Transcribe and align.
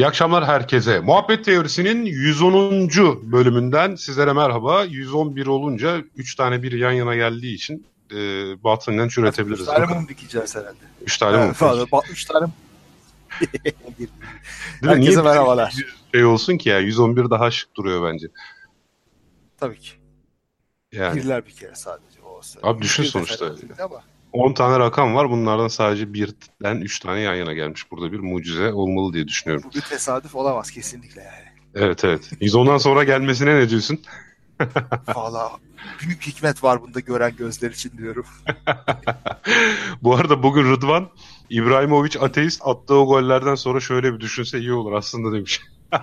İyi 0.00 0.06
akşamlar 0.06 0.44
herkese. 0.44 1.00
Muhabbet 1.00 1.44
Teorisi'nin 1.44 2.04
110. 2.04 2.88
bölümünden 3.32 3.94
sizlere 3.94 4.32
merhaba. 4.32 4.84
111 4.84 5.46
olunca 5.46 6.02
3 6.16 6.34
tane 6.34 6.62
bir 6.62 6.72
yan 6.72 6.92
yana 6.92 7.14
geldiği 7.14 7.54
için 7.54 7.86
e, 8.10 8.16
batından 8.64 9.08
üretebiliriz. 9.18 9.60
3 9.60 9.66
tane 9.66 9.86
mum 9.86 10.08
dikeceğiz 10.08 10.56
herhalde. 10.56 10.76
3 11.02 11.18
tane 11.18 11.44
mum. 11.44 11.52
Falan, 11.52 11.86
3 12.10 12.24
tane 12.24 12.46
mi? 12.46 12.52
Herkese 14.82 15.00
Niye 15.00 15.22
merhabalar. 15.22 15.74
Şey 16.14 16.24
olsun 16.24 16.56
ki 16.56 16.68
ya 16.68 16.78
111 16.78 17.30
daha 17.30 17.50
şık 17.50 17.76
duruyor 17.76 18.12
bence. 18.12 18.26
Tabii 19.58 19.80
ki. 19.80 19.90
Yani 20.92 21.16
Birler 21.16 21.46
bir 21.46 21.52
kere 21.52 21.74
sadece. 21.74 22.20
O 22.22 22.40
Abi 22.62 22.82
düşün 22.82 23.02
sonuçta. 23.02 23.54
Ama 23.78 24.02
10 24.32 24.52
tane 24.52 24.78
rakam 24.78 25.14
var. 25.14 25.30
Bunlardan 25.30 25.68
sadece 25.68 26.14
birden 26.14 26.76
3 26.80 27.00
tane 27.00 27.20
yan 27.20 27.34
yana 27.34 27.52
gelmiş. 27.52 27.90
Burada 27.90 28.12
bir 28.12 28.20
mucize 28.20 28.72
olmalı 28.72 29.12
diye 29.12 29.28
düşünüyorum. 29.28 29.70
bu 29.70 29.76
bir 29.76 29.80
tesadüf 29.80 30.34
olamaz 30.34 30.70
kesinlikle 30.70 31.22
yani. 31.22 31.50
Evet 31.74 32.04
evet. 32.04 32.32
110'dan 32.40 32.78
sonra 32.78 33.04
gelmesine 33.04 33.54
ne 33.54 33.70
diyorsun? 33.70 34.00
Valla 35.14 35.50
büyük 36.00 36.26
hikmet 36.26 36.64
var 36.64 36.82
bunda 36.82 37.00
gören 37.00 37.36
gözler 37.36 37.70
için 37.70 37.92
diyorum. 37.98 38.26
Bu 40.02 40.14
arada 40.14 40.42
bugün 40.42 40.72
Rıdvan 40.72 41.08
İbrahimovic 41.50 42.20
ateist 42.20 42.62
attığı 42.64 42.94
o 42.94 43.06
gollerden 43.06 43.54
sonra 43.54 43.80
şöyle 43.80 44.14
bir 44.14 44.20
düşünse 44.20 44.58
iyi 44.58 44.72
olur 44.72 44.92
aslında 44.92 45.36
demiş. 45.36 45.60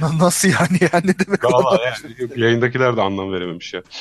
Na- 0.00 0.18
Nasıl 0.18 0.48
yani 0.48 0.78
yani 0.92 1.06
ne 1.06 1.26
demek 1.26 1.44
Valla 1.44 1.80
yani 1.84 2.40
yayındakiler 2.40 2.96
de 2.96 3.02
anlam 3.02 3.32
verememiş 3.32 3.74
ya. 3.74 3.82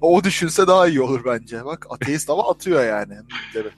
O 0.00 0.24
düşünse 0.24 0.66
daha 0.66 0.88
iyi 0.88 1.00
olur 1.00 1.24
bence. 1.24 1.64
Bak 1.64 1.86
ateist 1.90 2.30
ama 2.30 2.50
atıyor 2.50 2.84
yani. 2.86 3.14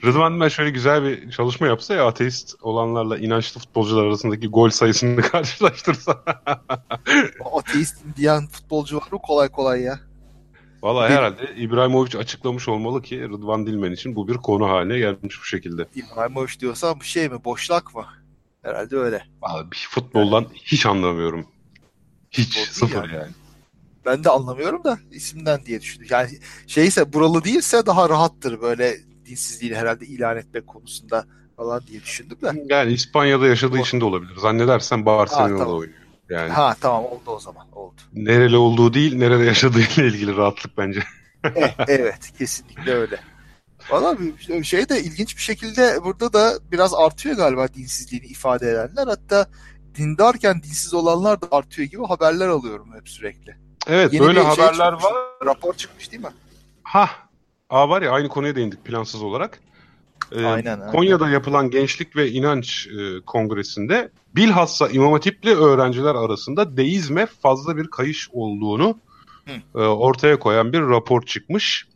Rıdvan 0.04 0.40
ben 0.40 0.48
şöyle 0.48 0.70
güzel 0.70 1.02
bir 1.04 1.30
çalışma 1.30 1.66
yapsa 1.66 1.94
ya 1.94 2.06
ateist 2.06 2.54
olanlarla 2.62 3.18
inançlı 3.18 3.60
futbolcular 3.60 4.04
arasındaki 4.06 4.48
gol 4.48 4.70
sayısını 4.70 5.20
karşılaştırsa. 5.22 6.24
Ateist 7.54 7.96
diyen 8.16 8.46
futbolcu 8.46 8.96
var 8.96 9.08
mı 9.12 9.18
kolay 9.22 9.48
kolay 9.48 9.82
ya? 9.82 10.00
Valla 10.82 11.10
herhalde 11.10 11.54
İbrahimovic 11.56 12.18
açıklamış 12.18 12.68
olmalı 12.68 13.02
ki 13.02 13.20
Rıdvan 13.22 13.66
Dilmen 13.66 13.92
için 13.92 14.16
bu 14.16 14.28
bir 14.28 14.34
konu 14.34 14.68
haline 14.68 14.98
gelmiş 14.98 15.40
bu 15.40 15.44
şekilde. 15.44 15.86
İbrahimovic 15.94 16.60
diyorsan 16.60 17.00
bu 17.00 17.04
şey 17.04 17.28
mi 17.28 17.44
boşluk 17.44 17.94
mı? 17.94 18.04
Herhalde 18.62 18.96
öyle. 18.96 19.22
Abi 19.42 19.76
futboldan 19.88 20.46
hiç 20.54 20.86
anlamıyorum. 20.86 21.46
Hiç 22.30 22.58
sıfır 22.58 22.94
yani. 22.96 23.14
yani. 23.14 23.32
Ben 24.06 24.24
de 24.24 24.30
anlamıyorum 24.30 24.84
da 24.84 24.98
isimden 25.10 25.64
diye 25.66 25.80
düşündüm. 25.80 26.06
Yani 26.10 26.30
şeyse 26.66 27.12
buralı 27.12 27.44
değilse 27.44 27.86
daha 27.86 28.08
rahattır 28.08 28.60
böyle 28.60 28.96
dinsizliğini 29.26 29.76
herhalde 29.76 30.06
ilan 30.06 30.36
etmek 30.36 30.66
konusunda 30.66 31.24
falan 31.56 31.82
diye 31.86 32.02
düşündüm 32.02 32.38
de. 32.42 32.64
Yani 32.74 32.92
İspanya'da 32.92 33.46
yaşadığı 33.46 33.78
için 33.78 34.00
de 34.00 34.04
olabilir. 34.04 34.36
Zannedersen 34.36 35.06
Barcelona'da 35.06 35.52
Ha, 35.54 35.58
tamam. 35.58 35.74
oynuyor. 35.78 35.98
Yani 36.28 36.50
Ha 36.52 36.76
tamam 36.80 37.04
oldu 37.04 37.22
o 37.30 37.40
zaman 37.40 37.66
oldu. 37.72 38.00
nereli 38.12 38.56
olduğu 38.56 38.94
değil, 38.94 39.14
nerede 39.16 39.44
yaşadığıyla 39.44 40.04
ilgili 40.04 40.36
rahatlık 40.36 40.78
bence. 40.78 41.00
Eh, 41.44 41.74
evet 41.88 42.32
kesinlikle 42.38 42.92
öyle. 42.92 43.20
Valla 43.90 44.16
şey 44.62 44.88
de 44.88 45.00
ilginç 45.02 45.36
bir 45.36 45.42
şekilde 45.42 46.04
burada 46.04 46.32
da 46.32 46.52
biraz 46.72 46.94
artıyor 46.94 47.36
galiba 47.36 47.68
dinsizliğini 47.68 48.26
ifade 48.26 48.70
edenler. 48.70 49.06
Hatta 49.06 49.46
dindarken 49.94 50.62
dinsiz 50.62 50.94
olanlar 50.94 51.40
da 51.40 51.46
artıyor 51.50 51.88
gibi 51.88 52.04
haberler 52.04 52.48
alıyorum 52.48 52.88
hep 52.94 53.08
sürekli. 53.08 53.56
Evet, 53.86 54.12
Yeni 54.12 54.26
böyle 54.26 54.40
şey 54.40 54.48
haberler 54.48 54.90
çıkmış. 54.90 55.04
var. 55.04 55.14
Rapor 55.46 55.74
çıkmış 55.74 56.12
değil 56.12 56.22
mi? 56.22 56.28
Ha, 56.82 57.10
Aa 57.70 57.88
var 57.88 58.02
ya 58.02 58.10
aynı 58.10 58.28
konuya 58.28 58.56
değindik 58.56 58.84
plansız 58.84 59.22
olarak. 59.22 59.60
Ee, 60.32 60.44
Aynen, 60.44 60.80
aynen. 60.80 60.92
Konya'da 60.92 61.28
yapılan 61.28 61.70
Gençlik 61.70 62.16
ve 62.16 62.30
İnanç 62.30 62.86
e, 62.86 63.20
Kongresi'nde 63.26 64.10
bilhassa 64.36 64.88
İmam 64.88 65.12
Hatipli 65.12 65.54
öğrenciler 65.54 66.14
arasında 66.14 66.76
deizme 66.76 67.26
fazla 67.26 67.76
bir 67.76 67.86
kayış 67.86 68.28
olduğunu 68.32 68.98
e, 69.74 69.78
ortaya 69.78 70.38
koyan 70.38 70.72
bir 70.72 70.80
rapor 70.80 71.22
çıkmış. 71.22 71.86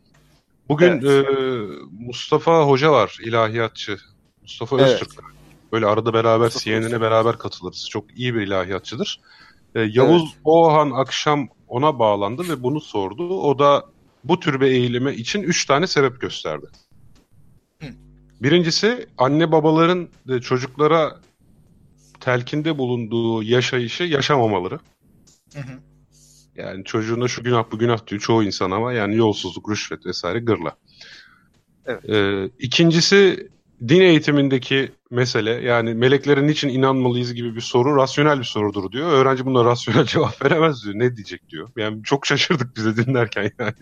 Bugün 0.69 0.87
Evet. 0.87 1.03
e, 1.03 1.29
Mustafa 1.91 2.63
Hoca 2.67 2.91
var, 2.91 3.17
ilahiyatçı. 3.23 3.97
Mustafa 4.41 4.77
Evet. 4.77 4.89
Öztürk. 4.89 5.23
Böyle 5.71 5.85
arada 5.85 6.13
beraber 6.13 6.49
CNN'e 6.49 7.01
beraber 7.01 7.37
katılırız. 7.37 7.89
Çok 7.89 8.17
iyi 8.17 8.35
bir 8.35 8.41
ilahiyatçıdır. 8.41 9.19
E, 9.75 9.81
Yavuz 9.81 10.35
Oğan 10.43 10.91
akşam 10.91 11.47
ona 11.67 11.99
bağlandı 11.99 12.49
ve 12.49 12.63
bunu 12.63 12.81
sordu. 12.81 13.39
O 13.39 13.59
da 13.59 13.85
bu 14.23 14.39
tür 14.39 14.61
bir 14.61 14.67
eğilime 14.67 15.13
için 15.13 15.43
üç 15.43 15.65
tane 15.65 15.87
sebep 15.87 16.21
gösterdi. 16.21 16.65
Hı. 17.81 17.87
Birincisi 18.41 19.07
anne 19.17 19.51
babaların 19.51 20.09
çocuklara 20.41 21.19
telkinde 22.19 22.77
bulunduğu 22.77 23.43
yaşayışı 23.43 24.03
yaşamamaları. 24.03 24.79
Hı 25.53 25.59
hı. 25.59 25.79
Yani 26.55 26.83
çocuğuna 26.83 27.27
şu 27.27 27.43
günah 27.43 27.63
bu 27.71 27.79
günah 27.79 28.07
diyor 28.07 28.21
çoğu 28.21 28.43
insan 28.43 28.71
ama 28.71 28.93
yani 28.93 29.15
yolsuzluk, 29.15 29.69
rüşvet 29.69 30.05
vesaire 30.05 30.39
gırla. 30.39 30.75
Evet. 31.85 32.09
Ee, 32.09 32.49
ikincisi 32.59 33.49
din 33.87 34.01
eğitimindeki 34.01 34.91
mesele 35.09 35.49
yani 35.51 35.93
meleklere 35.93 36.47
niçin 36.47 36.69
inanmalıyız 36.69 37.33
gibi 37.33 37.55
bir 37.55 37.61
soru 37.61 37.97
rasyonel 37.97 38.39
bir 38.39 38.43
sorudur 38.43 38.91
diyor. 38.91 39.11
Öğrenci 39.11 39.45
buna 39.45 39.65
rasyonel 39.65 40.05
cevap 40.05 40.45
veremez 40.45 40.83
diyor. 40.83 40.95
Ne 40.95 41.15
diyecek 41.15 41.49
diyor. 41.49 41.69
Yani 41.77 42.03
çok 42.03 42.25
şaşırdık 42.25 42.75
bize 42.75 42.97
dinlerken 42.97 43.43
yani. 43.59 43.73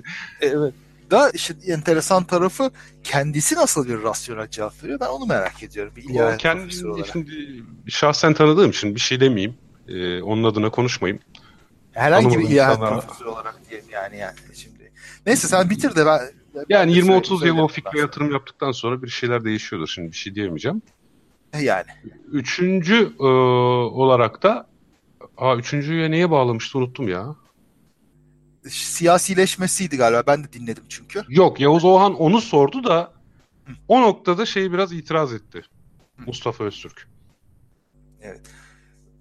Evet. 0.42 0.74
Da 1.12 1.30
işte 1.30 1.54
enteresan 1.68 2.24
tarafı 2.24 2.72
kendisi 3.04 3.56
nasıl 3.56 3.88
bir 3.88 4.04
rasyonel 4.04 4.50
cevap 4.50 4.84
veriyor 4.84 5.00
ben 5.00 5.08
onu 5.08 5.26
merak 5.26 5.64
ediyorum. 5.64 5.94
Bir 5.96 6.04
kendi 6.38 6.88
olarak. 6.88 7.08
şimdi 7.14 7.64
şahsen 7.88 8.34
tanıdığım 8.34 8.70
için 8.70 8.96
bir 8.96 9.00
şey 9.00 9.20
demeyeyim. 9.20 9.56
Ee, 9.88 10.22
onun 10.22 10.44
adına 10.44 10.70
konuşmayayım. 10.70 11.22
Herhangi 11.94 12.40
bir 12.40 12.50
insanlara- 12.50 13.00
profesörü 13.00 13.30
olarak 13.30 13.70
diyelim 13.70 13.90
yani 13.92 14.18
yani 14.18 14.36
şimdi. 14.54 14.92
Neyse 15.26 15.48
sen 15.48 15.70
bitir 15.70 15.96
de 15.96 16.06
ben 16.06 16.20
ben 16.56 16.66
Yani 16.70 16.96
de 16.96 17.00
20-30 17.00 17.46
yıl 17.48 17.58
o 17.58 17.68
fikre 17.68 18.00
yatırım 18.00 18.32
yaptıktan 18.32 18.72
sonra 18.72 19.02
bir 19.02 19.08
şeyler 19.08 19.44
değişiyordur. 19.44 19.88
Şimdi 19.88 20.12
bir 20.12 20.18
şey 20.18 20.36
diyemeyeceğim. 20.36 20.82
Yani. 21.62 21.90
Üçüncü 22.32 23.14
e, 23.20 23.24
olarak 23.24 24.44
da 24.44 24.72
Aa, 25.38 25.56
üçüncüye 25.56 26.12
neye 26.12 26.32
bağlamıştı 26.32 26.78
unuttum 26.78 27.08
ya. 27.08 27.36
Siyasileşmesiydi 28.68 29.98
galiba. 29.98 30.24
Ben 30.28 30.44
de 30.44 30.54
dinledim 30.54 30.84
çünkü. 30.90 31.22
Yok 31.30 31.60
Yavuz 31.60 31.86
Oğan 31.86 32.16
onu 32.16 32.42
sordu 32.42 32.84
da 32.84 33.14
o 33.88 34.02
noktada 34.02 34.46
şey 34.46 34.72
biraz 34.72 34.92
itiraz 34.94 35.34
etti. 35.34 35.62
Mustafa 36.26 36.64
Öztürk. 36.64 37.08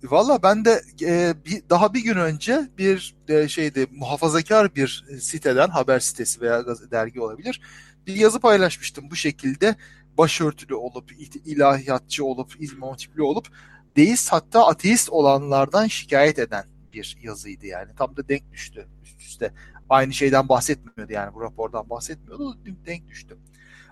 Valla 0.02 0.42
ben 0.42 0.64
de 0.64 0.82
e, 1.02 1.34
bir, 1.44 1.62
daha 1.70 1.94
bir 1.94 2.00
gün 2.04 2.16
önce 2.16 2.68
bir 2.78 3.14
e, 3.28 3.48
şeyde 3.48 3.86
muhafazakar 3.90 4.74
bir 4.74 5.04
siteden 5.20 5.68
haber 5.68 6.00
sitesi 6.00 6.40
veya 6.40 6.64
dergi 6.90 7.20
olabilir. 7.20 7.60
Bir 8.06 8.14
yazı 8.14 8.40
paylaşmıştım 8.40 9.10
bu 9.10 9.16
şekilde 9.16 9.74
başörtülü 10.18 10.74
olup 10.74 11.12
il- 11.12 11.44
ilahiyatçı 11.44 12.24
olup 12.24 12.52
Hatipli 12.80 13.22
olup 13.22 13.48
deist 13.96 14.32
hatta 14.32 14.66
ateist 14.66 15.10
olanlardan 15.10 15.86
şikayet 15.86 16.38
eden 16.38 16.64
bir 16.92 17.18
yazıydı 17.22 17.66
yani. 17.66 17.90
Tam 17.98 18.16
da 18.16 18.28
denk 18.28 18.52
düştü 18.52 18.88
üst 19.02 19.20
üste. 19.20 19.52
Aynı 19.88 20.12
şeyden 20.12 20.48
bahsetmiyordu 20.48 21.12
yani 21.12 21.34
bu 21.34 21.40
rapordan 21.40 21.90
bahsetmiyordu. 21.90 22.58
Denk 22.86 23.08
düştü. 23.08 23.38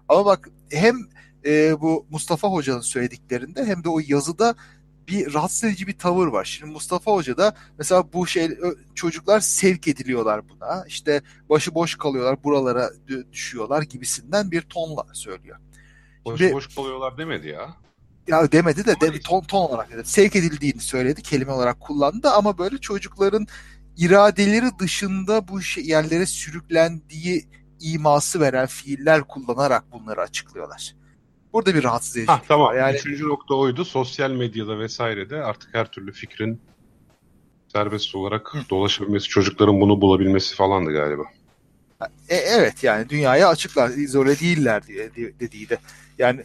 Ama 0.09 0.25
bak 0.25 0.51
hem 0.71 0.97
e, 1.45 1.81
bu 1.81 2.07
Mustafa 2.11 2.49
Hoca'nın 2.49 2.81
söylediklerinde 2.81 3.65
hem 3.65 3.85
de 3.85 3.89
o 3.89 4.01
yazıda 4.07 4.55
bir 5.09 5.35
rahatsız 5.35 5.65
edici 5.65 5.87
bir 5.87 5.99
tavır 5.99 6.27
var. 6.27 6.45
Şimdi 6.45 6.73
Mustafa 6.73 7.13
Hoca 7.13 7.37
da 7.37 7.55
mesela 7.79 8.13
bu 8.13 8.27
şey 8.27 8.51
çocuklar 8.95 9.41
sevk 9.41 9.89
ediliyorlar 9.89 10.49
buna. 10.49 10.85
İşte 10.87 11.23
başıboş 11.49 11.95
kalıyorlar, 11.95 12.45
buralara 12.45 12.91
dü- 13.09 13.33
düşüyorlar 13.33 13.83
gibisinden 13.83 14.51
bir 14.51 14.63
tonla 14.63 15.07
söylüyor. 15.13 15.59
Boş 16.25 16.39
Şimdi- 16.39 16.53
boş 16.53 16.75
kalıyorlar 16.75 17.19
demedi 17.19 17.49
ya. 17.49 17.75
Ya 18.29 18.53
demedi 18.53 18.87
de, 18.87 19.01
de 19.01 19.21
ton, 19.21 19.41
ton 19.41 19.61
olarak 19.61 19.93
dedi. 19.93 20.05
Sevk 20.05 20.37
edildiğini 20.37 20.81
söyledi, 20.81 21.23
kelime 21.23 21.53
olarak 21.53 21.81
kullandı 21.81 22.31
ama 22.31 22.59
böyle 22.59 22.79
çocukların 22.79 23.47
iradeleri 23.97 24.79
dışında 24.79 25.49
bu 25.49 25.63
şey, 25.63 25.85
yerlere 25.85 26.27
sürüklendiği 26.27 27.49
iması 27.81 28.41
veren 28.41 28.67
fiiller 28.67 29.23
kullanarak 29.23 29.93
bunları 29.93 30.21
açıklıyorlar. 30.21 30.95
Burada 31.53 31.75
bir 31.75 31.85
rahatsız 31.85 32.17
edici. 32.17 32.27
Ha 32.27 32.43
tamam. 32.49 32.77
Yani 32.77 32.97
Üçüncü 32.97 33.29
nokta 33.29 33.55
oydu. 33.55 33.85
Sosyal 33.85 34.31
medyada 34.31 34.79
vesairede 34.79 35.37
artık 35.37 35.75
her 35.75 35.91
türlü 35.91 36.13
fikrin 36.13 36.61
serbest 37.73 38.15
olarak 38.15 38.55
dolaşabilmesi, 38.71 39.29
çocukların 39.29 39.81
bunu 39.81 40.01
bulabilmesi 40.01 40.55
falandı 40.55 40.93
galiba. 40.93 41.23
E, 42.29 42.37
evet 42.37 42.85
yani 42.85 43.09
dünyaya 43.09 43.49
açıklar, 43.49 43.91
izole 43.91 44.41
değiller 44.41 44.87
diye 44.87 45.15
diye- 45.15 45.33
dediği 45.41 45.69
de. 45.69 45.79
Yani 46.19 46.43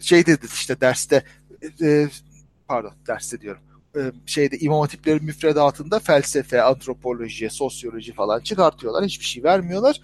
şey 0.00 0.26
dedi 0.26 0.46
işte 0.54 0.80
derste 0.80 1.24
e, 1.82 2.08
pardon 2.68 2.92
derste 3.06 3.40
diyorum. 3.40 3.62
E, 3.96 4.00
şeyde 4.26 4.58
imam 4.58 4.80
hatiplerin 4.80 5.24
müfredatında 5.24 5.98
felsefe, 5.98 6.62
antropoloji, 6.62 7.50
sosyoloji 7.50 8.12
falan 8.12 8.40
çıkartıyorlar. 8.40 9.04
Hiçbir 9.04 9.24
şey 9.24 9.44
vermiyorlar. 9.44 10.00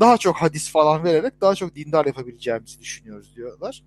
Daha 0.00 0.18
çok 0.18 0.36
hadis 0.36 0.70
falan 0.70 1.04
vererek 1.04 1.40
daha 1.40 1.54
çok 1.54 1.74
dindar 1.74 2.06
yapabileceğimizi 2.06 2.80
düşünüyoruz 2.80 3.36
diyorlar. 3.36 3.82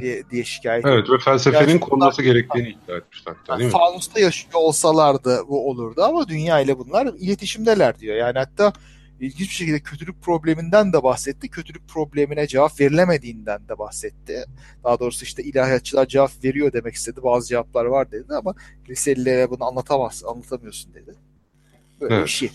diye, 0.00 0.30
diye 0.30 0.44
şikayet 0.44 0.86
Evet 0.86 1.10
ve 1.10 1.18
felsefenin 1.18 1.68
yani 1.68 1.80
konulması 1.80 2.22
gerektiğini 2.22 2.68
iddia 2.68 2.96
etmişler. 2.96 3.34
Yani 3.48 3.68
fanusta 3.68 4.20
yaşıyor 4.20 4.54
olsalardı 4.54 5.42
bu 5.48 5.70
olurdu 5.70 6.02
ama 6.02 6.28
dünya 6.28 6.60
ile 6.60 6.78
bunlar 6.78 7.06
iletişimdeler 7.18 7.98
diyor. 7.98 8.16
Yani 8.16 8.38
hatta 8.38 8.72
ilginç 9.20 9.48
bir 9.48 9.54
şekilde 9.54 9.80
kötülük 9.80 10.22
probleminden 10.22 10.92
de 10.92 11.02
bahsetti. 11.02 11.48
Kötülük 11.48 11.88
problemine 11.88 12.46
cevap 12.46 12.80
verilemediğinden 12.80 13.68
de 13.68 13.78
bahsetti. 13.78 14.44
Daha 14.84 14.98
doğrusu 14.98 15.24
işte 15.24 15.42
ilahiyatçılar 15.42 16.06
cevap 16.06 16.30
veriyor 16.44 16.72
demek 16.72 16.94
istedi. 16.94 17.22
Bazı 17.22 17.48
cevaplar 17.48 17.84
var 17.84 18.12
dedi 18.12 18.34
ama 18.34 18.54
liselilere 18.88 19.50
bunu 19.50 19.64
anlatamaz, 19.64 20.24
anlatamıyorsun 20.26 20.94
dedi. 20.94 21.14
Böyle 22.00 22.14
evet. 22.14 22.24
bir 22.24 22.30
şey. 22.30 22.50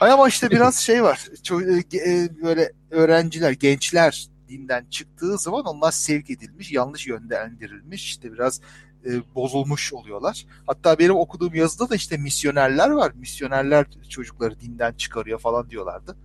Ama 0.00 0.28
işte 0.28 0.50
biraz 0.50 0.76
şey 0.80 1.02
var. 1.02 1.26
Çok, 1.42 1.62
e, 1.62 1.98
e, 1.98 2.28
böyle 2.42 2.72
öğrenciler, 2.90 3.50
gençler 3.50 4.28
dinden 4.48 4.86
çıktığı 4.90 5.38
zaman 5.38 5.64
onlar 5.64 5.92
sevk 5.92 6.30
edilmiş, 6.30 6.72
yanlış 6.72 7.06
yönlendirilmiş, 7.06 8.04
işte 8.04 8.32
biraz 8.32 8.60
e, 9.06 9.10
bozulmuş 9.34 9.92
oluyorlar. 9.92 10.46
Hatta 10.66 10.98
benim 10.98 11.16
okuduğum 11.16 11.54
yazıda 11.54 11.90
da 11.90 11.94
işte 11.94 12.16
misyonerler 12.16 12.90
var. 12.90 13.12
Misyonerler 13.14 13.86
çocukları 14.08 14.60
dinden 14.60 14.92
çıkarıyor 14.92 15.38
falan 15.38 15.70
diyorlardı. 15.70 16.16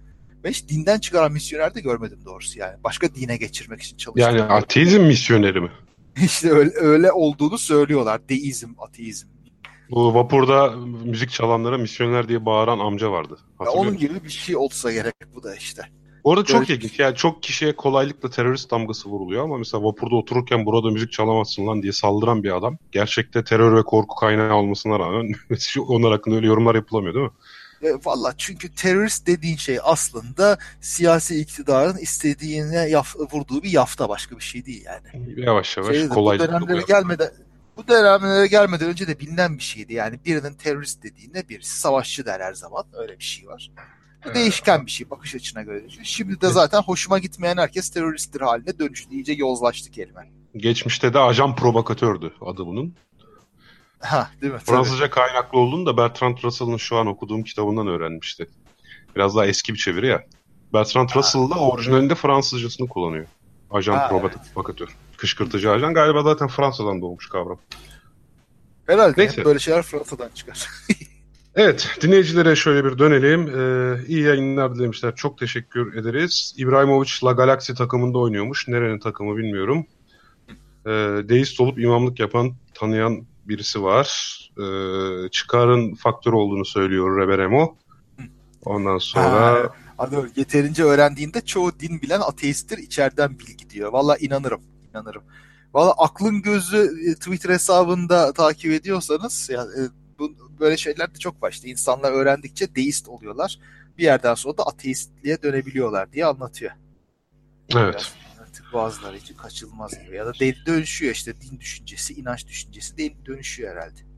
Ben 0.44 0.50
hiç 0.50 0.70
dinden 0.70 1.00
çıkaran 1.00 1.32
misyoner 1.32 1.76
de 1.76 1.82
görmedim 1.82 2.20
doğrusu 2.26 2.60
yani. 2.60 2.76
Başka 2.84 3.16
dine 3.16 3.38
geçirmek 3.38 3.82
için 3.82 3.98
çalışıyor. 3.98 4.30
Yani 4.30 4.42
ateizm 4.42 5.02
misyoneri 5.02 5.62
mi? 5.62 5.72
İşte 6.24 6.52
öyle, 6.52 6.72
öyle 6.76 7.12
olduğunu 7.12 7.58
söylüyorlar. 7.58 8.30
Deizm, 8.30 8.70
ateizm. 8.78 9.28
Bu 9.96 10.14
vapurda 10.14 10.72
müzik 11.06 11.32
çalanlara 11.32 11.78
misyoner 11.78 12.28
diye 12.28 12.46
bağıran 12.46 12.80
amca 12.80 13.12
vardı. 13.12 13.38
Ya 13.66 13.72
onun 13.72 13.98
gibi 13.98 14.24
bir 14.24 14.30
şey 14.30 14.56
olsa 14.56 14.92
gerek 14.92 15.16
bu 15.36 15.44
da 15.44 15.56
işte. 15.56 15.82
Bu 16.24 16.34
arada 16.34 16.46
çok 16.46 16.70
ilginç. 16.70 17.00
Yani 17.00 17.16
çok 17.16 17.44
kişiye 17.44 17.76
kolaylıkla 17.76 18.30
terörist 18.30 18.72
damgası 18.72 19.10
vuruluyor 19.10 19.44
ama 19.44 19.58
mesela 19.58 19.84
vapurda 19.84 20.16
otururken 20.16 20.66
burada 20.66 20.92
müzik 20.92 21.12
çalamazsın 21.12 21.68
lan 21.68 21.84
diye 21.84 21.92
saldıran 21.92 22.44
bir 22.44 22.58
adam. 22.58 22.78
Gerçekte 22.92 23.44
terör 23.44 23.76
ve 23.76 23.84
korku 23.84 24.16
kaynağı 24.16 24.56
olmasına 24.56 25.00
rağmen 25.00 25.32
onlar 25.88 26.12
hakkında 26.12 26.36
öyle 26.36 26.48
yorumlar 26.48 26.76
yapılamıyor 26.76 27.14
değil 27.14 27.26
mi? 27.26 27.32
E, 27.84 28.06
Valla 28.06 28.34
çünkü 28.38 28.76
terörist 28.76 29.28
dediğin 29.28 29.58
şey 29.58 29.80
aslında 29.84 30.58
siyasi 30.82 31.42
iktidarın 31.42 31.98
istediğine 31.98 32.90
yaf, 32.90 33.16
vurduğu 33.16 33.64
bir 33.64 33.72
yafta 33.72 34.10
başka 34.10 34.38
bir 34.38 34.44
şey 34.44 34.66
değil 34.66 34.86
yani. 34.86 35.42
Yavaş 35.42 35.78
yavaş 35.78 35.98
kolaylıkla. 36.10 36.62
Bu 36.62 36.68
dönemlere 36.68 36.86
gelmeden 36.88 37.32
bu 37.78 37.88
dönemlere 37.88 38.48
gelmeden 38.48 38.90
önce 38.90 39.08
de 39.08 39.20
bilinen 39.20 39.58
bir 39.58 39.64
şeydi. 39.64 39.94
Yani 39.94 40.20
birinin 40.26 40.54
terörist 40.54 41.04
dediğinde 41.04 41.50
birisi 41.50 41.80
savaşçı 41.80 42.26
der 42.26 42.40
her 42.40 42.54
zaman. 42.54 42.86
Öyle 42.94 43.20
bir 43.20 43.24
şey 43.24 43.48
var. 43.48 43.72
Bu 44.26 44.34
değişken 44.34 44.86
bir 44.86 44.92
şey 44.92 45.10
bakış 45.10 45.36
açına 45.36 45.64
göre. 45.64 45.84
Şimdi 46.04 46.42
de 46.42 46.50
zaten 46.50 46.82
hoşuma 46.82 47.20
gitmeyen 47.20 47.58
herkes 47.58 47.90
teröristtir 47.90 48.42
haline 48.42 48.80
dönüştü. 48.80 49.14
İyice 49.16 49.34
yozlaştı 49.34 49.92
kelime. 49.92 50.32
Geçmişte 50.56 51.14
de 51.14 51.20
ajan 51.20 51.56
provokatördü 51.56 52.34
adı 52.42 52.66
bunun. 52.66 52.96
Ha, 54.00 54.30
değil 54.42 54.54
mi? 54.54 54.60
Fransızca 54.60 55.06
Tabii. 55.06 55.16
kaynaklı 55.16 55.60
olduğunu 55.60 55.86
da 55.86 55.98
Bertrand 55.98 56.38
Russell'ın 56.44 56.78
şu 56.78 56.98
an 56.98 57.08
okuduğum 57.08 57.44
kitabından 57.44 57.88
öğrenmişti. 57.88 58.50
Biraz 59.16 59.36
daha 59.36 59.46
eski 59.46 59.74
bir 59.74 59.80
çeviri 59.80 60.08
ya. 60.08 60.24
Bertrand 60.74 61.10
Russell 61.16 61.50
da 61.50 61.60
orijinalinde 61.60 62.16
Fransızcasını 62.16 62.88
kullanıyor. 62.88 63.28
Ajan 63.72 63.96
ha, 63.98 64.10
provokatör. 64.10 64.88
Evet. 64.88 64.98
Kışkırtıcı 65.24 65.72
ajan. 65.72 65.94
Galiba 65.94 66.24
zaten 66.24 66.48
Fransa'dan 66.48 67.02
doğmuş 67.02 67.30
kavram. 67.30 67.60
Herhalde 68.86 69.22
Neyse. 69.22 69.46
böyle 69.46 69.60
şeyler 69.60 69.82
Fransa'dan 69.82 70.30
çıkar. 70.36 70.68
Evet, 71.56 71.90
dinleyicilere 72.02 72.56
şöyle 72.56 72.86
bir 72.86 72.98
dönelim. 72.98 73.42
Ee, 73.48 74.06
iyi 74.08 74.22
yayınlar 74.22 74.76
dilemişler. 74.76 75.16
Çok 75.16 75.38
teşekkür 75.38 75.98
ederiz. 75.98 76.56
İbrahimovic 76.58 77.10
La 77.24 77.32
Galaxy 77.32 77.74
takımında 77.74 78.18
oynuyormuş. 78.18 78.68
Nerenin 78.68 79.00
takımı 79.00 79.38
bilmiyorum. 79.38 79.86
Ee, 80.86 80.90
deist 81.30 81.60
olup 81.60 81.80
imamlık 81.80 82.20
yapan, 82.20 82.56
tanıyan 82.74 83.26
birisi 83.46 83.84
var. 83.84 84.40
Ee, 84.58 85.30
çıkarın 85.30 85.96
faktör 85.96 86.34
olduğunu 86.34 86.66
söylüyor 86.66 87.22
Reberemo. 87.22 87.78
Ondan 88.66 88.98
sonra... 88.98 89.72
Ha, 89.98 90.10
yeterince 90.36 90.84
öğrendiğinde 90.84 91.42
çoğu 91.42 91.80
din 91.80 92.02
bilen 92.02 92.22
ateisttir, 92.22 92.78
içeriden 92.78 93.40
bilgi 93.40 93.70
diyor. 93.70 93.94
Valla 93.94 94.18
inanırım, 94.18 94.62
inanırım. 94.94 95.24
Valla 95.74 95.92
aklın 95.92 96.42
gözü 96.42 97.10
e, 97.10 97.16
Twitter 97.16 97.50
hesabında 97.50 98.34
takip 98.34 98.72
ediyorsanız 98.72 99.50
yani 99.50 99.72
e, 99.72 99.82
bu, 100.20 100.36
böyle 100.60 100.78
şeyler 100.78 101.16
de 101.16 101.20
çok 101.20 101.44
var. 101.44 101.52
İşte 101.52 101.70
insanlar 101.70 102.12
öğrendikçe 102.12 102.76
deist 102.76 103.08
oluyorlar. 103.08 103.60
Bir 103.98 104.04
yerden 104.04 104.34
sonra 104.34 104.58
da 104.58 104.64
ateistliğe 104.64 105.42
dönebiliyorlar 105.44 106.14
diye 106.14 106.26
anlatıyor. 106.26 106.72
Evet. 107.76 107.94
Biraz 107.94 108.14
artık 108.42 108.74
bazıları 108.74 109.18
için 109.18 109.36
kaçılmaz 109.36 110.06
gibi. 110.06 110.16
Ya 110.16 110.26
da 110.26 110.34
dönüşüyor 110.66 111.14
işte 111.14 111.42
din 111.42 111.60
düşüncesi, 111.60 112.14
inanç 112.14 112.48
düşüncesi 112.48 112.98
de 112.98 113.26
dönüşüyor 113.26 113.72
herhalde. 113.72 114.13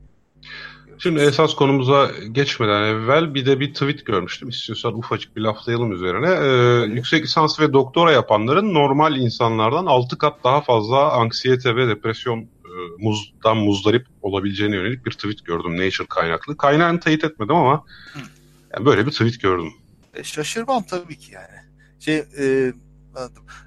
Şimdi 0.98 1.20
esas 1.20 1.54
konumuza 1.54 2.10
geçmeden 2.32 2.82
evvel 2.82 3.34
bir 3.34 3.46
de 3.46 3.60
bir 3.60 3.72
tweet 3.72 4.06
görmüştüm. 4.06 4.48
İstiyorsan 4.48 4.98
ufacık 4.98 5.36
bir 5.36 5.40
laflayalım 5.40 5.92
üzerine. 5.92 6.30
Ee, 6.30 6.94
yüksek 6.94 7.24
lisans 7.24 7.60
ve 7.60 7.72
doktora 7.72 8.12
yapanların 8.12 8.74
normal 8.74 9.16
insanlardan 9.16 9.86
6 9.86 10.18
kat 10.18 10.44
daha 10.44 10.60
fazla 10.60 11.12
anksiyete 11.12 11.76
ve 11.76 11.88
depresyon 11.88 12.48
muzdan 12.98 13.56
muzdarip 13.56 14.06
olabileceğine 14.22 14.76
yönelik 14.76 15.06
bir 15.06 15.10
tweet 15.10 15.44
gördüm 15.44 15.72
Nature 15.72 16.06
kaynaklı. 16.06 16.56
Kaynağını 16.56 17.00
teyit 17.00 17.24
etmedim 17.24 17.54
ama 17.54 17.84
yani 18.74 18.86
böyle 18.86 19.06
bir 19.06 19.10
tweet 19.10 19.40
gördüm. 19.40 19.72
E, 20.14 20.24
şaşırmam 20.24 20.82
tabii 20.82 21.18
ki 21.18 21.32
yani. 21.32 21.66
Şey 22.00 22.16
e, 22.16 22.72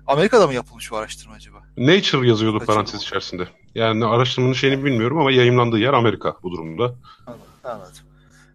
Amerika'da 0.07 0.47
mı 0.47 0.53
yapılmış 0.53 0.91
bu 0.91 0.97
araştırma 0.97 1.35
acaba? 1.35 1.57
Nature 1.77 2.27
yazıyordu 2.27 2.55
Nature 2.55 2.65
parantez 2.65 3.01
içerisinde. 3.01 3.47
Yani 3.75 4.05
araştırmanın 4.05 4.53
şeyini 4.53 4.85
bilmiyorum 4.85 5.17
ama 5.17 5.31
yayınlandığı 5.31 5.79
yer 5.79 5.93
Amerika 5.93 6.35
bu 6.43 6.51
durumda. 6.51 6.95
Anladım. 7.27 7.45
anladım. 7.63 8.03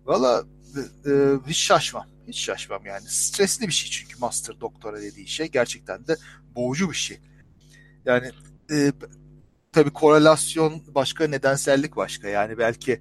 Valla 0.06 0.44
e, 0.76 1.10
e, 1.10 1.14
hiç 1.46 1.56
şaşmam. 1.56 2.06
Hiç 2.28 2.38
şaşmam 2.38 2.86
yani. 2.86 3.04
Stresli 3.08 3.66
bir 3.66 3.72
şey 3.72 3.90
çünkü 3.90 4.18
master 4.18 4.60
doktora 4.60 5.02
dediği 5.02 5.28
şey. 5.28 5.48
Gerçekten 5.48 6.06
de 6.06 6.16
boğucu 6.56 6.90
bir 6.90 6.96
şey. 6.96 7.20
Yani 8.04 8.30
e, 8.70 8.92
tabii 9.72 9.90
korelasyon 9.90 10.82
başka, 10.94 11.26
nedensellik 11.26 11.96
başka. 11.96 12.28
Yani 12.28 12.58
belki 12.58 13.00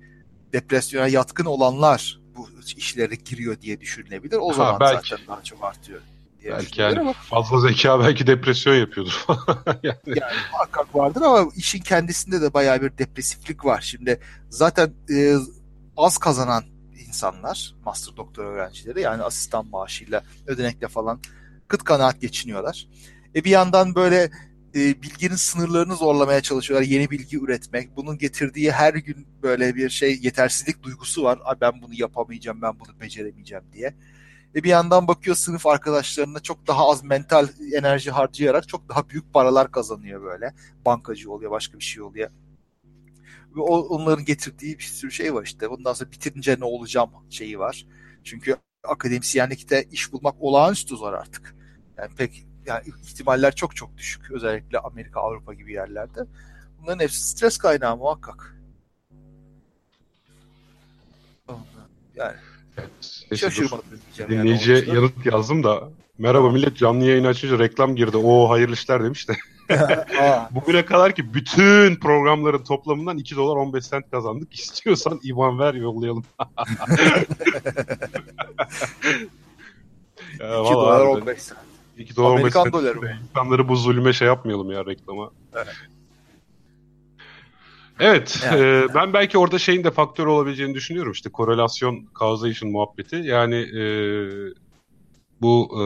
depresyona 0.53 1.07
yatkın 1.07 1.45
olanlar 1.45 2.19
bu 2.35 2.49
işlere 2.77 3.15
giriyor 3.15 3.61
diye 3.61 3.81
düşünülebilir. 3.81 4.37
O 4.37 4.49
ha, 4.49 4.53
zaman 4.53 4.79
belki. 4.79 5.09
zaten 5.09 5.27
daha 5.27 5.43
çok 5.43 5.63
artıyor. 5.63 6.01
Diye 6.43 6.53
belki 6.53 6.81
yani 6.81 6.99
ama, 6.99 7.13
fazla 7.13 7.59
zeka 7.59 7.99
belki 7.99 8.27
depresyon 8.27 8.75
yapıyordur 8.75 9.25
yani. 9.83 9.97
yani 10.05 10.33
muhakkak 10.51 10.95
vardır 10.95 11.21
ama 11.21 11.49
işin 11.55 11.79
kendisinde 11.79 12.41
de 12.41 12.53
bayağı 12.53 12.81
bir 12.81 12.97
depresiflik 12.97 13.65
var. 13.65 13.81
Şimdi 13.81 14.19
zaten 14.49 14.93
e, 15.09 15.35
az 15.97 16.17
kazanan 16.17 16.63
insanlar, 17.07 17.75
master 17.85 18.17
doktor 18.17 18.45
öğrencileri 18.45 19.01
yani 19.01 19.23
asistan 19.23 19.67
maaşıyla, 19.67 20.23
ödenekle 20.47 20.87
falan 20.87 21.19
kıt 21.67 21.83
kanaat 21.83 22.21
geçiniyorlar. 22.21 22.87
E 23.35 23.43
bir 23.43 23.49
yandan 23.49 23.95
böyle 23.95 24.31
e, 24.75 25.01
bilginin 25.01 25.35
sınırlarını 25.35 25.95
zorlamaya 25.95 26.41
çalışıyorlar. 26.41 26.87
Yeni 26.87 27.11
bilgi 27.11 27.39
üretmek. 27.39 27.95
Bunun 27.95 28.17
getirdiği 28.17 28.71
her 28.71 28.93
gün 28.93 29.27
böyle 29.43 29.75
bir 29.75 29.89
şey 29.89 30.19
yetersizlik 30.21 30.83
duygusu 30.83 31.23
var. 31.23 31.39
Ay 31.45 31.55
ben 31.61 31.81
bunu 31.81 31.93
yapamayacağım, 31.93 32.61
ben 32.61 32.79
bunu 32.79 32.99
beceremeyeceğim 33.01 33.63
diye. 33.73 33.93
Ve 34.55 34.63
bir 34.63 34.69
yandan 34.69 35.07
bakıyor 35.07 35.35
sınıf 35.35 35.67
arkadaşlarına 35.67 36.39
çok 36.39 36.67
daha 36.67 36.89
az 36.89 37.03
mental 37.03 37.47
enerji 37.73 38.11
harcayarak 38.11 38.67
çok 38.67 38.89
daha 38.89 39.09
büyük 39.09 39.33
paralar 39.33 39.71
kazanıyor 39.71 40.21
böyle. 40.23 40.53
Bankacı 40.85 41.31
oluyor, 41.31 41.51
başka 41.51 41.79
bir 41.79 41.83
şey 41.83 42.03
oluyor. 42.03 42.29
Ve 43.55 43.61
o, 43.61 43.79
onların 43.79 44.25
getirdiği 44.25 44.79
bir 44.79 44.83
sürü 44.83 45.11
şey 45.11 45.33
var 45.33 45.43
işte. 45.43 45.69
Bundan 45.69 45.93
sonra 45.93 46.11
bitirince 46.11 46.55
ne 46.59 46.65
olacağım 46.65 47.09
şeyi 47.29 47.59
var. 47.59 47.87
Çünkü 48.23 48.55
akademisyenlikte 48.83 49.83
iş 49.91 50.13
bulmak 50.13 50.35
olağanüstü 50.39 50.95
zor 50.95 51.13
artık. 51.13 51.55
Yani 51.97 52.15
pek 52.15 52.45
yani 52.65 52.83
ihtimaller 53.03 53.55
çok 53.55 53.75
çok 53.75 53.97
düşük. 53.97 54.31
Özellikle 54.31 54.79
Amerika, 54.79 55.19
Avrupa 55.19 55.53
gibi 55.53 55.73
yerlerde. 55.73 56.25
Bunların 56.81 56.99
hepsi 56.99 57.27
stres 57.29 57.57
kaynağı 57.57 57.97
muhakkak. 57.97 58.55
Yani 62.15 62.35
şaşırmadım 63.35 63.83
Dinleyiciye 64.29 64.77
yani 64.77 64.95
yanıt 64.95 65.25
yazdım 65.25 65.63
da 65.63 65.89
merhaba 66.17 66.49
millet 66.49 66.77
canlı 66.77 67.05
yayın 67.05 67.23
açınca 67.23 67.59
reklam 67.59 67.95
girdi. 67.95 68.17
O 68.17 68.49
hayırlı 68.49 68.73
işler 68.73 69.03
demiş 69.03 69.29
de. 69.29 69.33
Bugüne 70.51 70.85
kadar 70.85 71.15
ki 71.15 71.33
bütün 71.33 71.95
programların 71.95 72.63
toplamından 72.63 73.17
2 73.17 73.35
dolar 73.35 73.55
15 73.55 73.85
sent 73.85 74.11
kazandık. 74.11 74.53
İstiyorsan 74.59 75.19
IBAN 75.23 75.59
ver 75.59 75.73
yollayalım. 75.73 76.23
2 80.33 80.41
dolar 80.41 81.05
15 81.05 81.41
sent. 81.41 81.59
2 81.97 82.15
dolar 82.15 82.31
Amerikan 82.31 82.71
doları 82.71 83.01
mı? 83.01 83.11
İnsanları 83.29 83.69
bu 83.69 83.75
zulüme 83.75 84.13
şey 84.13 84.27
yapmayalım 84.27 84.71
ya 84.71 84.85
reklama. 84.85 85.31
Evet. 85.55 85.67
Evet, 88.03 88.39
yani, 88.45 88.61
e, 88.61 88.87
ben 88.95 89.13
belki 89.13 89.37
orada 89.37 89.59
şeyin 89.59 89.83
de 89.83 89.91
faktör 89.91 90.25
olabileceğini 90.25 90.75
düşünüyorum. 90.75 91.11
İşte 91.11 91.29
korelasyon, 91.29 92.05
causation 92.19 92.71
muhabbeti. 92.71 93.15
Yani 93.15 93.55
e, 93.55 93.83
bu 95.41 95.69
e, 95.81 95.85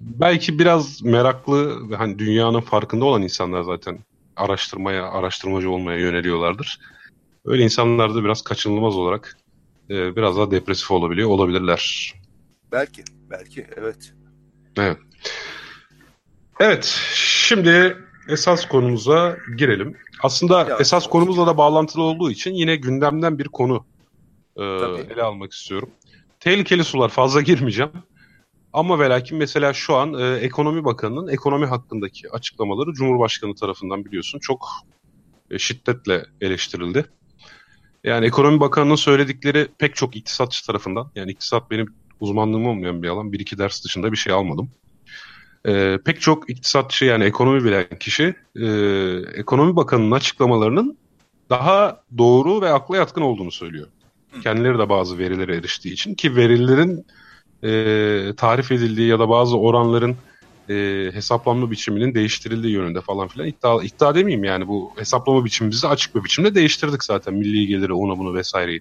belki 0.00 0.58
biraz 0.58 1.02
meraklı 1.02 1.90
ve 1.90 1.96
hani 1.96 2.18
dünyanın 2.18 2.60
farkında 2.60 3.04
olan 3.04 3.22
insanlar 3.22 3.62
zaten 3.62 3.98
araştırmaya, 4.36 5.10
araştırmacı 5.10 5.70
olmaya 5.70 5.98
yöneliyorlardır. 5.98 6.80
Öyle 7.44 7.62
insanlar 7.62 8.14
da 8.14 8.24
biraz 8.24 8.42
kaçınılmaz 8.42 8.96
olarak 8.96 9.36
e, 9.90 10.16
biraz 10.16 10.36
daha 10.36 10.50
depresif 10.50 10.90
olabiliyor, 10.90 11.28
olabilirler. 11.28 12.14
Belki, 12.72 13.04
belki 13.30 13.66
evet. 13.76 14.12
Evet. 14.76 14.98
Evet, 16.60 17.00
şimdi 17.14 17.96
esas 18.28 18.68
konumuza 18.68 19.36
girelim. 19.56 19.96
Aslında 20.22 20.60
ya, 20.60 20.76
esas 20.80 21.06
konumuzla 21.06 21.46
da 21.46 21.56
bağlantılı 21.56 22.02
olduğu 22.02 22.30
için 22.30 22.54
yine 22.54 22.76
gündemden 22.76 23.38
bir 23.38 23.48
konu 23.48 23.84
e, 24.56 24.62
ele 25.12 25.22
almak 25.22 25.52
istiyorum. 25.52 25.90
Tehlikeli 26.40 26.84
sular 26.84 27.08
fazla 27.08 27.40
girmeyeceğim. 27.50 27.92
Ama 28.72 28.98
ve 28.98 29.08
lakin 29.08 29.38
mesela 29.38 29.72
şu 29.72 29.96
an 29.96 30.14
e, 30.14 30.36
Ekonomi 30.36 30.84
Bakanı'nın 30.84 31.28
ekonomi 31.28 31.66
hakkındaki 31.66 32.30
açıklamaları 32.30 32.92
Cumhurbaşkanı 32.92 33.54
tarafından 33.54 34.04
biliyorsun 34.04 34.38
çok 34.38 34.68
e, 35.50 35.58
şiddetle 35.58 36.24
eleştirildi. 36.40 37.04
Yani 38.04 38.26
Ekonomi 38.26 38.60
Bakanı'nın 38.60 38.94
söyledikleri 38.94 39.68
pek 39.78 39.96
çok 39.96 40.16
iktisatçı 40.16 40.66
tarafından, 40.66 41.10
yani 41.14 41.30
iktisat 41.30 41.70
benim 41.70 41.94
uzmanlığım 42.20 42.66
olmayan 42.66 43.02
bir 43.02 43.08
alan, 43.08 43.32
bir 43.32 43.40
iki 43.40 43.58
ders 43.58 43.84
dışında 43.84 44.12
bir 44.12 44.16
şey 44.16 44.32
almadım. 44.32 44.70
E, 45.66 45.98
pek 46.04 46.20
çok 46.20 46.50
iktisatçı 46.50 47.04
yani 47.04 47.24
ekonomi 47.24 47.64
bilen 47.64 47.86
kişi 48.00 48.34
e, 48.56 48.66
Ekonomi 49.34 49.76
Bakanı'nın 49.76 50.10
açıklamalarının 50.10 50.98
daha 51.50 52.02
doğru 52.18 52.60
ve 52.60 52.72
akla 52.72 52.96
yatkın 52.96 53.22
olduğunu 53.22 53.50
söylüyor. 53.50 53.86
Kendileri 54.42 54.78
de 54.78 54.88
bazı 54.88 55.18
verilere 55.18 55.56
eriştiği 55.56 55.94
için 55.94 56.14
ki 56.14 56.36
verilerin 56.36 57.06
e, 57.62 58.34
tarif 58.36 58.72
edildiği 58.72 59.08
ya 59.08 59.18
da 59.18 59.28
bazı 59.28 59.58
oranların 59.58 60.16
e, 60.70 61.10
hesaplanma 61.12 61.70
biçiminin 61.70 62.14
değiştirildiği 62.14 62.72
yönünde 62.74 63.00
falan 63.00 63.28
filan 63.28 63.48
iddia, 63.48 63.84
iddia 63.84 64.14
demeyeyim 64.14 64.44
yani 64.44 64.68
bu 64.68 64.92
hesaplama 64.96 65.44
biçimimizi 65.44 65.88
açık 65.88 66.14
bir 66.14 66.24
biçimde 66.24 66.54
değiştirdik 66.54 67.04
zaten 67.04 67.34
milli 67.34 67.66
geliri 67.66 67.92
ona 67.92 68.18
bunu 68.18 68.34
vesaireyi. 68.34 68.80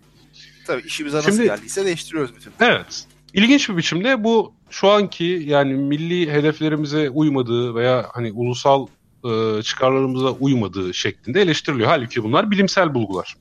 Tabii 0.67 0.81
işimize 0.81 1.17
nasıl 1.17 1.31
Şimdi, 1.31 1.43
geldiyse 1.43 1.85
değiştiriyoruz 1.85 2.35
bütün. 2.35 2.53
Evet. 2.59 3.05
İlginç 3.33 3.69
bir 3.69 3.77
biçimde 3.77 4.23
bu 4.23 4.53
şu 4.69 4.89
anki 4.89 5.43
yani 5.45 5.73
milli 5.73 6.31
hedeflerimize 6.31 7.09
uymadığı 7.09 7.75
veya 7.75 8.09
hani 8.13 8.31
ulusal 8.31 8.87
e, 9.25 9.61
çıkarlarımıza 9.63 10.31
uymadığı 10.31 10.93
şeklinde 10.93 11.41
eleştiriliyor. 11.41 11.89
Halbuki 11.89 12.23
bunlar 12.23 12.51
bilimsel 12.51 12.93
bulgular. 12.93 13.35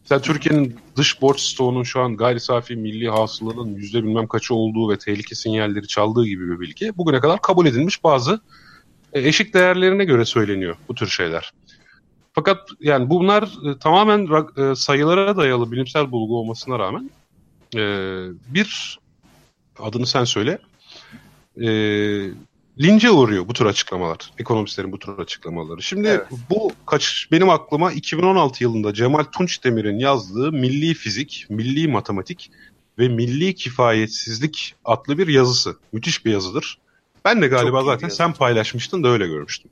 Mesela 0.00 0.22
Türkiye'nin 0.22 0.76
dış 0.96 1.22
borç 1.22 1.40
stoğunun 1.40 1.82
şu 1.82 2.00
an 2.00 2.16
gayri 2.16 2.40
safi 2.40 2.76
milli 2.76 3.08
hasılanın 3.08 3.74
yüzde 3.74 4.04
bilmem 4.04 4.26
kaçı 4.26 4.54
olduğu 4.54 4.90
ve 4.90 4.98
tehlike 4.98 5.34
sinyalleri 5.34 5.86
çaldığı 5.86 6.26
gibi 6.26 6.50
bir 6.50 6.60
bilgi 6.60 6.96
bugüne 6.96 7.20
kadar 7.20 7.42
kabul 7.42 7.66
edilmiş 7.66 8.04
bazı 8.04 8.40
e, 9.12 9.28
eşik 9.28 9.54
değerlerine 9.54 10.04
göre 10.04 10.24
söyleniyor 10.24 10.76
bu 10.88 10.94
tür 10.94 11.06
şeyler. 11.06 11.52
Fakat 12.32 12.68
yani 12.80 13.10
bunlar 13.10 13.42
e, 13.42 13.78
tamamen 13.78 14.28
e, 14.56 14.74
sayılara 14.74 15.36
dayalı 15.36 15.72
bilimsel 15.72 16.10
bulgu 16.10 16.38
olmasına 16.38 16.78
rağmen 16.78 17.10
bir 18.48 18.98
adını 19.82 20.06
sen 20.06 20.24
söyle 20.24 20.58
lince 22.80 23.10
uğruyor 23.10 23.48
bu 23.48 23.52
tür 23.52 23.66
açıklamalar. 23.66 24.30
Ekonomistlerin 24.38 24.92
bu 24.92 24.98
tür 24.98 25.18
açıklamaları. 25.18 25.82
Şimdi 25.82 26.08
evet. 26.08 26.26
bu 26.50 26.72
kaç 26.86 27.28
benim 27.32 27.50
aklıma 27.50 27.92
2016 27.92 28.64
yılında 28.64 28.94
Cemal 28.94 29.24
Tunç 29.24 29.64
Demir'in 29.64 29.98
yazdığı 29.98 30.52
Milli 30.52 30.94
Fizik, 30.94 31.46
Milli 31.48 31.88
Matematik 31.88 32.50
ve 32.98 33.08
Milli 33.08 33.54
Kifayetsizlik 33.54 34.74
adlı 34.84 35.18
bir 35.18 35.28
yazısı. 35.28 35.76
Müthiş 35.92 36.24
bir 36.24 36.32
yazıdır. 36.32 36.78
Ben 37.24 37.42
de 37.42 37.46
galiba 37.46 37.84
zaten 37.84 38.08
sen 38.08 38.32
paylaşmıştın 38.32 39.04
da 39.04 39.08
öyle 39.08 39.26
görmüştüm. 39.26 39.70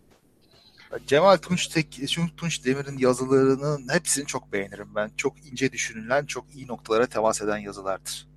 Cemal 1.07 1.37
Tunç, 1.37 1.67
Tek, 1.67 2.01
Tunç 2.37 2.65
Demir'in 2.65 2.99
yazılarının 2.99 3.89
hepsini 3.93 4.27
çok 4.27 4.53
beğenirim 4.53 4.89
ben. 4.95 5.11
Çok 5.17 5.47
ince 5.47 5.73
düşünülen, 5.73 6.27
çok 6.27 6.45
iyi 6.55 6.67
noktalara 6.67 7.07
temas 7.07 7.43
eden 7.43 7.59
yazılardır. 7.59 8.28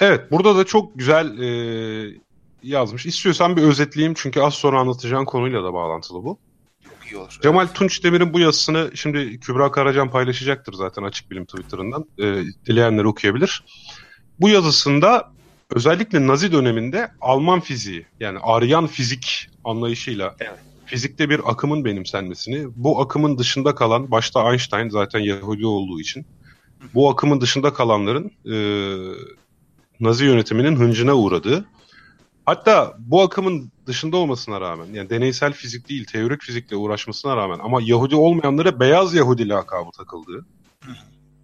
Evet, 0.00 0.30
burada 0.30 0.56
da 0.56 0.64
çok 0.64 0.98
güzel 0.98 1.38
e, 1.38 2.20
yazmış. 2.62 3.06
İstiyorsan 3.06 3.56
bir 3.56 3.62
özetleyeyim 3.62 4.14
çünkü 4.16 4.40
az 4.40 4.54
sonra 4.54 4.80
anlatacağın 4.80 5.24
konuyla 5.24 5.64
da 5.64 5.72
bağlantılı 5.72 6.24
bu. 6.24 6.38
Çok 6.84 7.12
iyi 7.12 7.16
olur. 7.16 7.38
Cemal 7.42 7.64
evet. 7.66 7.74
Tunç 7.74 8.04
Demir'in 8.04 8.32
bu 8.32 8.40
yazısını 8.40 8.90
şimdi 8.94 9.40
Kübra 9.40 9.70
Karacan 9.70 10.10
paylaşacaktır 10.10 10.72
zaten 10.72 11.02
Açık 11.02 11.30
Bilim 11.30 11.44
Twitter'ından. 11.44 12.04
E, 12.18 12.44
dileyenler 12.66 13.04
okuyabilir. 13.04 13.64
Bu 14.40 14.48
yazısında 14.48 15.32
özellikle 15.70 16.26
Nazi 16.26 16.52
döneminde 16.52 17.10
Alman 17.20 17.60
fiziği 17.60 18.06
yani 18.20 18.38
Aryan 18.42 18.86
fizik 18.86 19.50
anlayışıyla 19.64 20.36
evet. 20.40 20.58
fizikte 20.86 21.30
bir 21.30 21.40
akımın 21.44 21.84
benimsenmesini, 21.84 22.66
bu 22.76 23.00
akımın 23.00 23.38
dışında 23.38 23.74
kalan 23.74 24.10
başta 24.10 24.50
Einstein 24.50 24.88
zaten 24.88 25.20
Yahudi 25.20 25.66
olduğu 25.66 26.00
için 26.00 26.26
bu 26.94 27.10
akımın 27.10 27.40
dışında 27.40 27.72
kalanların 27.72 28.30
e, 28.46 28.54
Nazi 30.02 30.24
yönetiminin 30.24 30.76
hıncına 30.76 31.14
uğradığı 31.14 31.64
Hatta 32.46 32.96
bu 32.98 33.22
akımın 33.22 33.72
dışında 33.86 34.16
olmasına 34.16 34.60
rağmen 34.60 34.86
yani 34.92 35.10
deneysel 35.10 35.52
fizik 35.52 35.88
değil 35.88 36.04
teorik 36.04 36.42
fizikle 36.42 36.76
uğraşmasına 36.76 37.36
rağmen 37.36 37.58
ama 37.62 37.80
Yahudi 37.82 38.16
olmayanlara 38.16 38.80
beyaz 38.80 39.14
Yahudi 39.14 39.48
lakabı 39.48 39.90
takıldığı 39.90 40.46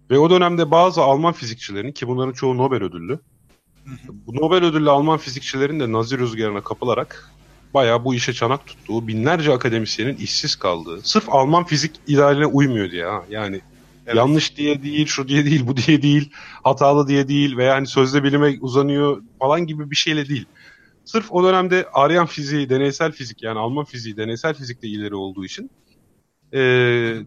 ve 0.09 0.19
o 0.19 0.29
dönemde 0.29 0.71
bazı 0.71 1.01
Alman 1.01 1.33
fizikçilerin 1.33 1.91
ki 1.91 2.07
bunların 2.07 2.33
çoğu 2.33 2.57
Nobel 2.57 2.83
ödüllü 2.83 3.19
bu 4.27 4.35
Nobel 4.35 4.63
ödüllü 4.63 4.89
Alman 4.89 5.17
fizikçilerin 5.17 5.79
de 5.79 5.91
Nazi 5.91 6.17
rüzgarına 6.17 6.61
kapılarak 6.61 7.31
bayağı 7.73 8.05
bu 8.05 8.15
işe 8.15 8.33
çanak 8.33 8.65
tuttuğu 8.67 9.07
binlerce 9.07 9.53
akademisyenin 9.53 10.15
işsiz 10.15 10.55
kaldığı 10.55 11.01
sırf 11.01 11.29
Alman 11.29 11.63
fizik 11.63 11.95
idealine 12.07 12.45
uymuyor 12.45 12.91
diye 12.91 13.05
ha 13.05 13.25
yani 13.29 13.61
Evet. 14.09 14.17
Yanlış 14.17 14.57
diye 14.57 14.83
değil, 14.83 15.05
şu 15.05 15.27
diye 15.27 15.45
değil, 15.45 15.67
bu 15.67 15.77
diye 15.77 16.01
değil, 16.01 16.31
hatalı 16.63 17.07
diye 17.07 17.27
değil 17.27 17.57
veya 17.57 17.75
hani 17.75 17.87
sözde 17.87 18.23
bilime 18.23 18.57
uzanıyor 18.61 19.21
falan 19.39 19.67
gibi 19.67 19.91
bir 19.91 19.95
şeyle 19.95 20.27
değil. 20.27 20.45
Sırf 21.05 21.31
o 21.31 21.43
dönemde 21.43 21.85
Aryan 21.93 22.25
fiziği, 22.25 22.69
deneysel 22.69 23.11
fizik 23.11 23.43
yani 23.43 23.59
Alman 23.59 23.85
fiziği, 23.85 24.17
deneysel 24.17 24.53
fizikle 24.53 24.87
ileri 24.87 25.15
olduğu 25.15 25.45
için 25.45 25.71
e, 26.53 26.59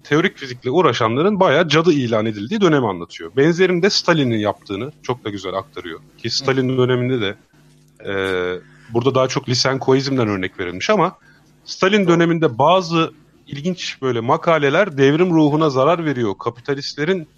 teorik 0.05 0.37
fizikle 0.37 0.71
uğraşanların 0.71 1.41
bayağı 1.41 1.69
cadı 1.69 1.93
ilan 1.93 2.27
edildiği 2.27 2.61
dönemi 2.61 2.87
anlatıyor. 2.87 3.37
Benzerini 3.37 3.83
de 3.83 3.91
Stalin'in 3.91 4.39
yaptığını 4.39 4.93
çok 5.03 5.25
da 5.25 5.31
güzel 5.31 5.55
aktarıyor. 5.55 6.01
Ki 6.19 6.31
Stalin 6.31 6.79
döneminde 6.79 7.21
de 7.21 7.37
e, 8.07 8.15
burada 8.93 9.15
daha 9.15 9.29
çok 9.29 9.49
Lisenkoizm'den 9.49 10.29
örnek 10.29 10.61
verilmiş 10.61 10.91
ama 10.91 11.17
Stalin 11.65 12.09
döneminde 12.09 12.59
bazı 12.59 13.13
ilginç 13.53 14.03
böyle 14.03 14.21
makaleler 14.21 14.99
devrim 14.99 15.31
ruhuna 15.31 15.71
zarar 15.71 16.05
veriyor. 16.05 16.35
Kapitalistlerin 16.39 17.29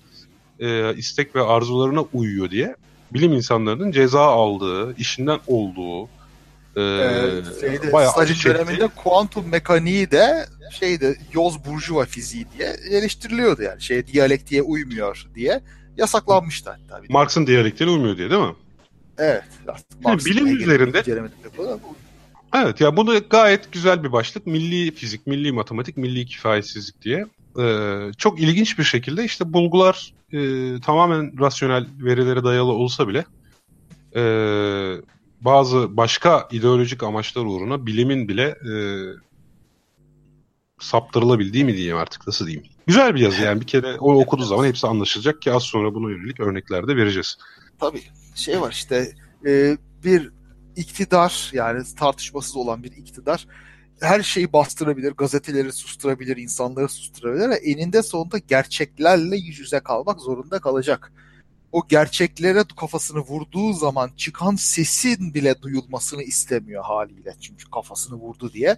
e, 0.61 0.97
istek 0.97 1.37
ve 1.37 1.42
arzularına 1.42 2.00
uyuyor 2.12 2.50
diye 2.50 2.76
bilim 3.14 3.33
insanlarının 3.33 3.92
ceza 3.92 4.21
aldığı, 4.21 4.97
işinden 4.97 5.38
olduğu, 5.47 6.09
ee, 6.76 6.80
ee, 6.80 7.61
şeyde, 7.61 7.87
Stalin 7.87 8.35
döneminde 8.44 8.88
kuantum 8.88 9.49
mekaniği 9.49 10.11
de 10.11 10.47
şeyde 10.71 11.16
yoz 11.33 11.64
burjuva 11.64 12.04
fiziği 12.04 12.47
diye 12.59 12.68
eleştiriliyordu 12.90 13.62
yani. 13.62 13.83
Şey 13.83 14.06
diyalektiğe 14.06 14.62
uymuyor 14.62 15.26
diye 15.35 15.61
yasaklanmıştı 15.97 16.71
hatta. 16.71 17.02
Marx'ın 17.09 17.47
diyalektiğine 17.47 17.92
uymuyor 17.92 18.16
diye 18.16 18.30
değil 18.30 18.42
mi? 18.42 18.54
Evet. 19.18 19.42
Yani 20.06 20.25
bilim 20.25 20.47
üzerinde 20.47 21.02
Evet 22.54 22.80
ya 22.80 22.96
bu 22.96 23.06
da 23.06 23.18
gayet 23.18 23.73
güzel 23.73 24.04
bir 24.04 24.12
başlık. 24.12 24.46
Milli 24.46 24.90
fizik, 24.90 25.26
milli 25.26 25.52
matematik, 25.52 25.96
milli 25.96 26.26
kifayetsizlik 26.26 27.02
diye. 27.02 27.26
Ee, 27.58 28.11
çok 28.18 28.40
ilginç 28.40 28.78
bir 28.78 28.84
şekilde 28.84 29.25
işte 29.25 29.52
bulgular 29.52 30.14
e, 30.32 30.40
tamamen 30.80 31.40
rasyonel 31.40 31.87
verilere 31.99 32.44
dayalı 32.44 32.73
olsa 32.73 33.08
bile 33.08 33.25
e, 34.16 34.23
bazı 35.40 35.96
başka 35.96 36.49
ideolojik 36.50 37.02
amaçlar 37.02 37.44
uğruna 37.44 37.87
bilimin 37.87 38.28
bile 38.28 38.44
e, 38.44 38.75
saptırılabildiği 40.80 41.64
mi 41.64 41.76
diyeyim 41.76 41.96
artık 41.96 42.26
nasıl 42.26 42.46
diyeyim. 42.46 42.66
Güzel 42.87 43.14
bir 43.14 43.20
yazı 43.20 43.42
yani 43.42 43.61
bir 43.61 43.66
kere 43.66 43.96
o 43.99 44.20
okuduğu 44.20 44.44
zaman 44.44 44.64
hepsi 44.64 44.87
anlaşılacak 44.87 45.42
ki 45.42 45.52
az 45.52 45.62
sonra 45.62 45.94
buna 45.94 46.11
yönelik 46.11 46.40
örnekler 46.40 46.88
vereceğiz. 46.88 47.38
Tabii 47.80 48.02
şey 48.34 48.61
var 48.61 48.73
işte 48.73 49.12
e, 49.46 49.76
bir 50.04 50.30
iktidar 50.76 51.50
yani 51.52 51.83
tartışmasız 51.99 52.57
olan 52.57 52.83
bir 52.83 52.93
iktidar 52.93 53.47
her 54.00 54.23
şeyi 54.23 54.52
bastırabilir, 54.52 55.12
gazeteleri 55.12 55.73
susturabilir, 55.73 56.37
insanları 56.37 56.88
susturabilir 56.88 57.50
ve 57.50 57.54
eninde 57.54 58.02
sonunda 58.02 58.38
gerçeklerle 58.38 59.37
yüz 59.37 59.59
yüze 59.59 59.81
kalmak 59.81 60.21
zorunda 60.21 60.59
kalacak 60.59 61.12
o 61.75 61.88
gerçeklere 61.88 62.64
kafasını 62.76 63.19
vurduğu 63.19 63.73
zaman 63.73 64.11
çıkan 64.16 64.57
sesin 64.57 65.35
bile 65.35 65.62
duyulmasını 65.62 66.23
istemiyor 66.23 66.85
haliyle. 66.85 67.35
Çünkü 67.40 67.71
kafasını 67.71 68.16
vurdu 68.16 68.52
diye. 68.52 68.76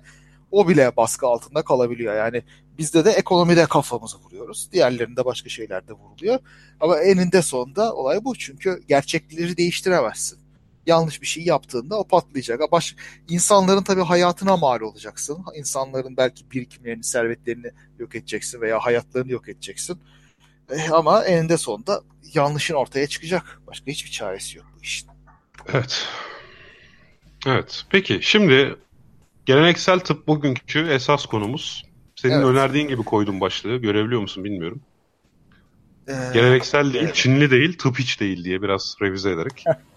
O 0.51 0.69
bile 0.69 0.97
baskı 0.97 1.27
altında 1.27 1.63
kalabiliyor. 1.63 2.17
Yani 2.17 2.43
bizde 2.79 3.05
de 3.05 3.11
ekonomide 3.11 3.67
kafamızı 3.67 4.19
vuruyoruz. 4.19 4.69
Diğerlerinde 4.73 5.25
başka 5.25 5.49
şeylerde 5.49 5.93
vuruluyor. 5.93 6.39
Ama 6.81 6.99
eninde 6.99 7.43
sonunda 7.43 7.95
olay 7.95 8.25
bu. 8.25 8.35
Çünkü 8.35 8.83
gerçekleri 8.89 9.57
değiştiremezsin. 9.57 10.39
Yanlış 10.87 11.23
bir 11.23 11.27
şey 11.27 11.45
yaptığında 11.45 11.99
o 11.99 12.09
patlayacak. 12.09 12.73
Baş, 12.73 12.97
insanların 13.29 13.83
tabii 13.83 14.03
hayatına 14.03 14.57
mal 14.57 14.81
olacaksın. 14.81 15.45
İnsanların 15.55 16.17
belki 16.17 16.51
birikimlerini, 16.51 17.05
servetlerini 17.05 17.71
yok 17.99 18.15
edeceksin 18.15 18.61
veya 18.61 18.79
hayatlarını 18.79 19.33
yok 19.33 19.49
edeceksin. 19.49 19.99
E, 20.71 20.89
ama 20.89 21.25
eninde 21.25 21.57
sonunda 21.57 22.03
yanlışın 22.35 22.75
ortaya 22.75 23.07
çıkacak. 23.07 23.61
Başka 23.67 23.87
hiçbir 23.87 24.11
çaresi 24.11 24.59
yok 24.59 24.67
bu 24.79 24.83
işin. 24.83 25.09
Evet. 25.73 26.07
Evet. 27.47 27.85
Peki 27.91 28.19
şimdi 28.23 28.77
geleneksel 29.47 30.01
tıp 30.01 30.27
bugünkü 30.27 30.89
esas 30.91 31.27
konumuz. 31.27 31.85
Senin 32.17 32.35
evet. 32.35 32.45
önerdiğin 32.45 32.89
gibi 32.89 33.03
koydum 33.03 33.41
başlığı. 33.41 33.77
Görebiliyor 33.77 34.21
musun 34.21 34.45
bilmiyorum. 34.45 34.81
Ee, 36.09 36.13
geleneksel 36.35 36.93
değil, 36.93 37.05
evet. 37.05 37.15
Çinli 37.15 37.51
değil, 37.51 37.79
tıp 37.79 37.99
hiç 37.99 38.21
değil 38.21 38.45
diye 38.45 38.63
biraz 38.63 38.97
revize 39.03 39.31
ederek. 39.31 39.65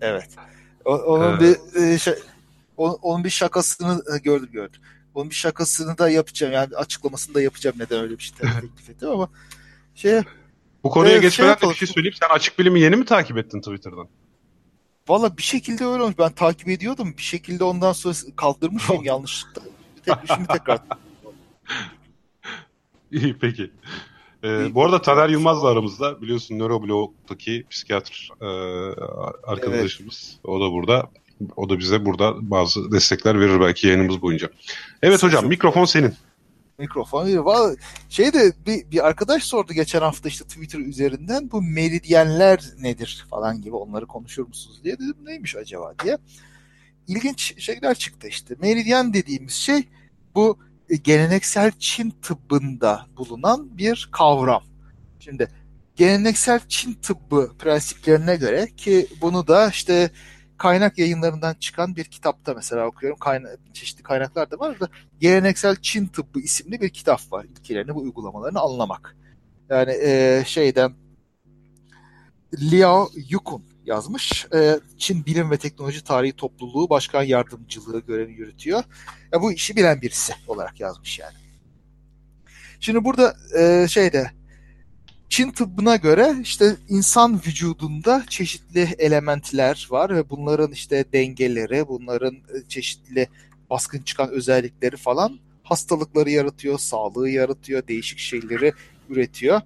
evet. 0.00 0.30
O, 0.84 0.94
onun 0.94 1.36
ee, 1.36 1.40
bir 1.40 1.98
şey, 1.98 2.14
onun, 2.76 2.98
onun 3.02 3.24
bir 3.24 3.30
şakasını 3.30 4.02
e, 4.14 4.18
gördüm 4.18 4.48
gördüm. 4.52 4.80
Onun 5.14 5.30
bir 5.30 5.34
şakasını 5.34 5.98
da 5.98 6.10
yapacağım. 6.10 6.52
Yani 6.52 6.76
açıklamasını 6.76 7.34
da 7.34 7.42
yapacağım 7.42 7.76
neden 7.78 8.00
öyle 8.00 8.18
bir 8.18 8.22
şey 8.22 8.38
teklif 8.38 8.90
ettim 8.90 9.08
ama 9.08 9.28
şey 9.94 10.20
bu 10.84 10.90
konuya 10.90 11.16
e, 11.16 11.20
geçmeden 11.20 11.56
şey 11.56 11.68
de 11.68 11.72
bir 11.72 11.76
şey 11.76 11.88
söyleyeyim. 11.88 12.16
Sen 12.20 12.28
açık 12.28 12.58
bilimi 12.58 12.80
yeni 12.80 12.96
mi 12.96 13.04
takip 13.04 13.38
ettin 13.38 13.60
Twitter'dan? 13.60 14.08
Valla 15.08 15.36
bir 15.36 15.42
şekilde 15.42 15.84
öyle 15.84 16.02
olmuş. 16.02 16.18
Ben 16.18 16.32
takip 16.32 16.68
ediyordum. 16.68 17.14
Bir 17.16 17.22
şekilde 17.22 17.64
ondan 17.64 17.92
sonra 17.92 18.14
kaldırmışım 18.36 19.00
yanlışlıkla. 19.04 19.62
Tek, 20.04 20.14
şimdi 20.34 20.46
tekrar. 20.46 20.78
İyi 23.12 23.38
peki. 23.38 23.70
Ee, 24.44 24.74
bu 24.74 24.84
arada 24.84 25.02
Taner 25.02 25.28
Yılmaz 25.28 25.62
da 25.62 25.68
aramızda. 25.68 26.22
Biliyorsun 26.22 26.58
Nöroblog'daki 26.58 27.64
psikiyatr 27.70 28.30
e, 28.40 28.46
arkadaşımız. 29.44 30.32
Evet. 30.34 30.44
O 30.44 30.60
da 30.60 30.72
burada. 30.72 31.10
O 31.56 31.68
da 31.68 31.78
bize 31.78 32.04
burada 32.04 32.50
bazı 32.50 32.92
destekler 32.92 33.40
verir 33.40 33.60
belki 33.60 33.86
yayınımız 33.86 34.22
boyunca. 34.22 34.48
Evet 35.02 35.22
hocam 35.22 35.40
Çok 35.40 35.50
mikrofon 35.50 35.84
senin. 35.84 36.14
Mikrofon 36.78 37.26
değil. 37.26 37.38
Şey 38.08 38.32
de 38.32 38.52
bir, 38.66 38.90
bir 38.90 39.06
arkadaş 39.06 39.42
sordu 39.44 39.72
geçen 39.72 40.00
hafta 40.00 40.28
işte 40.28 40.44
Twitter 40.44 40.78
üzerinden 40.78 41.50
bu 41.50 41.62
meridyenler 41.62 42.60
nedir 42.80 43.26
falan 43.30 43.62
gibi 43.62 43.76
onları 43.76 44.06
konuşur 44.06 44.46
musunuz 44.46 44.80
diye 44.84 44.94
dedim 44.94 45.16
neymiş 45.24 45.56
acaba 45.56 45.94
diye. 46.04 46.18
İlginç 47.08 47.62
şeyler 47.62 47.94
çıktı 47.94 48.28
işte. 48.28 48.54
Meridyen 48.60 49.14
dediğimiz 49.14 49.54
şey 49.54 49.88
bu 50.34 50.58
geleneksel 51.02 51.72
Çin 51.78 52.10
tıbbında 52.10 53.06
bulunan 53.16 53.78
bir 53.78 54.08
kavram. 54.12 54.62
Şimdi 55.20 55.48
geleneksel 55.96 56.60
Çin 56.68 56.94
tıbbı 56.94 57.52
prensiplerine 57.58 58.36
göre 58.36 58.68
ki 58.76 59.06
bunu 59.20 59.46
da 59.46 59.68
işte 59.68 60.10
kaynak 60.58 60.98
yayınlarından 60.98 61.54
çıkan 61.54 61.96
bir 61.96 62.04
kitapta 62.04 62.54
mesela 62.54 62.86
okuyorum. 62.86 63.18
Kayna 63.18 63.48
çeşitli 63.72 64.02
kaynaklar 64.02 64.50
da 64.50 64.58
var 64.58 64.80
da 64.80 64.88
Geleneksel 65.20 65.76
Çin 65.76 66.06
Tıbbı 66.06 66.40
isimli 66.40 66.80
bir 66.80 66.90
kitap 66.90 67.32
var. 67.32 67.44
İlkelerini 67.44 67.90
ve 67.90 67.98
uygulamalarını 67.98 68.60
anlamak. 68.60 69.16
Yani 69.68 69.92
e, 70.02 70.42
şeyden 70.46 70.92
Liao 72.62 73.08
Yukun 73.30 73.73
yazmış. 73.86 74.46
E, 74.54 74.80
Çin 74.98 75.26
Bilim 75.26 75.50
ve 75.50 75.56
Teknoloji 75.56 76.04
Tarihi 76.04 76.32
Topluluğu 76.32 76.90
Başkan 76.90 77.22
Yardımcılığı 77.22 78.00
görevi 78.00 78.32
yürütüyor. 78.32 78.82
Ya 79.32 79.42
bu 79.42 79.52
işi 79.52 79.76
bilen 79.76 80.02
birisi 80.02 80.32
olarak 80.48 80.80
yazmış 80.80 81.18
yani. 81.18 81.34
Şimdi 82.80 83.04
burada 83.04 83.36
e, 83.58 83.88
şeyde 83.88 84.30
Çin 85.28 85.50
tıbbına 85.50 85.96
göre 85.96 86.34
işte 86.42 86.76
insan 86.88 87.40
vücudunda 87.46 88.24
çeşitli 88.30 88.80
elementler 88.98 89.86
var 89.90 90.16
ve 90.16 90.30
bunların 90.30 90.72
işte 90.72 91.04
dengeleri, 91.12 91.88
bunların 91.88 92.34
e, 92.34 92.68
çeşitli 92.68 93.28
baskın 93.70 94.02
çıkan 94.02 94.30
özellikleri 94.30 94.96
falan 94.96 95.38
hastalıkları 95.62 96.30
yaratıyor, 96.30 96.78
sağlığı 96.78 97.28
yaratıyor, 97.28 97.88
değişik 97.88 98.18
şeyleri 98.18 98.72
üretiyor. 99.08 99.60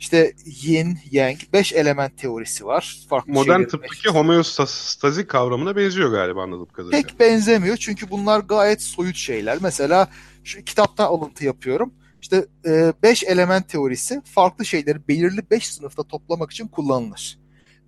İşte 0.00 0.32
yin, 0.44 0.98
yang, 1.10 1.36
beş 1.52 1.72
element 1.72 2.18
teorisi 2.18 2.66
var. 2.66 3.00
Farklı 3.08 3.32
Modern 3.32 3.64
tıptaki 3.64 4.08
homeostazi 4.08 5.26
kavramına 5.26 5.76
benziyor 5.76 6.10
galiba 6.10 6.42
anladığım 6.42 6.66
kadarıyla. 6.66 7.02
Pek 7.02 7.20
benzemiyor 7.20 7.76
çünkü 7.76 8.10
bunlar 8.10 8.40
gayet 8.40 8.82
soyut 8.82 9.16
şeyler. 9.16 9.58
Mesela 9.60 10.08
şu 10.44 10.64
kitaptan 10.64 11.04
alıntı 11.04 11.44
yapıyorum. 11.44 11.94
İşte 12.22 12.46
e, 12.66 12.92
beş 13.02 13.24
element 13.24 13.68
teorisi 13.68 14.22
farklı 14.24 14.64
şeyleri 14.64 15.08
belirli 15.08 15.50
beş 15.50 15.68
sınıfta 15.68 16.02
toplamak 16.02 16.50
için 16.50 16.68
kullanılır. 16.68 17.38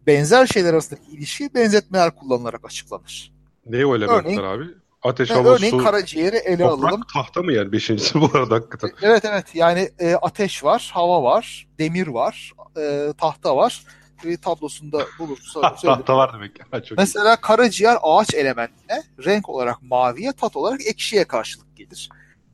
Benzer 0.06 0.46
şeyler 0.46 0.72
arasındaki 0.72 1.10
ilişki 1.10 1.54
benzetmeler 1.54 2.16
kullanılarak 2.16 2.64
açıklanır. 2.64 3.34
Ne 3.66 3.86
o 3.86 3.96
elementler 3.96 4.20
örneğin, 4.20 4.38
abi? 4.38 4.64
Ateş, 5.04 5.30
hava, 5.30 5.48
örneğin 5.48 5.70
su, 5.70 5.84
karaciğeri 5.84 6.36
ele 6.36 6.62
toprak, 6.62 6.92
alalım. 6.92 7.02
tahta 7.12 7.42
mı 7.42 7.52
yani 7.52 7.72
beşincisi 7.72 8.20
bu 8.20 8.30
arada 8.34 8.54
hakikaten? 8.54 8.90
Evet 9.02 9.24
evet 9.24 9.54
yani 9.54 9.88
e, 9.98 10.14
ateş 10.14 10.64
var, 10.64 10.90
hava 10.94 11.22
var, 11.22 11.66
demir 11.78 12.06
var, 12.06 12.52
e, 12.78 13.12
tahta 13.18 13.56
var. 13.56 13.82
Bir 14.24 14.36
tablosunda 14.36 15.06
bulursa 15.18 15.60
tahta 15.82 16.16
var 16.16 16.32
demek. 16.34 16.52
Ha, 16.70 16.82
çok 16.82 16.98
Mesela 16.98 17.34
iyi. 17.34 17.40
karaciğer 17.40 17.98
ağaç 18.02 18.34
elementine 18.34 19.02
renk 19.24 19.48
olarak 19.48 19.82
maviye, 19.82 20.32
tat 20.32 20.56
olarak 20.56 20.86
ekşiye 20.86 21.24
karşılık 21.24 21.76
gelir. 21.76 22.08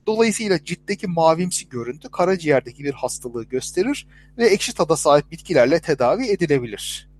Dolayısıyla 0.06 0.64
ciltteki 0.64 1.06
mavimsi 1.06 1.68
görüntü 1.68 2.10
karaciğerdeki 2.10 2.84
bir 2.84 2.92
hastalığı 2.92 3.44
gösterir 3.44 4.06
ve 4.38 4.46
ekşi 4.46 4.74
tada 4.74 4.96
sahip 4.96 5.30
bitkilerle 5.30 5.80
tedavi 5.80 6.26
edilebilir. 6.26 7.10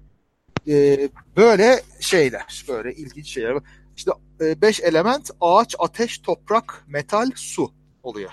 Ee, 0.69 1.09
böyle 1.37 1.83
şeyler, 2.01 2.65
böyle 2.69 2.95
ilginç 2.95 3.29
şeyler. 3.29 3.57
İşte 4.01 4.13
e, 4.41 4.61
beş 4.61 4.81
element 4.81 5.31
ağaç, 5.41 5.75
ateş, 5.79 6.19
toprak, 6.19 6.85
metal, 6.89 7.31
su 7.35 7.73
oluyor. 8.03 8.31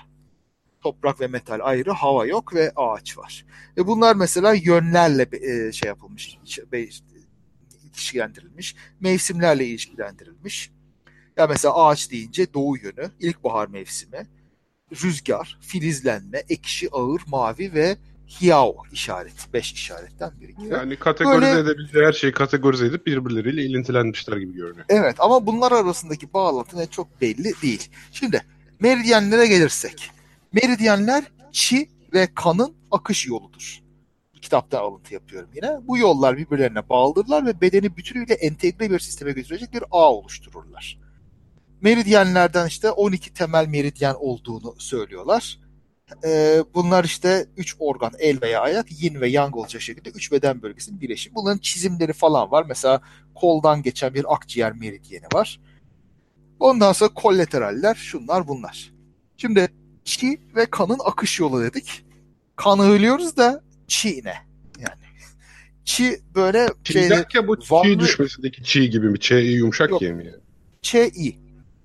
Toprak 0.80 1.20
ve 1.20 1.26
metal 1.26 1.60
ayrı, 1.62 1.90
hava 1.90 2.26
yok 2.26 2.54
ve 2.54 2.72
ağaç 2.76 3.18
var. 3.18 3.46
Ve 3.76 3.86
bunlar 3.86 4.16
mesela 4.16 4.54
yönlerle 4.54 5.28
e, 5.32 5.72
şey 5.72 5.88
yapılmış, 5.88 6.38
ilişkilendirilmiş, 7.84 8.76
mevsimlerle 9.00 9.66
ilişkilendirilmiş. 9.66 10.70
Ya 11.36 11.46
mesela 11.46 11.74
ağaç 11.74 12.10
deyince 12.10 12.54
doğu 12.54 12.76
yönü, 12.76 13.10
ilkbahar 13.20 13.68
mevsimi, 13.68 14.26
rüzgar, 14.92 15.58
filizlenme, 15.60 16.42
ekşi, 16.48 16.88
ağır, 16.92 17.22
mavi 17.26 17.74
ve 17.74 17.96
Hiao 18.28 18.76
işareti. 18.92 19.52
Beş 19.52 19.72
işaretten 19.72 20.32
biri. 20.40 20.54
Yani 20.70 20.96
kategorize 20.96 21.40
Böyle, 21.40 21.60
edebildiği 21.60 22.04
her 22.04 22.12
şeyi 22.12 22.32
kategorize 22.32 22.86
edip 22.86 23.06
birbirleriyle 23.06 23.62
ilintilenmişler 23.62 24.36
gibi 24.36 24.52
görünüyor. 24.52 24.84
Evet 24.88 25.16
ama 25.18 25.46
bunlar 25.46 25.72
arasındaki 25.72 26.32
bağlantı 26.32 26.78
ne 26.78 26.86
çok 26.86 27.20
belli 27.20 27.52
değil. 27.62 27.90
Şimdi 28.12 28.42
meridyenlere 28.80 29.46
gelirsek. 29.46 30.10
Meridyenler 30.52 31.24
çi 31.52 31.88
ve 32.12 32.28
kanın 32.34 32.74
akış 32.90 33.26
yoludur. 33.26 33.82
Kitaptan 34.42 34.78
alıntı 34.78 35.14
yapıyorum 35.14 35.50
yine. 35.54 35.70
Bu 35.82 35.98
yollar 35.98 36.36
birbirlerine 36.36 36.88
bağlıdırlar 36.88 37.46
ve 37.46 37.60
bedeni 37.60 37.96
bütünüyle 37.96 38.34
entegre 38.34 38.90
bir 38.90 38.98
sisteme 38.98 39.32
götürecek 39.32 39.72
bir 39.72 39.82
ağ 39.90 40.12
oluştururlar 40.12 40.98
meridyenlerden 41.80 42.66
işte 42.66 42.90
12 42.90 43.34
temel 43.34 43.66
meridyen 43.66 44.14
olduğunu 44.18 44.74
söylüyorlar. 44.78 45.58
Ee, 46.24 46.64
bunlar 46.74 47.04
işte 47.04 47.46
3 47.56 47.76
organ, 47.78 48.12
el 48.18 48.42
veya 48.42 48.60
ayak, 48.60 49.02
yin 49.02 49.20
ve 49.20 49.28
yang 49.28 49.56
olacak 49.56 49.82
şekilde 49.82 50.10
3 50.10 50.32
beden 50.32 50.62
bölgesinin 50.62 51.00
birleşimi. 51.00 51.34
Bunların 51.34 51.58
çizimleri 51.58 52.12
falan 52.12 52.50
var. 52.50 52.64
Mesela 52.68 53.00
koldan 53.34 53.82
geçen 53.82 54.14
bir 54.14 54.34
akciğer 54.34 54.72
meridyeni 54.72 55.26
var. 55.34 55.60
Ondan 56.60 56.92
sonra 56.92 57.14
kollateraller, 57.14 57.94
şunlar 57.94 58.48
bunlar. 58.48 58.92
Şimdi 59.36 59.68
çi 60.04 60.40
ve 60.56 60.66
kanın 60.66 60.98
akış 61.04 61.40
yolu 61.40 61.62
dedik. 61.62 62.04
Kanı 62.56 62.90
ölüyoruz 62.90 63.36
da 63.36 63.62
çi 63.88 64.22
ne? 64.24 64.34
Yani 64.78 64.98
çi 65.84 66.20
böyle 66.34 66.68
çi 66.84 66.92
şeyde, 66.92 67.10
derken 67.10 67.48
bu 67.48 67.60
çi 67.60 67.98
düşmesindeki 68.00 68.64
çi 68.64 68.90
gibi 68.90 69.08
mi? 69.08 69.20
Çi 69.20 69.34
yumuşak 69.34 69.90
Yok. 69.90 70.02
mi? 70.02 70.34
Çi 70.82 71.10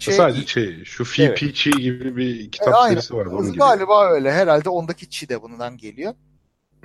şey, 0.04 0.14
Sadece 0.14 0.46
şey, 0.46 0.84
şu 0.84 1.06
FPC 1.06 1.24
evet. 1.26 1.78
gibi 1.78 2.16
bir 2.16 2.52
kitap 2.52 2.86
e, 2.86 2.90
serisi 2.90 3.14
var. 3.14 3.26
Onun 3.26 3.54
Galiba 3.54 4.06
gibi. 4.06 4.14
öyle. 4.14 4.32
Herhalde 4.32 4.70
ondaki 4.70 5.10
Çi 5.10 5.30
de 5.30 5.42
bundan 5.42 5.78
geliyor. 5.78 6.14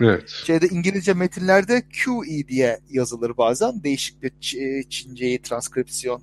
Evet. 0.00 0.28
Şeyde 0.28 0.66
İngilizce 0.66 1.14
metinlerde 1.14 1.83
QE 1.83 2.48
diye 2.48 2.81
yazılır 2.90 3.37
bazen. 3.37 3.83
Değişik 3.85 4.22
bir 4.22 4.33
Çinceyi 4.88 5.42
transkripsiyon 5.42 6.22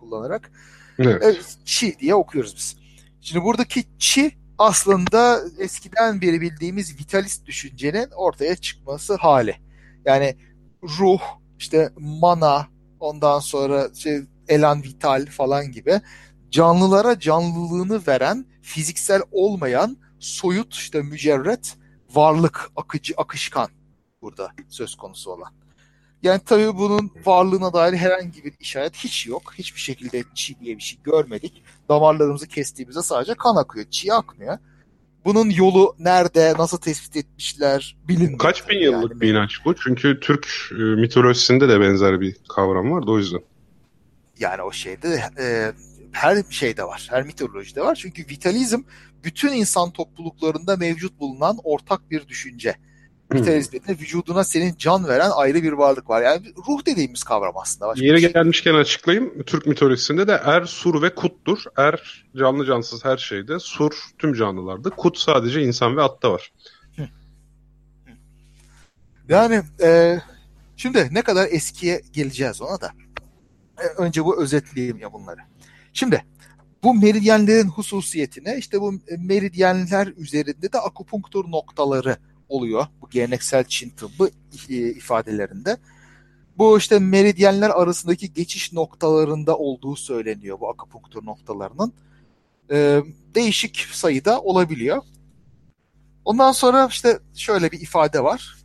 kullanarak. 0.00 0.52
Evet. 0.98 1.24
E, 1.24 1.36
Çi 1.64 1.98
diye 1.98 2.14
okuyoruz 2.14 2.56
biz. 2.56 2.76
Şimdi 3.20 3.44
buradaki 3.44 3.84
Çi 3.98 4.32
aslında 4.58 5.40
eskiden 5.58 6.20
beri 6.20 6.40
bildiğimiz 6.40 7.00
vitalist 7.00 7.46
düşüncenin 7.46 8.10
ortaya 8.10 8.56
çıkması 8.56 9.14
hali. 9.14 9.56
Yani 10.04 10.36
ruh, 10.82 11.20
işte 11.58 11.90
mana, 11.98 12.66
ondan 13.00 13.38
sonra 13.38 13.94
şey, 13.94 14.20
elan 14.48 14.82
vital 14.82 15.26
falan 15.26 15.72
gibi 15.72 16.00
canlılara 16.50 17.18
canlılığını 17.20 18.06
veren 18.06 18.46
fiziksel 18.62 19.22
olmayan 19.32 19.96
soyut 20.18 20.74
işte 20.74 21.02
mücerret 21.02 21.76
varlık 22.14 22.70
akıcı 22.76 23.14
akışkan 23.16 23.68
burada 24.22 24.50
söz 24.68 24.94
konusu 24.94 25.30
olan. 25.30 25.52
Yani 26.22 26.40
tabii 26.46 26.76
bunun 26.76 27.10
varlığına 27.26 27.72
dair 27.72 27.92
herhangi 27.92 28.44
bir 28.44 28.52
işaret 28.60 28.96
hiç 28.96 29.26
yok. 29.26 29.54
Hiçbir 29.58 29.80
şekilde 29.80 30.24
çi 30.34 30.60
diye 30.60 30.76
bir 30.76 30.82
şey 30.82 30.98
görmedik. 31.04 31.62
Damarlarımızı 31.88 32.48
kestiğimizde 32.48 33.02
sadece 33.02 33.34
kan 33.34 33.56
akıyor. 33.56 33.86
Çi 33.90 34.12
akmıyor. 34.12 34.58
Bunun 35.24 35.50
yolu 35.50 35.96
nerede, 35.98 36.54
nasıl 36.58 36.78
tespit 36.78 37.16
etmişler 37.16 37.96
bilinmiyor. 38.08 38.38
Kaç 38.38 38.68
bin 38.68 38.78
yıllık 38.78 39.10
yani. 39.10 39.20
bir 39.20 39.28
inanç 39.28 39.64
bu? 39.64 39.74
Çünkü 39.74 40.20
Türk 40.20 40.48
e, 40.72 40.74
mitolojisinde 40.74 41.68
de 41.68 41.80
benzer 41.80 42.20
bir 42.20 42.36
kavram 42.48 42.90
vardı 42.90 43.10
o 43.10 43.18
yüzden. 43.18 43.40
Yani 44.42 44.62
o 44.62 44.72
şeyde 44.72 45.22
e, 45.38 45.72
her 46.12 46.42
şeyde 46.50 46.84
var. 46.84 47.06
Her 47.10 47.22
mitolojide 47.22 47.82
var. 47.82 47.94
Çünkü 47.94 48.22
vitalizm 48.22 48.82
bütün 49.24 49.52
insan 49.52 49.90
topluluklarında 49.90 50.76
mevcut 50.76 51.20
bulunan 51.20 51.58
ortak 51.64 52.10
bir 52.10 52.28
düşünce. 52.28 52.76
Vitalizmde 53.32 53.92
vücuduna 53.92 54.44
senin 54.44 54.74
can 54.78 55.08
veren 55.08 55.30
ayrı 55.34 55.62
bir 55.62 55.72
varlık 55.72 56.10
var. 56.10 56.22
Yani 56.22 56.46
ruh 56.68 56.86
dediğimiz 56.86 57.24
kavram 57.24 57.56
aslında. 57.56 57.86
Başka 57.88 58.04
Yeri 58.04 58.20
şey. 58.20 58.32
gelmişken 58.32 58.74
açıklayayım. 58.74 59.42
Türk 59.42 59.66
mitolojisinde 59.66 60.28
de 60.28 60.40
er, 60.44 60.64
sur 60.64 61.02
ve 61.02 61.14
kuttur. 61.14 61.58
Er 61.76 62.24
canlı 62.36 62.66
cansız 62.66 63.04
her 63.04 63.16
şeyde. 63.16 63.58
Sur 63.58 63.92
tüm 64.18 64.34
canlılarda. 64.34 64.90
Kut 64.90 65.18
sadece 65.18 65.62
insan 65.62 65.96
ve 65.96 66.02
atta 66.02 66.32
var. 66.32 66.52
Yani 69.28 69.62
e, 69.82 70.18
şimdi 70.76 71.08
ne 71.12 71.22
kadar 71.22 71.48
eskiye 71.50 72.02
geleceğiz 72.12 72.62
ona 72.62 72.80
da. 72.80 72.90
E, 73.78 73.86
önce 74.02 74.24
bu 74.24 74.42
özetleyeyim 74.42 74.98
ya 74.98 75.12
bunları. 75.12 75.40
Şimdi 75.92 76.24
bu 76.82 76.94
meridyenlerin 76.94 77.68
hususiyetine 77.68 78.56
işte 78.58 78.80
bu 78.80 78.94
meridyenler 79.18 80.06
üzerinde 80.06 80.72
de 80.72 80.78
akupunktur 80.78 81.50
noktaları 81.50 82.16
oluyor. 82.48 82.86
Bu 83.00 83.10
geleneksel 83.10 83.64
Çin 83.64 83.90
tıbbı 83.90 84.30
ifadelerinde. 84.68 85.76
Bu 86.58 86.78
işte 86.78 86.98
meridyenler 86.98 87.70
arasındaki 87.70 88.32
geçiş 88.32 88.72
noktalarında 88.72 89.58
olduğu 89.58 89.96
söyleniyor 89.96 90.60
bu 90.60 90.70
akupunktur 90.70 91.24
noktalarının. 91.24 91.92
Ee, 92.70 93.02
değişik 93.34 93.78
sayıda 93.92 94.40
olabiliyor. 94.40 95.02
Ondan 96.24 96.52
sonra 96.52 96.86
işte 96.90 97.18
şöyle 97.34 97.72
bir 97.72 97.80
ifade 97.80 98.24
var. 98.24 98.56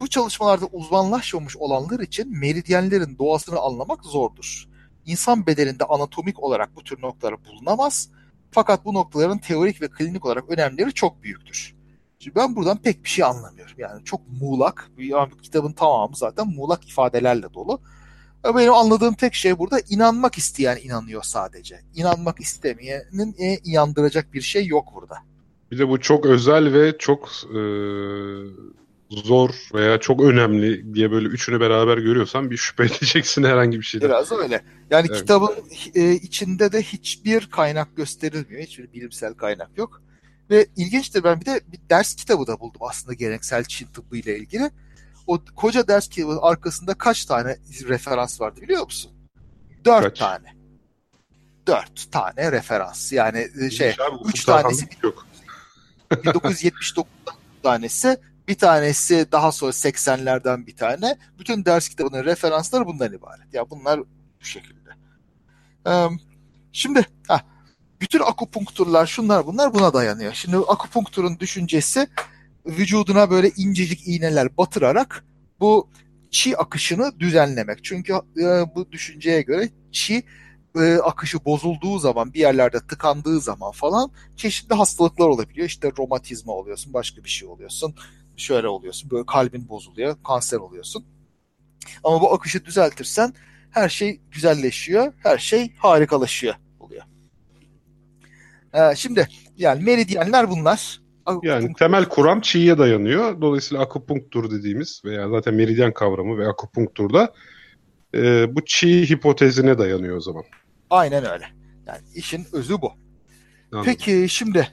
Bu 0.00 0.08
çalışmalarda 0.08 0.66
uzmanlaşmamış 0.66 1.56
olanlar 1.56 2.00
için 2.00 2.38
meridyenlerin 2.38 3.18
doğasını 3.18 3.60
anlamak 3.60 4.04
zordur. 4.04 4.64
İnsan 5.06 5.46
bedeninde 5.46 5.84
anatomik 5.84 6.42
olarak 6.42 6.76
bu 6.76 6.84
tür 6.84 7.02
noktalar 7.02 7.44
bulunamaz. 7.44 8.10
Fakat 8.50 8.84
bu 8.84 8.94
noktaların 8.94 9.38
teorik 9.38 9.82
ve 9.82 9.88
klinik 9.88 10.26
olarak 10.26 10.44
önemleri 10.48 10.94
çok 10.94 11.22
büyüktür. 11.22 11.74
Şimdi 12.18 12.36
ben 12.36 12.56
buradan 12.56 12.82
pek 12.82 13.04
bir 13.04 13.08
şey 13.08 13.24
anlamıyorum. 13.24 13.74
Yani 13.78 14.04
çok 14.04 14.20
muğlak. 14.40 14.90
Yani 14.98 15.30
kitabın 15.42 15.72
tamamı 15.72 16.16
zaten 16.16 16.46
muğlak 16.48 16.88
ifadelerle 16.88 17.54
dolu. 17.54 17.80
Benim 18.44 18.72
anladığım 18.72 19.14
tek 19.14 19.34
şey 19.34 19.58
burada 19.58 19.80
inanmak 19.90 20.38
isteyen 20.38 20.78
inanıyor 20.82 21.22
sadece. 21.22 21.80
İnanmak 21.94 22.40
istemeyenin 22.40 23.34
e, 23.38 23.56
inandıracak 23.64 24.34
bir 24.34 24.40
şey 24.40 24.66
yok 24.66 24.88
burada. 24.94 25.16
Bir 25.70 25.78
de 25.78 25.88
bu 25.88 26.00
çok 26.00 26.26
özel 26.26 26.72
ve 26.72 26.98
çok 26.98 27.28
e, 27.44 27.60
zor 29.10 29.50
veya 29.74 30.00
çok 30.00 30.20
önemli 30.20 30.94
diye 30.94 31.10
böyle 31.10 31.28
üçünü 31.28 31.60
beraber 31.60 31.98
görüyorsan 31.98 32.50
bir 32.50 32.56
şüphe 32.56 32.84
edeceksin 32.96 33.44
herhangi 33.44 33.78
bir 33.78 33.84
şeyden. 33.84 34.08
Biraz 34.08 34.32
öyle. 34.32 34.64
Yani 34.90 35.06
evet. 35.10 35.20
kitabın 35.20 35.54
e, 35.94 36.12
içinde 36.12 36.72
de 36.72 36.82
hiçbir 36.82 37.50
kaynak 37.50 37.96
gösterilmiyor. 37.96 38.62
Hiçbir 38.62 38.92
bilimsel 38.92 39.34
kaynak 39.34 39.70
yok. 39.76 40.02
Ve 40.50 40.66
ilginçtir 40.76 41.24
ben 41.24 41.40
bir 41.40 41.46
de 41.46 41.60
bir 41.72 41.80
ders 41.90 42.14
kitabı 42.14 42.46
da 42.46 42.60
buldum 42.60 42.80
aslında 42.84 43.14
geleneksel 43.14 43.64
Çin 43.64 43.86
tıbbı 43.86 44.16
ile 44.16 44.38
ilgili. 44.38 44.70
O 45.26 45.40
koca 45.56 45.88
ders 45.88 46.08
kitabının 46.08 46.38
arkasında 46.42 46.94
kaç 46.94 47.24
tane 47.24 47.56
referans 47.88 48.40
vardı 48.40 48.60
biliyor 48.60 48.84
musun? 48.84 49.12
Dört 49.84 50.02
kaç? 50.02 50.18
tane. 50.18 50.56
Dört 51.66 52.12
tane 52.12 52.52
referans. 52.52 53.12
Yani 53.12 53.48
e, 53.60 53.70
şey, 53.70 53.88
abi, 53.88 54.28
üç 54.28 54.44
tanesi 54.44 54.88
yok. 55.02 55.26
1979 56.24 57.12
tanesi, 57.62 58.16
bir 58.48 58.54
tanesi 58.54 59.26
daha 59.32 59.52
sonra 59.52 59.72
80'lerden 59.72 60.66
bir 60.66 60.76
tane. 60.76 61.16
Bütün 61.38 61.64
ders 61.64 61.88
kitabının 61.88 62.24
referansları 62.24 62.86
bundan 62.86 63.12
ibaret. 63.12 63.54
Ya 63.54 63.70
bunlar 63.70 64.00
bu 64.40 64.44
şekilde. 64.44 64.90
Şimdi 66.72 67.06
ha, 67.28 67.40
bütün 68.00 68.20
akupunkturlar 68.20 69.06
şunlar 69.06 69.46
bunlar 69.46 69.74
buna 69.74 69.94
dayanıyor. 69.94 70.32
Şimdi 70.32 70.56
akupunkturun 70.56 71.38
düşüncesi 71.38 72.08
vücuduna 72.66 73.30
böyle 73.30 73.50
incecik 73.56 74.08
iğneler 74.08 74.56
batırarak 74.56 75.24
bu 75.60 75.90
çi 76.30 76.56
akışını 76.56 77.20
düzenlemek. 77.20 77.84
Çünkü 77.84 78.12
e, 78.12 78.44
bu 78.74 78.92
düşünceye 78.92 79.42
göre 79.42 79.68
çi 79.92 80.22
e, 80.76 80.94
akışı 80.94 81.44
bozulduğu 81.44 81.98
zaman 81.98 82.34
bir 82.34 82.40
yerlerde 82.40 82.80
tıkandığı 82.80 83.40
zaman 83.40 83.72
falan 83.72 84.10
çeşitli 84.36 84.74
hastalıklar 84.74 85.28
olabiliyor. 85.28 85.66
İşte 85.66 85.92
romatizma 85.98 86.52
oluyorsun, 86.52 86.94
başka 86.94 87.24
bir 87.24 87.28
şey 87.28 87.48
oluyorsun. 87.48 87.94
Şöyle 88.36 88.68
oluyorsun, 88.68 89.10
böyle 89.10 89.26
kalbin 89.26 89.68
bozuluyor, 89.68 90.16
kanser 90.24 90.56
oluyorsun. 90.56 91.04
Ama 92.04 92.20
bu 92.20 92.34
akışı 92.34 92.64
düzeltirsen 92.64 93.34
her 93.70 93.88
şey 93.88 94.20
güzelleşiyor, 94.30 95.12
her 95.22 95.38
şey 95.38 95.74
harikalaşıyor. 95.76 96.54
Ee, 98.76 98.94
şimdi 98.96 99.28
yani 99.56 99.84
meridyenler 99.84 100.50
bunlar. 100.50 101.00
Yani 101.42 101.72
temel 101.78 102.04
kuram 102.04 102.40
çiğye 102.40 102.78
dayanıyor. 102.78 103.40
Dolayısıyla 103.40 103.82
akupunktur 103.82 104.50
dediğimiz 104.50 105.02
veya 105.04 105.28
zaten 105.28 105.54
meridyen 105.54 105.92
kavramı 105.92 106.38
ve 106.38 106.48
akupunkturda 106.48 107.32
e, 108.14 108.54
bu 108.56 108.64
çi 108.64 109.10
hipotezine 109.10 109.78
dayanıyor 109.78 110.16
o 110.16 110.20
zaman. 110.20 110.44
Aynen 110.90 111.24
öyle. 111.32 111.44
Yani 111.86 112.00
işin 112.14 112.46
özü 112.52 112.80
bu. 112.80 112.92
Anladım. 113.72 113.92
Peki 113.92 114.28
şimdi 114.28 114.68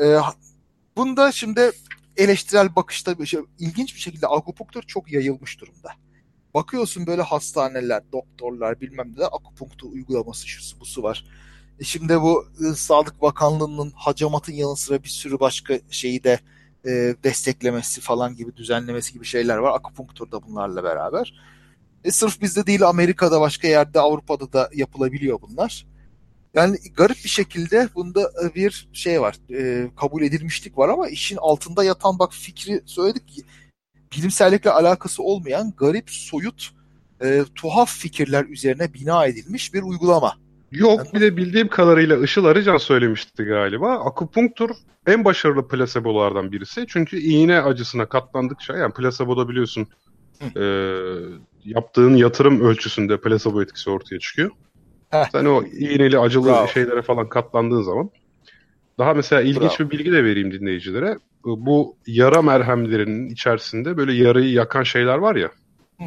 e, 0.00 0.16
bunda 0.96 1.32
şimdi 1.32 1.70
eleştirel 2.16 2.76
bakışta 2.76 3.26
şey, 3.26 3.40
ilginç 3.58 3.94
bir 3.94 4.00
şekilde 4.00 4.26
akupunktur 4.26 4.82
çok 4.82 5.12
yayılmış 5.12 5.60
durumda. 5.60 5.90
Bakıyorsun 6.54 7.06
böyle 7.06 7.22
hastaneler, 7.22 8.02
doktorlar 8.12 8.80
bilmem 8.80 9.14
ne 9.18 9.24
akupunktur 9.24 9.92
uygulaması 9.92 10.48
şusu 10.48 10.80
busu 10.80 11.02
var. 11.02 11.24
E 11.80 11.84
şimdi 11.84 12.20
bu 12.20 12.46
e, 12.60 12.74
Sağlık 12.74 13.22
Bakanlığı'nın 13.22 13.92
hacamatın 13.96 14.52
yanı 14.52 14.76
sıra 14.76 15.02
bir 15.02 15.08
sürü 15.08 15.40
başka 15.40 15.78
şeyi 15.90 16.24
de 16.24 16.40
e, 16.86 16.90
desteklemesi 17.24 18.00
falan 18.00 18.36
gibi 18.36 18.56
düzenlemesi 18.56 19.12
gibi 19.12 19.24
şeyler 19.24 19.56
var. 19.56 19.74
Akupunktur 19.74 20.30
da 20.30 20.42
bunlarla 20.42 20.84
beraber. 20.84 21.34
E, 22.04 22.10
sırf 22.10 22.40
bizde 22.40 22.66
değil 22.66 22.82
Amerika'da 22.82 23.40
başka 23.40 23.68
yerde 23.68 24.00
Avrupa'da 24.00 24.52
da 24.52 24.70
yapılabiliyor 24.74 25.40
bunlar. 25.42 25.86
Yani 26.56 26.76
garip 26.96 27.16
bir 27.24 27.28
şekilde 27.28 27.88
bunda 27.94 28.20
e, 28.20 28.54
bir 28.54 28.88
şey 28.92 29.20
var. 29.20 29.36
E, 29.50 29.90
kabul 29.96 30.22
edilmişlik 30.22 30.78
var 30.78 30.88
ama 30.88 31.08
işin 31.08 31.36
altında 31.36 31.84
yatan 31.84 32.18
bak 32.18 32.32
fikri 32.32 32.80
söyledik 32.86 33.28
ki 33.28 33.42
bilimsellikle 34.16 34.70
alakası 34.70 35.22
olmayan 35.22 35.72
garip, 35.76 36.10
soyut, 36.10 36.70
e, 37.24 37.44
tuhaf 37.54 37.90
fikirler 37.90 38.44
üzerine 38.44 38.94
bina 38.94 39.26
edilmiş 39.26 39.74
bir 39.74 39.82
uygulama. 39.82 40.34
Yok 40.72 41.14
bir 41.14 41.20
de 41.20 41.36
bildiğim 41.36 41.68
kadarıyla 41.68 42.24
Işıl 42.24 42.44
Arıcan 42.44 42.76
söylemişti 42.76 43.44
galiba. 43.44 43.92
Akupunktur 43.92 44.70
en 45.06 45.24
başarılı 45.24 45.68
plasebolardan 45.68 46.52
birisi. 46.52 46.84
Çünkü 46.88 47.18
iğne 47.18 47.60
acısına 47.60 48.06
katlandıkça 48.06 48.76
yani 48.76 48.92
plaseboda 48.92 49.48
biliyorsun 49.48 49.86
e, 50.56 50.64
yaptığın 51.64 52.16
yatırım 52.16 52.60
ölçüsünde 52.60 53.20
plasebo 53.20 53.62
etkisi 53.62 53.90
ortaya 53.90 54.18
çıkıyor. 54.18 54.50
Heh. 55.10 55.24
Sen 55.32 55.44
o 55.44 55.62
iğneli 55.62 56.18
acılı 56.18 56.46
Bravo. 56.46 56.68
şeylere 56.68 57.02
falan 57.02 57.28
katlandığın 57.28 57.82
zaman 57.82 58.10
daha 58.98 59.14
mesela 59.14 59.42
ilginç 59.42 59.80
Bravo. 59.80 59.90
bir 59.90 59.98
bilgi 59.98 60.12
de 60.12 60.24
vereyim 60.24 60.52
dinleyicilere. 60.52 61.18
Bu 61.44 61.96
yara 62.06 62.42
merhemlerinin 62.42 63.28
içerisinde 63.28 63.96
böyle 63.96 64.12
yarayı 64.12 64.52
yakan 64.52 64.82
şeyler 64.82 65.18
var 65.18 65.36
ya. 65.36 65.50
Hı. 66.00 66.04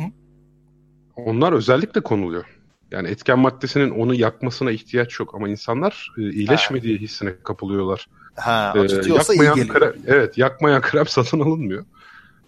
Onlar 1.16 1.54
özellikle 1.54 2.02
konuluyor. 2.02 2.46
Yani 2.92 3.08
etken 3.08 3.40
maddesinin 3.40 3.90
onu 3.90 4.16
yakmasına 4.16 4.72
ihtiyaç 4.72 5.20
yok 5.20 5.36
ama 5.36 5.50
insanlar 5.50 6.12
e, 6.18 6.22
iyileşmediği 6.22 6.98
ha. 6.98 7.02
hissine 7.02 7.34
kapılıyorlar. 7.44 8.08
Ha, 8.36 8.74
e, 8.76 9.14
yakmayan 9.14 9.58
iyi 9.58 9.68
krem, 9.68 9.94
evet, 10.08 10.38
yakmayan 10.38 10.82
krem 10.82 11.06
satın 11.08 11.40
alınmıyor. 11.40 11.86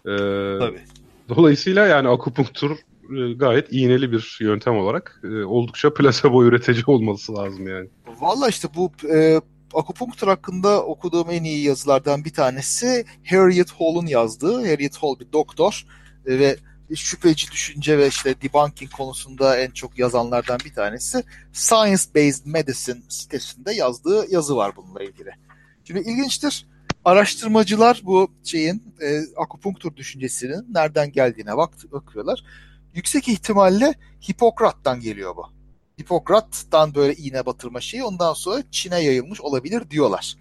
E, 0.06 0.14
Tabii. 0.60 0.82
Dolayısıyla 1.30 1.88
yani 1.88 2.08
akupunktur 2.08 2.78
gayet 3.36 3.68
iğneli 3.72 4.12
bir 4.12 4.38
yöntem 4.42 4.78
olarak 4.78 5.22
e, 5.24 5.44
oldukça 5.44 5.94
plasebo 5.94 6.46
üretici 6.46 6.84
olması 6.88 7.36
lazım 7.36 7.68
yani. 7.68 7.90
Valla 8.20 8.50
işte 8.50 8.68
bu 8.76 8.92
e, 9.14 9.42
akupunktur 9.74 10.28
hakkında 10.28 10.84
okuduğum 10.84 11.30
en 11.30 11.44
iyi 11.44 11.64
yazılardan 11.64 12.26
bir 12.26 12.34
tanesi 12.34 13.06
Harriet 13.30 13.72
Hall'un 13.72 14.06
yazdığı. 14.06 14.56
Harriet 14.56 14.98
Hall 14.98 15.20
bir 15.20 15.32
doktor 15.34 15.86
e, 16.26 16.40
ve 16.40 16.56
şüpheci 16.96 17.52
düşünce 17.52 17.98
ve 17.98 18.08
işte 18.08 18.36
debunking 18.42 18.92
konusunda 18.92 19.58
en 19.58 19.72
çok 19.72 20.00
yazanlardan 20.00 20.60
bir 20.66 20.74
tanesi 20.74 21.24
Science 21.54 22.04
Based 22.16 22.46
Medicine 22.46 23.02
sitesinde 23.10 23.74
yazdığı 23.74 24.26
yazı 24.34 24.56
var 24.56 24.72
bununla 24.76 25.04
ilgili. 25.04 25.30
Şimdi 25.84 26.00
ilginçtir. 26.00 26.68
Araştırmacılar 27.06 28.02
bu 28.04 28.32
şeyin 28.44 28.84
e, 29.02 29.22
akupunktur 29.38 29.96
düşüncesinin 29.96 30.74
nereden 30.74 31.12
geldiğine 31.12 31.58
bak, 31.58 31.74
bakıyorlar. 31.92 32.44
Yüksek 32.94 33.28
ihtimalle 33.28 33.94
Hipokrat'tan 34.30 35.00
geliyor 35.00 35.36
bu. 35.36 35.46
Hipokrat'tan 36.02 36.96
böyle 36.96 37.16
iğne 37.16 37.46
batırma 37.46 37.82
şeyi 37.82 38.04
ondan 38.04 38.34
sonra 38.34 38.64
Çin'e 38.72 39.00
yayılmış 39.00 39.42
olabilir 39.42 39.90
diyorlar. 39.90 40.36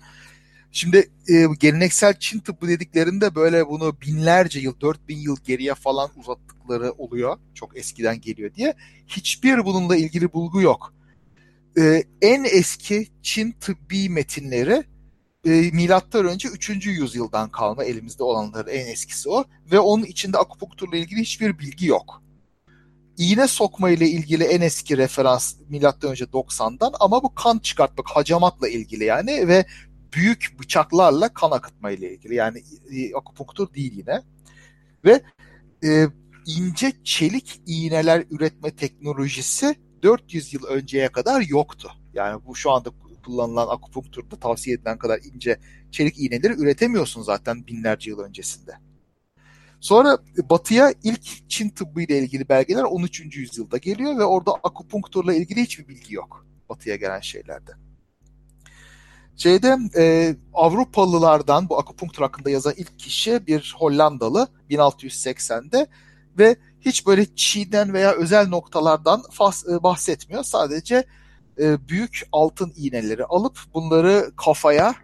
Şimdi 0.73 1.11
e, 1.29 1.47
geleneksel 1.61 2.15
Çin 2.19 2.41
tıbbı 2.41 2.69
dediklerinde 2.69 3.35
böyle 3.35 3.69
bunu 3.69 4.01
binlerce 4.01 4.61
yıl, 4.61 4.81
4000 4.81 5.17
yıl 5.17 5.37
geriye 5.45 5.75
falan 5.75 6.11
uzattıkları 6.17 6.93
oluyor. 6.93 7.39
Çok 7.55 7.77
eskiden 7.77 8.21
geliyor 8.21 8.55
diye. 8.55 8.75
Hiçbir 9.07 9.65
bununla 9.65 9.97
ilgili 9.97 10.33
bulgu 10.33 10.61
yok. 10.61 10.95
E, 11.79 12.05
en 12.23 12.45
eski 12.45 13.09
Çin 13.23 13.53
tıbbi 13.53 14.09
metinleri 14.09 14.85
e, 15.45 15.51
milattan 15.51 16.27
önce 16.27 16.49
3. 16.49 16.87
yüzyıldan 16.87 17.51
kalma 17.51 17.85
elimizde 17.85 18.23
olanların 18.23 18.71
en 18.71 18.87
eskisi 18.87 19.29
o 19.31 19.45
ve 19.73 19.79
onun 19.79 20.05
içinde 20.05 20.39
akupunkturla 20.39 20.97
ilgili 20.97 21.21
hiçbir 21.21 21.59
bilgi 21.59 21.87
yok. 21.87 22.23
İğne 23.21 23.49
sokma 23.49 23.91
ile 23.91 24.09
ilgili 24.09 24.45
en 24.45 24.61
eski 24.61 24.97
referans 24.97 25.55
milattan 25.69 26.11
önce 26.11 26.25
90'dan 26.25 26.93
ama 27.01 27.23
bu 27.23 27.35
kan 27.35 27.59
çıkartmak 27.59 28.09
hacamatla 28.09 28.69
ilgili 28.69 29.05
yani 29.05 29.49
ve 29.49 29.67
büyük 30.13 30.57
bıçaklarla 30.61 31.29
kan 31.35 31.51
akıtma 31.51 31.91
ile 31.91 32.15
ilgili. 32.15 32.35
Yani 32.35 32.63
e, 32.91 33.15
akupunktur 33.15 33.75
değil 33.75 33.93
yine. 33.97 34.23
Ve 35.05 35.23
e, 35.85 36.07
ince 36.47 36.93
çelik 37.05 37.63
iğneler 37.67 38.25
üretme 38.31 38.71
teknolojisi 38.71 39.75
400 40.03 40.55
yıl 40.55 40.65
önceye 40.65 41.09
kadar 41.09 41.41
yoktu. 41.41 41.93
Yani 42.15 42.41
bu 42.47 42.57
şu 42.57 42.71
anda 42.71 42.91
kullanılan 43.25 43.69
akupunkturda 43.69 44.37
tavsiye 44.37 44.77
edilen 44.77 44.99
kadar 44.99 45.21
ince 45.35 45.59
çelik 45.91 46.19
iğneleri 46.19 46.53
üretemiyorsun 46.53 47.23
zaten 47.23 47.67
binlerce 47.67 48.11
yıl 48.11 48.19
öncesinde. 48.19 48.73
Sonra 49.81 50.19
batıya 50.51 50.95
ilk 51.03 51.51
Çin 51.51 51.69
tıbbı 51.69 52.03
ile 52.03 52.19
ilgili 52.19 52.49
belgeler 52.49 52.83
13. 52.83 53.37
yüzyılda 53.37 53.79
geliyor 53.79 54.19
ve 54.19 54.25
orada 54.25 54.53
akupunkturla 54.53 55.35
ilgili 55.35 55.63
hiçbir 55.63 55.89
bilgi 55.89 56.15
yok 56.15 56.47
batıya 56.69 56.97
gelen 56.97 57.21
şeylerde. 57.21 57.73
Şeyde 59.37 59.79
e, 59.97 60.35
Avrupalılardan 60.55 61.69
bu 61.69 61.79
akupunktur 61.79 62.23
hakkında 62.23 62.51
yazan 62.51 62.75
ilk 62.77 62.99
kişi 62.99 63.47
bir 63.47 63.75
Hollandalı 63.79 64.49
1680'de 64.71 65.87
ve 66.39 66.57
hiç 66.81 67.07
böyle 67.07 67.27
çiğden 67.37 67.93
veya 67.93 68.13
özel 68.13 68.49
noktalardan 68.49 69.23
fas, 69.31 69.69
e, 69.69 69.83
bahsetmiyor. 69.83 70.43
Sadece 70.43 71.05
e, 71.59 71.89
büyük 71.89 72.23
altın 72.33 72.73
iğneleri 72.77 73.25
alıp 73.25 73.59
bunları 73.75 74.31
kafaya 74.37 74.95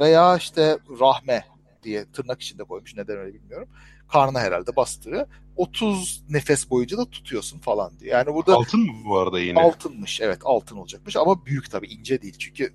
veya 0.00 0.36
işte 0.36 0.78
rahme 1.00 1.44
diye 1.82 2.04
tırnak 2.12 2.42
içinde 2.42 2.64
koymuş 2.64 2.96
neden 2.96 3.16
öyle 3.16 3.34
bilmiyorum. 3.34 3.68
Karnına 4.08 4.40
herhalde 4.40 4.76
bastırıyor. 4.76 5.26
30 5.56 6.22
nefes 6.28 6.70
boyunca 6.70 6.98
da 6.98 7.04
tutuyorsun 7.04 7.58
falan 7.58 7.98
diyor. 8.00 8.12
Yani 8.18 8.34
burada 8.34 8.54
altın 8.54 8.80
mı 8.80 8.92
bu 9.04 9.18
arada 9.18 9.40
yine? 9.40 9.60
Altınmış 9.60 10.20
evet 10.20 10.38
altın 10.44 10.76
olacakmış 10.76 11.16
ama 11.16 11.46
büyük 11.46 11.70
tabii 11.70 11.86
ince 11.86 12.22
değil 12.22 12.34
çünkü 12.38 12.72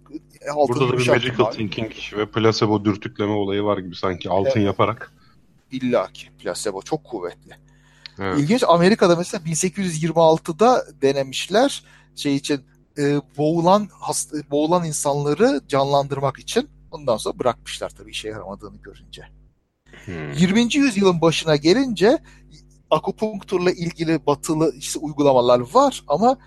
altın 0.53 0.75
Burada 0.75 0.93
da 0.93 0.97
bir 0.97 1.07
magical 1.07 1.45
abi. 1.45 1.55
thinking 1.55 1.91
ve 2.17 2.31
placebo 2.31 2.85
dürtükleme 2.85 3.31
olayı 3.31 3.63
var 3.63 3.77
gibi 3.77 3.95
sanki 3.95 4.29
altın 4.29 4.51
evet. 4.59 4.65
yaparak. 4.65 5.13
İlla 5.71 6.07
ki 6.07 6.27
placebo 6.39 6.81
çok 6.81 7.03
kuvvetli. 7.03 7.55
Evet. 8.19 8.39
İlginç 8.39 8.63
Amerika'da 8.67 9.15
mesela 9.15 9.43
1826'da 9.43 10.85
denemişler 11.01 11.83
şey 12.15 12.35
için 12.35 12.61
e, 12.97 13.21
boğulan 13.37 13.89
hasta, 13.91 14.37
boğulan 14.51 14.85
insanları 14.85 15.61
canlandırmak 15.67 16.39
için 16.39 16.69
ondan 16.91 17.17
sonra 17.17 17.39
bırakmışlar 17.39 17.89
tabii 17.89 18.11
işe 18.11 18.27
yaramadığını 18.27 18.77
görünce. 18.77 19.40
Hmm. 20.05 20.33
20. 20.33 20.75
yüzyılın 20.75 21.21
başına 21.21 21.55
gelince 21.55 22.19
akupunkturla 22.91 23.71
ilgili 23.71 24.25
batılı 24.25 24.73
işte 24.77 24.99
uygulamalar 24.99 25.59
var 25.73 26.03
ama 26.07 26.37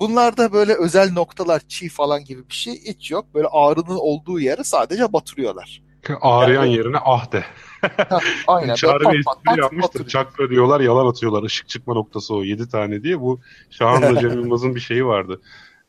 bunlarda 0.00 0.52
böyle 0.52 0.74
özel 0.74 1.12
noktalar 1.12 1.62
çiğ 1.68 1.88
falan 1.88 2.24
gibi 2.24 2.48
bir 2.48 2.54
şey 2.54 2.84
hiç 2.84 3.10
yok. 3.10 3.26
Böyle 3.34 3.46
ağrının 3.46 3.98
olduğu 3.98 4.40
yere 4.40 4.64
sadece 4.64 5.12
batırıyorlar. 5.12 5.82
Ağrıyan 6.20 6.64
yani, 6.64 6.76
yerine 6.76 6.96
ah 7.04 7.32
de. 7.32 7.44
ha, 8.08 8.20
aynen. 8.46 8.74
Çağrı 8.74 9.12
bir 9.12 9.18
espri 9.18 9.60
yapmıştır. 9.60 10.08
Çakra 10.08 10.50
diyorlar 10.50 10.80
yalan 10.80 11.06
atıyorlar. 11.06 11.42
Işık 11.42 11.68
çıkma 11.68 11.94
noktası 11.94 12.34
o 12.34 12.42
7 12.42 12.68
tane 12.68 13.02
diye. 13.02 13.20
Bu 13.20 13.40
Şahan'la 13.70 14.20
Cem 14.20 14.30
Yılmaz'ın 14.30 14.74
bir 14.74 14.80
şeyi 14.80 15.06
vardı. 15.06 15.40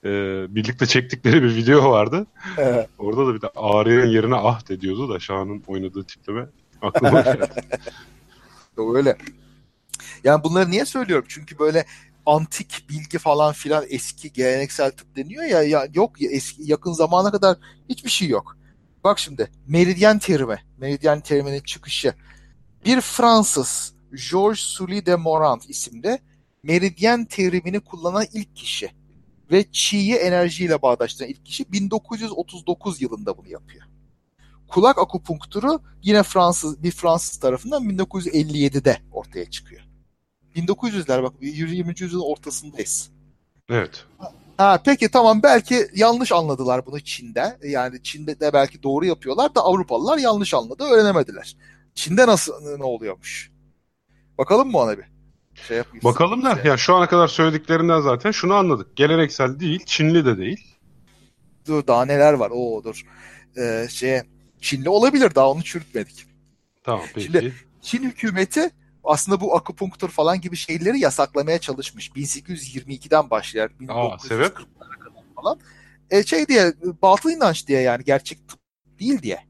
Ee, 0.06 0.46
birlikte 0.56 0.86
çektikleri 0.86 1.44
bir 1.44 1.56
video 1.56 1.90
vardı. 1.90 2.28
Evet. 2.58 2.90
Orada 2.98 3.28
da 3.28 3.34
bir 3.34 3.42
de 3.42 3.50
ağrıyan 3.56 4.08
yerine 4.08 4.36
ah 4.36 4.70
de 4.70 4.82
diyordu 4.82 5.14
da 5.14 5.20
Şahan'ın 5.20 5.64
oynadığı 5.68 6.04
tipleme 6.04 6.48
aklıma 6.84 7.22
geldi. 7.22 7.50
Öyle. 8.78 9.18
Yani 10.24 10.44
bunları 10.44 10.72
niye 10.72 10.86
söylüyorum? 10.86 11.26
Çünkü 11.28 11.60
böyle 11.60 11.86
antik 12.26 12.86
bilgi 12.90 13.18
falan 13.18 13.54
filan 13.54 13.86
eski 13.90 14.34
geleneksel 14.34 14.92
tıp 14.92 15.16
deniyor 15.16 15.44
ya, 15.44 15.64
ya 15.64 15.88
yok 15.94 16.22
ya 16.22 16.32
eski 16.32 16.72
yakın 16.72 16.94
zamana 16.94 17.32
kadar 17.32 17.58
hiçbir 17.90 18.10
şey 18.10 18.28
yok. 18.28 18.58
Bak 19.04 19.20
şimdi 19.20 19.52
meridyen 19.68 20.20
terimi, 20.20 20.64
meridyen 20.78 21.20
teriminin 21.20 21.62
çıkışı. 21.62 22.14
Bir 22.86 23.02
Fransız 23.02 23.94
Georges 24.32 24.60
Sully 24.60 25.06
de 25.06 25.16
Morand 25.16 25.62
isimli 25.68 26.20
meridyen 26.64 27.26
terimini 27.26 27.80
kullanan 27.80 28.26
ilk 28.34 28.56
kişi 28.56 28.92
ve 29.52 29.66
çiğyi 29.72 30.16
enerjiyle 30.16 30.82
bağdaştıran 30.82 31.30
ilk 31.30 31.46
kişi 31.46 31.72
1939 31.72 33.02
yılında 33.02 33.38
bunu 33.38 33.48
yapıyor. 33.50 33.86
Kulak 34.74 34.98
akupunkturu 34.98 35.82
yine 36.04 36.24
Fransız 36.24 36.84
bir 36.84 36.92
Fransız 36.92 37.40
tarafından 37.40 37.84
1957'de 37.84 38.98
ortaya 39.12 39.50
çıkıyor. 39.50 39.82
1900'ler 40.56 41.24
bak 41.24 41.34
20. 41.42 41.96
yüzyılın 42.00 42.24
ortasındayız. 42.24 43.12
Evet. 43.70 44.06
Ha, 44.58 44.82
peki 44.86 45.12
tamam 45.12 45.44
belki 45.44 45.88
yanlış 45.96 46.32
anladılar 46.32 46.86
bunu 46.86 47.00
Çin'de. 47.00 47.58
Yani 47.64 48.04
Çin'de 48.04 48.40
de 48.40 48.54
belki 48.54 48.84
doğru 48.84 49.06
yapıyorlar 49.06 49.56
da 49.56 49.62
Avrupalılar 49.62 50.18
yanlış 50.18 50.54
anladı 50.54 50.84
öğrenemediler. 50.84 51.58
Çin'de 51.96 52.28
nasıl 52.28 52.78
ne 52.78 52.84
oluyormuş? 52.84 53.52
Bakalım 54.38 54.72
mı 54.72 54.78
ona 54.78 54.98
bir? 54.98 55.06
Şey 55.68 55.78
yapayım. 55.78 56.04
Bakalım 56.04 56.44
da 56.44 56.56
şey. 56.56 56.66
ya 56.66 56.78
şu 56.78 56.96
ana 56.96 57.08
kadar 57.08 57.28
söylediklerinden 57.28 58.02
zaten 58.02 58.32
şunu 58.32 58.54
anladık. 58.54 58.96
Geleneksel 58.96 59.60
değil, 59.60 59.84
Çinli 59.86 60.26
de 60.26 60.38
değil. 60.38 60.78
Dur 61.68 61.88
daha 61.88 62.06
neler 62.06 62.34
var? 62.34 62.52
Oo 62.54 62.84
dur. 62.84 63.06
Ee, 63.58 63.88
şey 63.90 64.22
Çinli 64.64 64.90
olabilir 64.90 65.36
daha 65.36 65.50
onu 65.52 65.64
çürütmedik. 65.64 66.26
Tamam 66.84 67.06
peki. 67.14 67.26
Şimdi 67.26 67.54
Çin 67.82 68.04
hükümeti 68.04 68.70
aslında 69.04 69.42
bu 69.42 69.56
akupunktur 69.56 70.10
falan 70.10 70.42
gibi 70.42 70.56
şeyleri 70.56 71.00
yasaklamaya 71.00 71.60
çalışmış. 71.60 72.10
1822'den 72.10 73.30
başlayarak 73.30 73.72
1940'lara 73.82 75.00
kadar 75.00 75.24
falan. 75.36 75.60
E, 76.10 76.24
şey 76.24 76.48
diye 76.48 76.74
batıl 77.02 77.30
inanç 77.30 77.68
diye 77.68 77.82
yani 77.82 78.04
gerçek 78.04 78.48
tıp 78.48 78.60
değil 79.00 79.22
diye. 79.22 79.44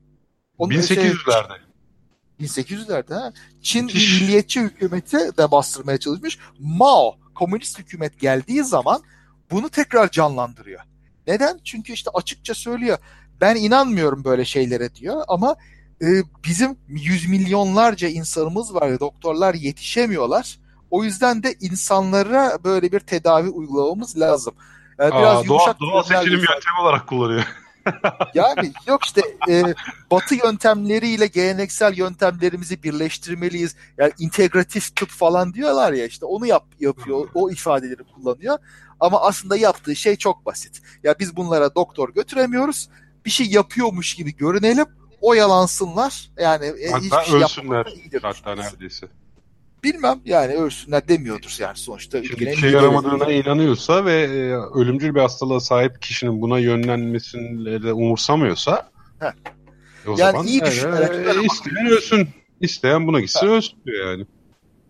1800'lerde. 0.59 1.57
Şey, 2.45 2.63
1800'lerde 2.63 3.13
ha. 3.13 3.33
Çin 3.61 3.85
Müthiş. 3.85 4.21
milliyetçi 4.21 4.61
hükümeti 4.61 5.17
de 5.17 5.51
bastırmaya 5.51 5.97
çalışmış. 5.97 6.39
Mao 6.59 7.17
komünist 7.35 7.79
hükümet 7.79 8.19
geldiği 8.19 8.63
zaman 8.63 9.03
bunu 9.51 9.69
tekrar 9.69 10.11
canlandırıyor. 10.11 10.81
Neden? 11.27 11.59
Çünkü 11.63 11.93
işte 11.93 12.11
açıkça 12.13 12.53
söylüyor. 12.53 12.97
Ben 13.41 13.55
inanmıyorum 13.55 14.23
böyle 14.23 14.45
şeylere 14.45 14.95
diyor 14.95 15.23
ama 15.27 15.55
e, 16.01 16.07
bizim 16.45 16.77
yüz 16.87 17.29
milyonlarca 17.29 18.07
insanımız 18.07 18.75
var 18.75 18.91
ve 18.91 18.99
doktorlar 18.99 19.53
yetişemiyorlar. 19.53 20.59
O 20.91 21.03
yüzden 21.03 21.43
de 21.43 21.55
insanlara 21.61 22.57
böyle 22.63 22.91
bir 22.91 22.99
tedavi 22.99 23.49
uygulamamız 23.49 24.19
lazım. 24.19 24.53
Yani 24.99 25.11
biraz 25.11 25.37
Aa, 25.37 25.43
yumuşak 25.43 25.79
doğal, 25.79 25.89
doğal 25.91 26.03
seçilim 26.03 26.39
yöntemi 26.39 26.79
olarak 26.81 27.07
kullanıyor. 27.07 27.43
yani 28.33 28.73
yok 28.87 29.05
işte 29.05 29.21
e, 29.49 29.63
batı 30.11 30.35
yöntemleriyle 30.35 31.27
geleneksel 31.27 31.97
yöntemlerimizi 31.97 32.83
birleştirmeliyiz. 32.83 33.75
Yani 33.97 34.11
integratif 34.19 34.95
tıp 34.95 35.09
falan 35.09 35.53
diyorlar 35.53 35.93
ya 35.93 36.05
işte 36.05 36.25
onu 36.25 36.45
yap 36.45 36.65
yapıyor. 36.79 37.29
O 37.33 37.51
ifadeleri 37.51 38.03
kullanıyor. 38.03 38.57
Ama 38.99 39.21
aslında 39.21 39.57
yaptığı 39.57 39.95
şey 39.95 40.15
çok 40.15 40.45
basit. 40.45 40.81
Ya 41.03 41.15
biz 41.19 41.35
bunlara 41.35 41.75
doktor 41.75 42.13
götüremiyoruz. 42.13 42.89
Bir 43.25 43.31
şey 43.31 43.47
yapıyormuş 43.47 44.15
gibi 44.15 44.35
görünelim 44.35 44.85
oyalansınlar. 45.21 46.31
Yani 46.39 46.65
e, 46.65 46.91
hatta 46.91 47.21
hiçbir 47.21 47.31
şey 47.31 47.41
ölsünler 47.41 47.85
hatta 48.21 48.55
neredeyse. 48.55 49.07
Bilmem 49.83 50.21
yani 50.25 50.53
ölsünler 50.53 51.07
demiyordur 51.07 51.55
yani 51.59 51.77
sonuçta. 51.77 52.23
Şimdi 52.23 52.49
işe 52.49 52.67
yaramadığına 52.67 53.31
inanıyorsa 53.31 54.05
ve 54.05 54.21
e, 54.21 54.53
ölümcül 54.79 55.15
bir 55.15 55.19
hastalığa 55.19 55.59
sahip 55.59 56.01
kişinin 56.01 56.41
buna 56.41 56.59
yönlenmesini 56.59 57.83
de 57.83 57.93
umursamıyorsa 57.93 58.89
Heh. 59.19 59.31
E, 60.05 60.09
o 60.09 60.15
yani 60.17 60.31
zaman 60.31 60.47
iyi 60.47 60.65
düşünerek 60.65 61.35
e, 61.35 61.45
isteyen 61.45 61.87
ölsün. 61.87 62.29
İsteyen 62.61 63.07
buna 63.07 63.19
gitsin 63.19 63.47
ha. 63.47 63.53
ölsün 63.53 63.77
diyor 63.85 64.11
yani. 64.11 64.25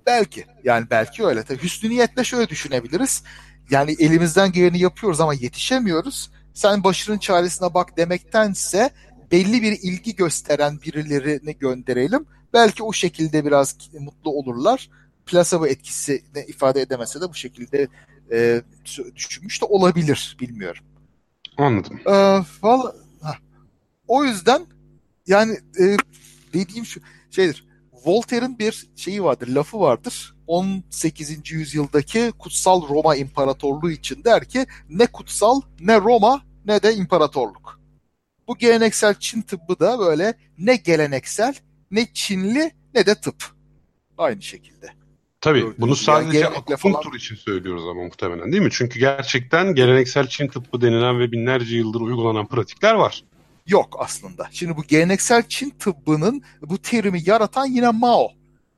Belki. 0.05 0.45
Yani 0.63 0.87
belki 0.89 1.25
öyle. 1.25 1.43
Tabii 1.43 1.63
hüsnü 1.63 1.89
niyetle 1.89 2.23
şöyle 2.23 2.49
düşünebiliriz. 2.49 3.23
Yani 3.69 3.95
elimizden 3.99 4.51
geleni 4.51 4.79
yapıyoruz 4.79 5.21
ama 5.21 5.33
yetişemiyoruz. 5.33 6.29
Sen 6.53 6.83
başının 6.83 7.17
çaresine 7.17 7.73
bak 7.73 7.97
demektense 7.97 8.89
belli 9.31 9.61
bir 9.61 9.71
ilgi 9.71 10.15
gösteren 10.15 10.81
birilerini 10.81 11.57
gönderelim. 11.57 12.25
Belki 12.53 12.83
o 12.83 12.93
şekilde 12.93 13.45
biraz 13.45 13.77
mutlu 13.99 14.31
olurlar. 14.31 14.89
Plasebo 15.25 15.67
etkisini 15.67 16.21
ifade 16.47 16.81
edemese 16.81 17.21
de 17.21 17.29
bu 17.29 17.33
şekilde 17.33 17.87
e, 18.31 18.61
düşünmüş 19.15 19.61
de 19.61 19.65
olabilir. 19.65 20.37
Bilmiyorum. 20.39 20.83
Anladım. 21.57 21.99
Ee, 22.07 22.39
vallahi, 22.61 22.95
o 24.07 24.23
yüzden 24.23 24.65
yani 25.27 25.57
e, 25.79 25.97
dediğim 26.53 26.85
şu 26.85 27.01
şeydir. 27.31 27.67
Voltaire'in 28.05 28.59
bir 28.59 28.87
şeyi 28.95 29.23
vardır, 29.23 29.47
lafı 29.47 29.79
vardır. 29.79 30.35
18. 30.47 31.51
yüzyıldaki 31.51 32.31
kutsal 32.39 32.89
Roma 32.89 33.15
İmparatorluğu 33.15 33.91
için 33.91 34.23
der 34.23 34.45
ki 34.45 34.65
ne 34.89 35.05
kutsal 35.05 35.61
ne 35.79 35.97
Roma 35.97 36.41
ne 36.65 36.83
de 36.83 36.95
imparatorluk. 36.95 37.79
Bu 38.47 38.57
geleneksel 38.57 39.15
Çin 39.19 39.41
tıbbı 39.41 39.79
da 39.79 39.99
böyle 39.99 40.33
ne 40.57 40.75
geleneksel 40.75 41.55
ne 41.91 42.07
Çinli 42.13 42.71
ne 42.95 43.05
de 43.05 43.15
tıp. 43.15 43.35
Aynı 44.17 44.41
şekilde. 44.41 44.93
Tabii 45.41 45.59
Gördüğünüz 45.59 45.81
bunu 45.81 45.95
sadece 45.95 46.37
yani 46.37 46.57
akupunktur 46.57 47.03
falan... 47.03 47.17
için 47.17 47.35
söylüyoruz 47.35 47.83
ama 47.83 48.03
muhtemelen 48.03 48.51
değil 48.51 48.63
mi? 48.63 48.69
Çünkü 48.71 48.99
gerçekten 48.99 49.75
geleneksel 49.75 50.27
Çin 50.27 50.47
tıbbı 50.47 50.81
denilen 50.81 51.19
ve 51.19 51.31
binlerce 51.31 51.75
yıldır 51.75 52.01
uygulanan 52.01 52.47
pratikler 52.47 52.93
var. 52.93 53.23
Yok 53.67 53.95
aslında. 53.99 54.47
Şimdi 54.51 54.77
bu 54.77 54.83
geleneksel 54.83 55.43
Çin 55.47 55.69
tıbbının 55.69 56.43
bu 56.61 56.77
terimi 56.77 57.21
yaratan 57.25 57.65
yine 57.65 57.89
Mao. 57.89 58.29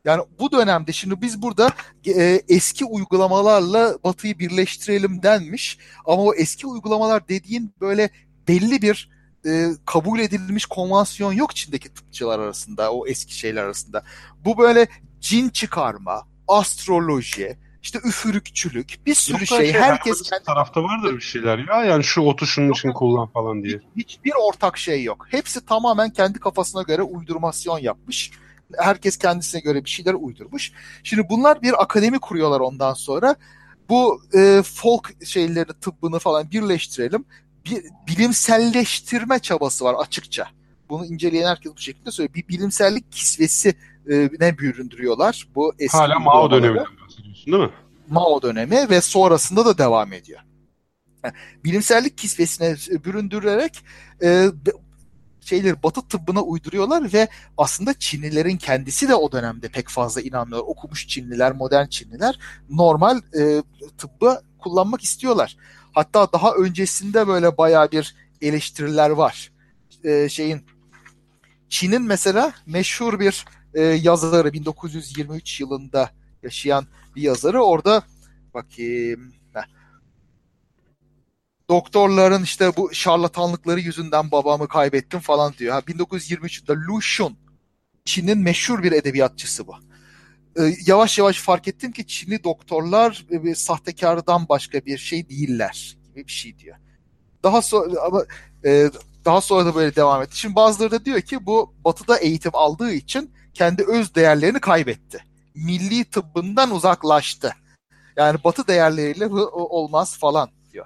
Yani 0.06 0.24
bu 0.40 0.52
dönemde 0.52 0.92
şimdi 0.92 1.22
biz 1.22 1.42
burada 1.42 1.74
e, 2.08 2.42
eski 2.50 2.86
uygulamalarla 2.86 3.98
Batı'yı 4.04 4.40
birleştirelim 4.40 5.24
denmiş. 5.24 5.78
Ama 6.06 6.24
o 6.24 6.34
eski 6.34 6.68
uygulamalar 6.68 7.28
dediğin 7.28 7.74
böyle 7.82 8.10
belli 8.48 8.82
bir 8.82 9.10
e, 9.46 9.70
kabul 9.86 10.20
edilmiş 10.20 10.66
konvansiyon 10.66 11.34
yok 11.34 11.52
içindeki 11.52 11.94
tıpçılar 11.94 12.40
arasında, 12.40 12.92
o 12.94 13.08
eski 13.08 13.38
şeyler 13.38 13.64
arasında. 13.64 14.04
Bu 14.46 14.58
böyle 14.58 14.88
cin 15.20 15.50
çıkarma, 15.50 16.28
astroloji, 16.48 17.58
işte 17.86 18.00
üfürükçülük, 18.04 19.00
bir 19.06 19.16
sürü 19.16 19.38
Yok, 19.38 19.48
şey. 19.48 19.58
şey. 19.58 19.74
Herkes 19.74 20.22
kendi 20.22 20.44
tarafta 20.44 20.84
vardır 20.84 21.16
bir 21.16 21.22
şeyler 21.22 21.58
ya. 21.58 21.86
Yani 21.86 22.04
şu 22.04 22.22
otu 22.22 22.46
şunun 22.46 22.72
için 22.72 22.92
kullan 22.92 23.28
falan 23.28 23.64
diye. 23.64 23.80
Hiçbir 23.98 24.32
ortak 24.42 24.78
şey 24.78 25.04
yok. 25.04 25.28
Hepsi 25.30 25.66
tamamen 25.66 26.10
kendi 26.10 26.40
kafasına 26.40 26.82
göre 26.82 27.02
uydurmasyon 27.02 27.80
yapmış. 27.80 28.32
Herkes 28.78 29.18
kendisine 29.18 29.62
göre 29.62 29.86
bir 29.86 29.90
şeyler 29.90 30.14
uydurmuş. 30.14 30.72
Şimdi 31.04 31.30
bunlar 31.30 31.62
bir 31.62 31.82
akademi 31.82 32.20
kuruyorlar 32.20 32.60
ondan 32.60 32.94
sonra. 32.94 33.36
Bu 33.90 34.22
e, 34.34 34.62
folk 34.64 35.26
şeylerini, 35.26 35.74
tıbbını 35.82 36.20
falan 36.20 36.52
birleştirelim. 36.52 37.26
Bir 37.66 37.84
bilimselleştirme 38.08 39.40
çabası 39.40 39.86
var 39.86 39.96
açıkça. 40.00 40.48
Bunu 40.90 41.06
inceleyen 41.06 41.48
herkes 41.50 41.72
bu 41.76 41.80
şekilde 41.80 42.12
söylüyor. 42.12 42.36
Bir 42.36 42.48
bilimsellik 42.48 43.12
kisvesi 43.12 43.76
ne 44.40 44.58
büründürüyorlar. 44.58 45.48
Bu 45.56 45.74
eski 45.80 45.98
Hala 45.98 46.20
Mao 46.20 46.52
döneminden 46.52 46.86
bahsediyorsun 47.04 47.46
değil 47.46 47.64
mi? 47.64 47.70
Mao 48.10 48.42
dönemi 48.42 48.90
ve 48.90 49.02
sonrasında 49.02 49.66
da 49.66 49.78
devam 49.78 50.14
ediyor. 50.14 50.40
Bilimsellik 51.64 52.18
kisvesine 52.18 52.76
büründürerek 53.06 53.82
e, 54.24 54.48
şeyleri 55.42 55.84
Batı 55.84 56.08
tıbbına 56.08 56.42
uyduruyorlar 56.42 57.14
ve 57.14 57.28
aslında 57.58 57.94
Çinlilerin 57.94 58.58
kendisi 58.58 59.10
de 59.10 59.16
o 59.16 59.32
dönemde 59.32 59.68
pek 59.68 59.90
fazla 59.90 60.22
inanmıyor. 60.22 60.64
Okumuş 60.66 61.08
Çinliler, 61.08 61.52
modern 61.52 61.88
Çinliler 61.88 62.40
normal 62.70 63.18
e, 63.40 63.64
tıbbı 63.98 64.42
kullanmak 64.60 65.04
istiyorlar. 65.04 65.58
Hatta 65.94 66.34
daha 66.34 66.52
öncesinde 66.52 67.28
böyle 67.28 67.58
baya 67.58 67.92
bir 67.92 68.16
eleştiriler 68.42 69.10
var. 69.10 69.52
E, 70.04 70.30
şeyin 70.30 70.66
Çin'in 71.70 72.02
mesela 72.02 72.54
meşhur 72.66 73.20
bir 73.20 73.46
e, 73.76 73.82
yazarı 73.82 74.54
1923 74.54 75.62
yılında 75.62 76.10
yaşayan 76.44 76.86
bir 77.16 77.22
yazarı 77.22 77.64
orada 77.64 78.04
bakayım 78.54 79.34
doktorların 81.70 82.44
işte 82.44 82.72
bu 82.78 82.94
şarlatanlıkları 82.94 83.80
yüzünden 83.80 84.32
babamı 84.32 84.68
kaybettim 84.68 85.20
falan 85.20 85.54
diyor. 85.54 85.74
Ha, 85.74 85.80
1923'te 85.80 86.74
Lu 86.74 86.98
Xun 86.98 87.38
Çin'in 88.06 88.38
meşhur 88.38 88.84
bir 88.84 88.92
edebiyatçısı 88.92 89.68
bu. 89.68 89.76
Ee, 90.60 90.76
yavaş 90.86 91.18
yavaş 91.18 91.40
fark 91.40 91.68
ettim 91.68 91.92
ki 91.92 92.08
Çinli 92.08 92.44
doktorlar 92.44 93.26
bir 93.30 93.56
sahtekardan 93.56 94.50
başka 94.50 94.86
bir 94.86 94.98
şey 94.98 95.30
değiller 95.30 95.98
gibi 96.06 96.28
bir 96.28 96.32
şey 96.32 96.60
diyor. 96.60 96.78
Daha 97.44 97.62
sonra 97.62 98.02
ama 98.02 98.26
e, 98.66 98.90
daha 99.26 99.42
sonra 99.42 99.66
da 99.66 99.76
böyle 99.76 99.96
devam 99.96 100.22
etti. 100.22 100.40
Şimdi 100.40 100.56
bazıları 100.56 100.92
da 100.92 101.06
diyor 101.06 101.22
ki 101.22 101.46
bu 101.46 101.74
batıda 101.86 102.18
eğitim 102.18 102.52
aldığı 102.54 102.92
için 102.92 103.32
kendi 103.56 103.84
öz 103.84 104.16
değerlerini 104.16 104.60
kaybetti. 104.60 105.24
Milli 105.56 106.06
tıbbından 106.06 106.72
uzaklaştı. 106.72 107.56
Yani 108.18 108.40
batı 108.44 108.68
değerleriyle 108.68 109.28
olmaz 109.52 110.18
falan 110.18 110.50
diyor. 110.74 110.86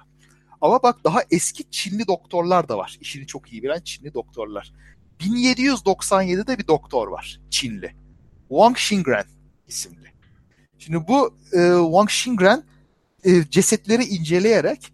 Ama 0.60 0.82
bak 0.82 1.04
daha 1.04 1.20
eski 1.30 1.70
Çinli 1.70 2.06
doktorlar 2.06 2.68
da 2.68 2.78
var. 2.78 2.98
İşini 3.00 3.26
çok 3.26 3.52
iyi 3.52 3.62
bilen 3.62 3.80
Çinli 3.80 4.14
doktorlar. 4.14 4.72
1797'de 5.20 6.58
bir 6.58 6.66
doktor 6.66 7.08
var 7.08 7.40
Çinli. 7.50 7.94
Wang 8.48 8.76
Xingren 8.76 9.24
isimli. 9.68 10.12
Şimdi 10.78 11.08
bu 11.08 11.34
e, 11.52 11.60
Wang 11.82 12.10
Xingren 12.10 12.64
e, 13.24 13.50
cesetleri 13.50 14.04
inceleyerek 14.04 14.92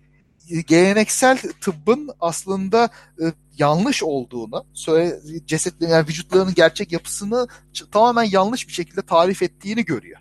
geleneksel 0.67 1.39
tıbbın 1.61 2.11
aslında 2.21 2.89
e, 3.21 3.25
yanlış 3.59 4.03
olduğunu, 4.03 4.67
söyle, 4.73 5.21
cesetlerin 5.47 5.93
yani 5.93 6.09
vücutlarının 6.09 6.55
gerçek 6.55 6.93
yapısını 6.93 7.49
tamamen 7.93 8.25
yanlış 8.25 8.69
bir 8.69 8.73
şekilde 8.73 9.03
tarif 9.03 9.43
ettiğini 9.43 9.85
görüyor. 9.85 10.21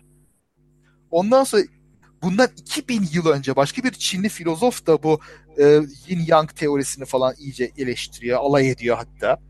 Ondan 1.10 1.44
sonra 1.44 1.62
bundan 2.22 2.48
2000 2.56 3.08
yıl 3.12 3.26
önce 3.26 3.56
başka 3.56 3.84
bir 3.84 3.92
Çinli 3.92 4.28
filozof 4.28 4.86
da 4.86 5.02
bu 5.02 5.20
e, 5.58 5.80
yin 6.08 6.24
yang 6.26 6.54
teorisini 6.54 7.04
falan 7.04 7.34
iyice 7.38 7.72
eleştiriyor, 7.78 8.38
alay 8.38 8.70
ediyor 8.70 8.96
hatta. 8.96 9.40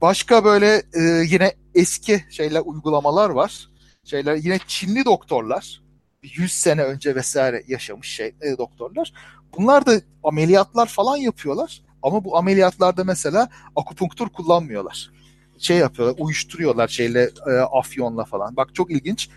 Başka 0.00 0.44
böyle 0.44 0.82
e, 0.94 1.00
yine 1.26 1.54
eski 1.74 2.24
şeyler 2.30 2.62
uygulamalar 2.64 3.30
var. 3.30 3.68
Şeyler 4.04 4.36
yine 4.36 4.58
Çinli 4.66 5.04
doktorlar 5.04 5.79
100 6.22 6.52
sene 6.52 6.82
önce 6.82 7.14
vesaire 7.14 7.62
yaşamış 7.68 8.08
şey 8.08 8.26
e, 8.26 8.58
doktorlar. 8.58 9.12
Bunlar 9.58 9.86
da 9.86 10.00
ameliyatlar 10.24 10.86
falan 10.86 11.16
yapıyorlar. 11.16 11.82
Ama 12.02 12.24
bu 12.24 12.36
ameliyatlarda 12.36 13.04
mesela 13.04 13.48
akupunktur 13.76 14.28
kullanmıyorlar. 14.28 15.10
Şey 15.58 15.78
yapıyorlar, 15.78 16.16
uyuşturuyorlar 16.18 16.88
şeyle 16.88 17.30
e, 17.46 17.50
afyonla 17.50 18.24
falan. 18.24 18.56
Bak 18.56 18.74
çok 18.74 18.90
ilginç. 18.90 19.28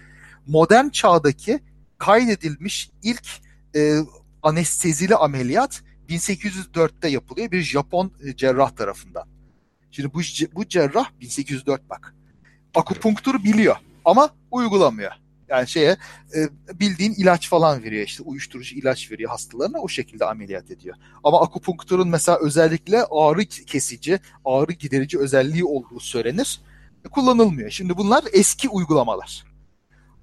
Modern 0.47 0.89
çağdaki 0.89 1.59
kaydedilmiş 1.97 2.89
ilk 3.03 3.27
e, 3.75 3.97
anestezili 4.43 5.15
ameliyat 5.15 5.83
1804'te 6.09 7.07
yapılıyor 7.07 7.51
bir 7.51 7.61
Japon 7.61 8.11
e, 8.23 8.35
cerrah 8.35 8.71
tarafından. 8.71 9.27
Şimdi 9.91 10.13
bu 10.13 10.19
bu 10.55 10.67
cerrah 10.67 11.09
1804 11.21 11.89
bak. 11.89 12.15
Akupunktur 12.75 13.43
biliyor 13.43 13.75
ama 14.05 14.29
uygulamıyor. 14.51 15.22
Yani 15.49 15.67
şeye 15.67 15.97
e, 16.35 16.49
bildiğin 16.79 17.13
ilaç 17.13 17.49
falan 17.49 17.83
veriyor 17.83 18.05
işte 18.05 18.23
uyuşturucu 18.23 18.75
ilaç 18.75 19.11
veriyor 19.11 19.29
hastalarına 19.29 19.79
o 19.79 19.87
şekilde 19.87 20.25
ameliyat 20.25 20.71
ediyor. 20.71 20.95
Ama 21.23 21.41
akupunkturun 21.41 22.07
mesela 22.07 22.39
özellikle 22.41 23.03
ağrı 23.11 23.45
kesici, 23.45 24.19
ağrı 24.45 24.71
giderici 24.71 25.19
özelliği 25.19 25.65
olduğu 25.65 25.99
söylenir. 25.99 26.61
E, 27.05 27.09
kullanılmıyor. 27.09 27.69
Şimdi 27.69 27.97
bunlar 27.97 28.23
eski 28.33 28.69
uygulamalar. 28.69 29.43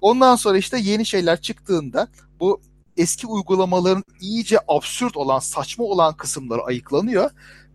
Ondan 0.01 0.35
sonra 0.35 0.57
işte 0.57 0.79
yeni 0.79 1.05
şeyler 1.05 1.41
çıktığında 1.41 2.07
bu 2.39 2.61
eski 2.97 3.27
uygulamaların 3.27 4.03
iyice 4.19 4.59
absürt 4.67 5.17
olan, 5.17 5.39
saçma 5.39 5.85
olan 5.85 6.13
kısımları 6.17 6.61
ayıklanıyor. 6.61 7.31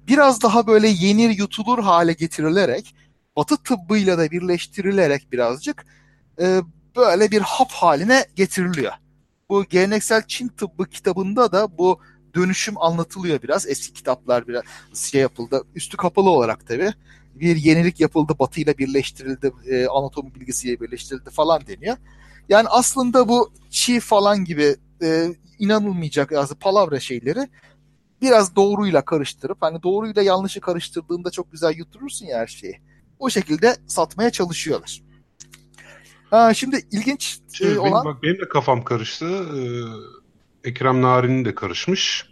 Biraz 0.08 0.42
daha 0.42 0.66
böyle 0.66 0.88
yenir 0.88 1.30
yutulur 1.30 1.78
hale 1.78 2.12
getirilerek, 2.12 2.94
batı 3.36 3.56
tıbbıyla 3.56 4.18
da 4.18 4.30
birleştirilerek 4.30 5.32
birazcık 5.32 5.86
e, 6.40 6.60
böyle 6.96 7.30
bir 7.30 7.40
hap 7.40 7.72
haline 7.72 8.26
getiriliyor. 8.36 8.92
Bu 9.48 9.64
geleneksel 9.64 10.22
Çin 10.26 10.48
tıbbı 10.48 10.86
kitabında 10.86 11.52
da 11.52 11.78
bu 11.78 12.00
dönüşüm 12.34 12.82
anlatılıyor 12.82 13.42
biraz. 13.42 13.66
Eski 13.66 13.92
kitaplar 13.92 14.48
biraz 14.48 14.62
şey 14.94 15.20
yapıldı. 15.20 15.62
Üstü 15.74 15.96
kapalı 15.96 16.30
olarak 16.30 16.66
tabii. 16.66 16.92
Bir 17.34 17.56
yenilik 17.56 18.00
yapıldı, 18.00 18.32
Batı 18.38 18.60
ile 18.60 18.78
birleştirildi, 18.78 19.52
e, 19.66 19.86
anatomi 19.86 20.34
bilgisiyle 20.34 20.80
birleştirildi 20.80 21.30
falan 21.30 21.66
deniyor. 21.66 21.96
Yani 22.48 22.68
aslında 22.68 23.28
bu 23.28 23.52
Çi 23.70 24.00
falan 24.00 24.44
gibi 24.44 24.76
e, 25.02 25.28
inanılmayacak 25.58 26.32
yazı 26.32 26.54
palavra 26.54 27.00
şeyleri 27.00 27.48
biraz 28.22 28.56
doğruyla 28.56 29.04
karıştırıp 29.04 29.58
hani 29.60 29.82
doğruyla 29.82 30.22
yanlışı 30.22 30.60
karıştırdığında 30.60 31.30
çok 31.30 31.52
güzel 31.52 31.76
yuturursun 31.76 32.26
ya 32.26 32.38
her 32.38 32.46
şeyi. 32.46 32.80
O 33.18 33.30
şekilde 33.30 33.76
satmaya 33.86 34.30
çalışıyorlar. 34.30 35.02
Ha, 36.30 36.54
şimdi 36.54 36.80
ilginç 36.92 37.38
şey, 37.52 37.74
e, 37.74 37.78
olan... 37.78 38.04
bak 38.04 38.22
benim 38.22 38.38
de 38.40 38.48
kafam 38.48 38.84
karıştı. 38.84 39.26
Ee, 39.26 40.68
Ekrem 40.68 41.02
Nari'nin 41.02 41.44
de 41.44 41.54
karışmış. 41.54 42.26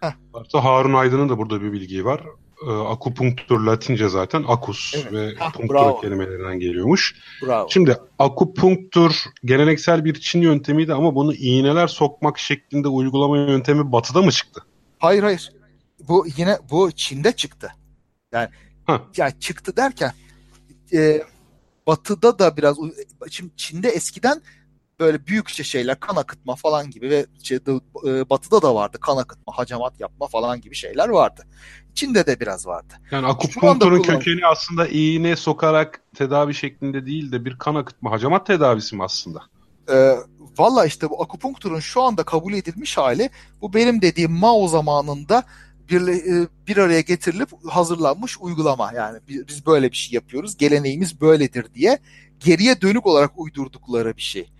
Heh. 0.00 0.12
Hatta 0.32 0.64
Harun 0.64 0.94
Aydın'ın 0.94 1.28
da 1.28 1.38
burada 1.38 1.62
bir 1.62 1.72
bilgi 1.72 2.04
var. 2.04 2.20
e, 2.66 2.70
akupunktur 2.70 3.60
Latince 3.60 4.08
zaten 4.08 4.44
akus 4.48 4.94
evet. 4.94 5.12
ve 5.12 5.34
ha, 5.38 5.52
punktur 5.52 5.74
bravo. 5.74 6.00
kelimelerinden 6.00 6.60
geliyormuş. 6.60 7.14
Bravo. 7.42 7.68
Şimdi 7.70 7.96
akupunktur 8.18 9.12
geleneksel 9.44 10.04
bir 10.04 10.14
Çin 10.14 10.42
yöntemiydi 10.42 10.94
ama 10.94 11.14
bunu 11.14 11.34
iğneler 11.34 11.86
sokmak 11.86 12.38
şeklinde 12.38 12.88
uygulama 12.88 13.38
yöntemi 13.38 13.92
batıda 13.92 14.22
mı 14.22 14.32
çıktı? 14.32 14.62
Hayır 14.98 15.22
hayır. 15.22 15.52
Bu 16.08 16.26
yine 16.36 16.58
bu 16.70 16.92
Çin'de 16.92 17.32
çıktı. 17.32 17.72
Yani 18.32 18.48
yani 19.16 19.32
çıktı 19.40 19.76
derken 19.76 20.12
e, 20.92 21.22
batıda 21.90 22.38
da 22.38 22.56
biraz 22.56 22.76
şimdi 23.30 23.56
Çin'de 23.56 23.88
eskiden 23.88 24.42
böyle 25.00 25.26
büyük 25.26 25.48
şeyler 25.48 26.00
kan 26.00 26.16
akıtma 26.16 26.54
falan 26.54 26.90
gibi 26.90 27.10
ve 27.10 27.26
şey, 27.42 27.56
e, 27.56 28.30
batıda 28.30 28.62
da 28.62 28.74
vardı 28.74 28.98
kan 29.00 29.16
akıtma, 29.16 29.52
hacamat 29.56 30.00
yapma 30.00 30.26
falan 30.26 30.60
gibi 30.60 30.74
şeyler 30.74 31.08
vardı. 31.08 31.42
Çin'de 31.94 32.26
de 32.26 32.40
biraz 32.40 32.66
vardı. 32.66 32.94
Yani 33.10 33.26
akupunkturun 33.26 34.02
kökeni 34.02 34.46
aslında 34.46 34.86
iğne 34.86 35.36
sokarak 35.36 36.00
tedavi 36.14 36.54
şeklinde 36.54 37.06
değil 37.06 37.32
de 37.32 37.44
bir 37.44 37.58
kan 37.58 37.74
akıtma, 37.74 38.10
hacamat 38.10 38.46
tedavisi 38.46 38.96
mi 38.96 39.04
aslında? 39.04 39.42
Ee, 39.92 40.16
Valla 40.58 40.86
işte 40.86 41.10
bu 41.10 41.22
akupunkturun 41.22 41.80
şu 41.80 42.02
anda 42.02 42.22
kabul 42.22 42.52
edilmiş 42.52 42.96
hali 42.96 43.30
bu 43.60 43.74
benim 43.74 44.02
dediğim 44.02 44.32
Mao 44.32 44.68
zamanında 44.68 45.44
bir, 45.90 46.08
e, 46.08 46.48
bir 46.66 46.76
araya 46.76 47.00
getirilip 47.00 47.48
hazırlanmış 47.68 48.38
uygulama. 48.40 48.92
Yani 48.92 49.18
biz 49.28 49.66
böyle 49.66 49.90
bir 49.90 49.96
şey 49.96 50.14
yapıyoruz, 50.14 50.56
geleneğimiz 50.56 51.20
böyledir 51.20 51.74
diye 51.74 51.98
geriye 52.40 52.80
dönük 52.80 53.06
olarak 53.06 53.30
uydurdukları 53.36 54.16
bir 54.16 54.22
şey. 54.22 54.50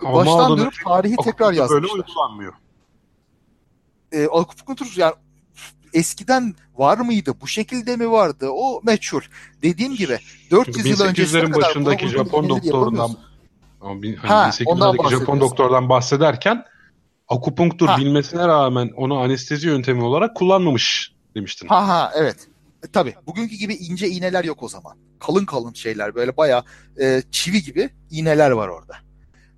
Ama 0.00 0.14
Baştan 0.14 0.58
dönüp 0.58 0.84
tarihi 0.84 1.16
tekrar 1.24 1.52
yazmışlar. 1.52 1.82
Böyle 1.82 1.92
uygulanmıyor. 1.92 2.52
E, 4.12 4.26
akupunktur 4.26 4.92
yani 4.96 5.14
eskiden 5.92 6.54
var 6.74 6.98
mıydı? 6.98 7.34
Bu 7.40 7.46
şekilde 7.46 7.96
mi 7.96 8.10
vardı? 8.10 8.48
O 8.50 8.80
meçhul. 8.84 9.20
Dediğim 9.62 9.94
gibi 9.94 10.18
400 10.50 10.86
yıl 10.86 11.00
öncesine 11.00 11.40
kadar 11.40 11.62
başındaki 11.62 12.08
Japon 12.08 12.48
doktorundan 12.48 13.16
ama 13.80 14.02
bin, 14.02 14.14
hani 14.14 14.50
1800'lerdeki 14.50 15.10
Japon 15.10 15.40
doktordan 15.40 15.88
bahsederken 15.88 16.64
akupunktur 17.30 17.88
ha. 17.88 17.98
bilmesine 17.98 18.48
rağmen 18.48 18.90
onu 18.96 19.18
anestezi 19.18 19.66
yöntemi 19.66 20.04
olarak 20.04 20.36
kullanmamış 20.36 21.14
demiştin. 21.34 21.68
Ha 21.68 21.88
ha 21.88 22.12
evet. 22.16 22.48
E, 22.84 22.86
tabii. 22.88 23.14
Bugünkü 23.26 23.56
gibi 23.56 23.74
ince 23.74 24.08
iğneler 24.08 24.44
yok 24.44 24.62
o 24.62 24.68
zaman. 24.68 24.96
Kalın 25.18 25.44
kalın 25.44 25.72
şeyler 25.72 26.14
böyle 26.14 26.36
bayağı 26.36 26.62
e, 27.00 27.22
çivi 27.30 27.62
gibi 27.62 27.90
iğneler 28.10 28.50
var 28.50 28.68
orada. 28.68 28.94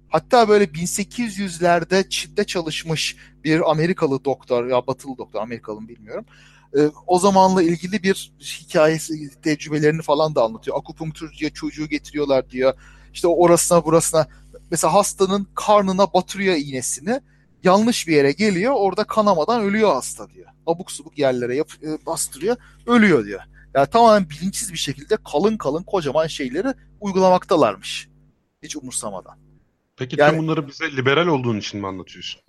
Hatta 0.08 0.48
böyle 0.48 0.64
1800'lerde 0.64 2.08
Çin'de 2.08 2.44
çalışmış 2.44 3.16
bir 3.44 3.70
Amerikalı 3.70 4.24
doktor 4.24 4.66
ya 4.66 4.86
batılı 4.86 5.18
doktor 5.18 5.40
Amerikalı 5.40 5.80
mı 5.80 5.88
bilmiyorum. 5.88 6.24
E, 6.76 6.80
o 7.06 7.18
zamanla 7.18 7.62
ilgili 7.62 8.02
bir 8.02 8.32
hikayesi, 8.40 9.40
tecrübelerini 9.42 10.02
falan 10.02 10.34
da 10.34 10.42
anlatıyor. 10.42 10.76
Akupunktur 10.76 11.32
diye 11.40 11.50
çocuğu 11.50 11.88
getiriyorlar 11.88 12.50
diyor. 12.50 12.74
İşte 13.14 13.28
orasına 13.28 13.84
burasına 13.84 14.26
mesela 14.70 14.94
hastanın 14.94 15.46
karnına 15.54 16.12
batırıyor 16.12 16.56
iğnesini. 16.56 17.20
Yanlış 17.64 18.08
bir 18.08 18.16
yere 18.16 18.32
geliyor. 18.32 18.72
Orada 18.76 19.04
kanamadan 19.04 19.62
ölüyor 19.62 19.94
hasta 19.94 20.30
diyor. 20.30 20.46
Abuk 20.66 20.92
subuk 20.92 21.18
yerlere 21.18 21.56
yap, 21.56 21.68
e, 21.82 22.06
bastırıyor. 22.06 22.56
Ölüyor 22.86 23.24
diyor. 23.24 23.40
Yani 23.74 23.86
tamamen 23.86 24.30
bilinçsiz 24.30 24.72
bir 24.72 24.78
şekilde 24.78 25.16
kalın 25.32 25.56
kalın 25.56 25.82
kocaman 25.82 26.26
şeyleri 26.26 26.68
uygulamaktalarmış. 27.00 28.08
Hiç 28.62 28.76
umursamadan. 28.76 29.38
Peki 29.96 30.20
yani, 30.20 30.30
tüm 30.30 30.42
bunları 30.42 30.68
bize 30.68 30.96
liberal 30.96 31.26
olduğun 31.26 31.58
için 31.58 31.80
mi 31.80 31.86
anlatıyorsun? 31.86 32.40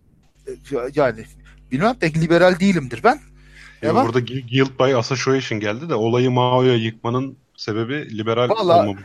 E, 0.47 0.51
yani 0.95 1.25
bilmem 1.71 1.95
pek 1.99 2.17
liberal 2.17 2.59
değilimdir 2.59 3.03
ben. 3.03 3.19
Ya 3.81 3.95
burada 3.95 4.19
Guild 4.19 4.79
by 4.79 4.95
Association 4.95 5.59
geldi 5.59 5.89
de 5.89 5.95
olayı 5.95 6.31
Mao'ya 6.31 6.75
yıkmanın 6.75 7.37
sebebi 7.57 8.17
liberal 8.17 8.49
Vallahi, 8.49 8.81
olmamız. 8.81 9.03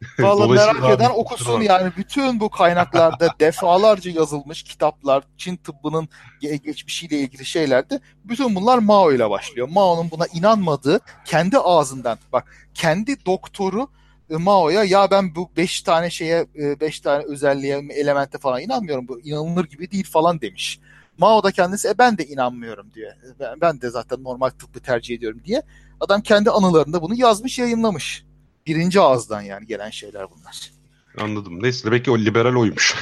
Valla 0.18 0.46
merak 0.46 0.90
eden 0.90 1.10
okusun 1.14 1.60
yani 1.60 1.92
bütün 1.96 2.40
bu 2.40 2.50
kaynaklarda 2.50 3.28
defalarca 3.40 4.10
yazılmış 4.10 4.62
kitaplar, 4.62 5.24
Çin 5.38 5.56
tıbbının 5.56 6.08
geçmişiyle 6.40 7.18
ilgili 7.18 7.44
şeylerde 7.44 8.00
bütün 8.24 8.54
bunlar 8.54 8.78
Mao 8.78 9.12
ile 9.12 9.30
başlıyor. 9.30 9.68
Mao'nun 9.70 10.10
buna 10.10 10.26
inanmadığı 10.26 11.00
kendi 11.24 11.58
ağzından 11.58 12.18
bak 12.32 12.56
kendi 12.74 13.26
doktoru 13.26 13.88
e, 14.30 14.36
Mao'ya 14.36 14.84
ya 14.84 15.10
ben 15.10 15.34
bu 15.34 15.50
beş 15.56 15.82
tane 15.82 16.10
şeye 16.10 16.46
e, 16.58 16.80
beş 16.80 17.00
tane 17.00 17.24
özelliğe 17.24 17.82
elemente 17.90 18.38
falan 18.38 18.60
inanmıyorum 18.60 19.08
bu 19.08 19.20
inanılır 19.20 19.64
gibi 19.64 19.90
değil 19.90 20.10
falan 20.10 20.40
demiş. 20.40 20.80
Mao 21.18 21.42
da 21.42 21.50
kendisi 21.50 21.88
e, 21.88 21.98
ben 21.98 22.18
de 22.18 22.26
inanmıyorum 22.26 22.90
diyor. 22.94 23.12
Ben, 23.40 23.60
ben 23.60 23.80
de 23.80 23.90
zaten 23.90 24.24
normal 24.24 24.50
tıbbı 24.50 24.80
tercih 24.80 25.16
ediyorum 25.16 25.40
diye. 25.44 25.62
Adam 26.00 26.20
kendi 26.20 26.50
anılarında 26.50 27.02
bunu 27.02 27.14
yazmış 27.14 27.58
yayınlamış. 27.58 28.24
Birinci 28.66 29.00
ağızdan 29.00 29.40
yani 29.40 29.66
gelen 29.66 29.90
şeyler 29.90 30.26
bunlar. 30.30 30.70
Anladım. 31.18 31.62
Neyse 31.62 31.92
belki 31.92 32.10
o 32.10 32.18
liberal 32.18 32.54
oymuş. 32.54 32.94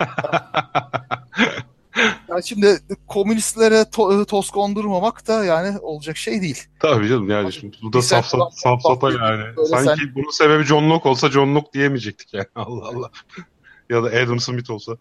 yani 2.28 2.44
şimdi 2.44 2.80
komünistlere 3.06 3.80
to- 3.80 4.26
toz 4.26 4.50
kondurmamak 4.50 5.28
da 5.28 5.44
yani 5.44 5.78
olacak 5.78 6.16
şey 6.16 6.42
değil. 6.42 6.64
Tabii 6.80 7.08
canım 7.08 7.30
yani 7.30 7.52
şimdi 7.52 7.76
bu 7.82 7.92
da 7.92 8.02
saf 8.02 8.26
saf, 8.26 8.52
saf 8.54 8.82
sapa 8.82 9.12
yani. 9.12 9.44
Sanki 9.68 10.04
sen... 10.04 10.14
bunun 10.14 10.30
sebebi 10.30 10.64
John 10.64 10.90
Locke 10.90 11.08
olsa 11.08 11.30
John 11.30 11.54
Locke 11.54 11.72
diyemeyecektik 11.72 12.34
yani. 12.34 12.46
Allah 12.54 12.88
Allah. 12.88 13.10
ya 13.90 14.02
da 14.02 14.08
Adam 14.08 14.40
Smith 14.40 14.70
olsa. 14.70 14.92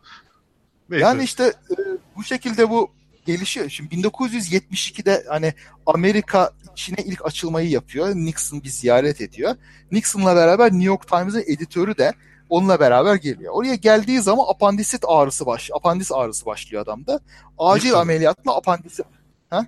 Neyse. 0.90 1.06
Yani 1.06 1.24
işte 1.24 1.44
e, 1.44 1.76
bu 2.16 2.24
şekilde 2.24 2.70
bu 2.70 2.92
gelişiyor. 3.28 3.70
Şimdi 3.70 3.96
1972'de 3.96 5.26
hani 5.30 5.54
Amerika 5.86 6.52
Çin'e 6.76 7.04
ilk 7.06 7.26
açılmayı 7.26 7.70
yapıyor. 7.70 8.16
Nixon 8.16 8.64
bir 8.64 8.70
ziyaret 8.70 9.22
ediyor. 9.22 9.56
Nixon'la 9.92 10.36
beraber 10.36 10.72
New 10.72 10.86
York 10.86 11.08
Times'ın 11.08 11.44
editörü 11.48 11.98
de 11.98 12.14
onunla 12.50 12.80
beraber 12.80 13.16
geliyor. 13.16 13.54
Oraya 13.54 13.76
geldiği 13.76 14.22
zaman 14.22 14.46
apandisit 14.50 15.04
ağrısı 15.08 15.46
baş, 15.46 15.70
apandis 15.74 16.12
ağrısı 16.12 16.46
başlıyor 16.46 16.84
adamda. 16.84 17.20
Acil 17.58 17.86
Nixon. 17.86 18.00
ameliyatla 18.00 18.56
apandisit. 18.58 19.06
Ha? 19.50 19.66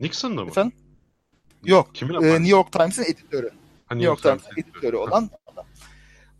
Nixon'da 0.00 0.44
mı? 0.44 0.50
Efendim? 0.50 0.72
Yok. 1.64 1.94
Kimin 1.94 2.14
e, 2.14 2.20
New 2.20 2.48
York 2.48 2.72
Times'ın 2.72 3.04
editörü. 3.04 3.50
Ha, 3.86 3.94
New 3.94 4.06
York, 4.06 4.24
York 4.24 4.40
Times'ın 4.40 4.60
editörü 4.60 4.96
olan 4.96 5.30
adam. 5.52 5.64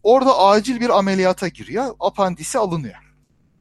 Orada 0.02 0.38
acil 0.38 0.80
bir 0.80 0.98
ameliyata 0.98 1.48
giriyor. 1.48 1.94
Apandisi 2.00 2.58
alınıyor. 2.58 2.94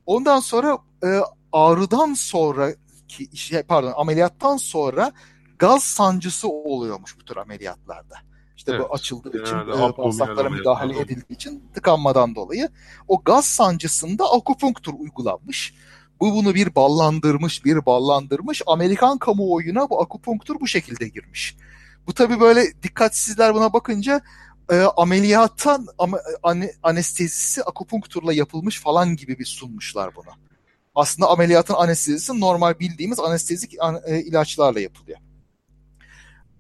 Ondan 0.06 0.40
sonra 0.40 0.78
e, 1.04 1.20
ağrıdan 1.52 2.14
sonra 2.14 2.74
ki 3.10 3.38
şey, 3.38 3.64
pardon 3.64 3.94
ameliyattan 3.98 4.58
sonra 4.58 5.12
gaz 5.60 5.84
sancısı 5.84 6.50
oluyormuş 6.50 7.20
bu 7.20 7.26
tür 7.26 7.38
ameliyatlarda. 7.38 8.16
İşte 8.58 8.72
evet. 8.72 8.82
bu 8.90 8.94
açıldığı 8.94 9.42
için, 9.42 9.56
e, 9.56 9.98
bağırsaklara 9.98 10.50
müdahale 10.50 11.00
edildiği 11.00 11.36
için 11.36 11.64
tıkanmadan 11.74 12.36
dolayı. 12.36 12.70
O 13.08 13.22
gaz 13.24 13.46
sancısında 13.46 14.34
akupunktur 14.34 14.94
uygulanmış. 14.94 15.74
Bu 16.20 16.34
bunu 16.34 16.56
bir 16.56 16.76
ballandırmış, 16.76 17.66
bir 17.66 17.86
ballandırmış. 17.86 18.62
Amerikan 18.68 19.18
kamuoyuna 19.18 19.90
bu 19.90 20.02
akupunktur 20.02 20.60
bu 20.60 20.68
şekilde 20.68 21.08
girmiş. 21.08 21.56
Bu 22.08 22.14
tabi 22.14 22.40
böyle 22.40 22.64
dikkatsizler 22.84 23.56
buna 23.56 23.74
bakınca 23.74 24.22
e, 24.72 24.82
ameliyattan 24.82 25.88
am, 25.98 26.14
ane, 26.44 26.72
anestezisi 26.84 27.64
akupunkturla 27.64 28.34
yapılmış 28.34 28.82
falan 28.82 29.16
gibi 29.16 29.40
bir 29.40 29.46
sunmuşlar 29.46 30.16
bunu. 30.16 30.49
Aslında 30.96 31.30
ameliyatın 31.30 31.74
anestezisi 31.74 32.40
normal 32.40 32.80
bildiğimiz 32.80 33.20
anestezik 33.20 33.76
an, 33.80 34.02
e, 34.06 34.22
ilaçlarla 34.22 34.80
yapılıyor. 34.80 35.20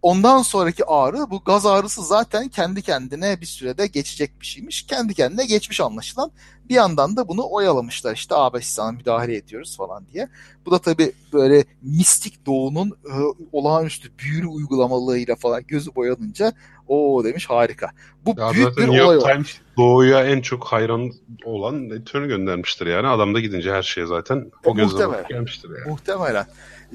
Ondan 0.01 0.41
sonraki 0.41 0.85
ağrı 0.85 1.29
bu 1.31 1.43
gaz 1.43 1.65
ağrısı 1.65 2.03
zaten 2.03 2.47
kendi 2.47 2.81
kendine 2.81 3.41
bir 3.41 3.45
sürede 3.45 3.87
geçecek 3.87 4.41
bir 4.41 4.45
şeymiş. 4.45 4.81
Kendi 4.87 5.13
kendine 5.13 5.45
geçmiş 5.45 5.81
anlaşılan. 5.81 6.31
Bir 6.69 6.75
yandan 6.75 7.17
da 7.17 7.27
bunu 7.27 7.51
oyalamışlar 7.51 8.15
işte 8.15 8.35
abi 8.35 8.61
sana 8.61 8.91
müdahale 8.91 9.35
ediyoruz 9.35 9.77
falan 9.77 10.03
diye. 10.13 10.27
Bu 10.65 10.71
da 10.71 10.79
tabii 10.79 11.11
böyle 11.33 11.65
mistik 11.81 12.45
doğunun 12.45 12.89
e, 12.89 13.13
olağanüstü 13.51 14.09
büyülü 14.19 14.47
uygulamalığıyla 14.47 15.35
falan 15.35 15.63
gözü 15.67 15.95
boyanınca 15.95 16.53
o 16.87 17.23
demiş 17.23 17.49
harika. 17.49 17.91
Bu 18.25 18.35
ya 18.37 18.51
büyük 18.53 18.77
bir 18.77 18.81
New 18.81 19.03
olay 19.03 19.15
York 19.15 19.31
Times 19.31 19.55
Doğu'ya 19.77 20.25
en 20.25 20.41
çok 20.41 20.65
hayran 20.65 21.11
olan 21.45 21.89
editörünü 21.89 22.27
göndermiştir 22.27 22.87
yani. 22.87 23.07
Adam 23.07 23.33
da 23.33 23.39
gidince 23.39 23.71
her 23.71 23.83
şeye 23.83 24.05
zaten 24.07 24.51
o 24.65 24.75
gözle 24.75 25.05
gelmiştir 25.29 25.69
yani. 25.69 25.91
Muhtemelen 25.91 26.45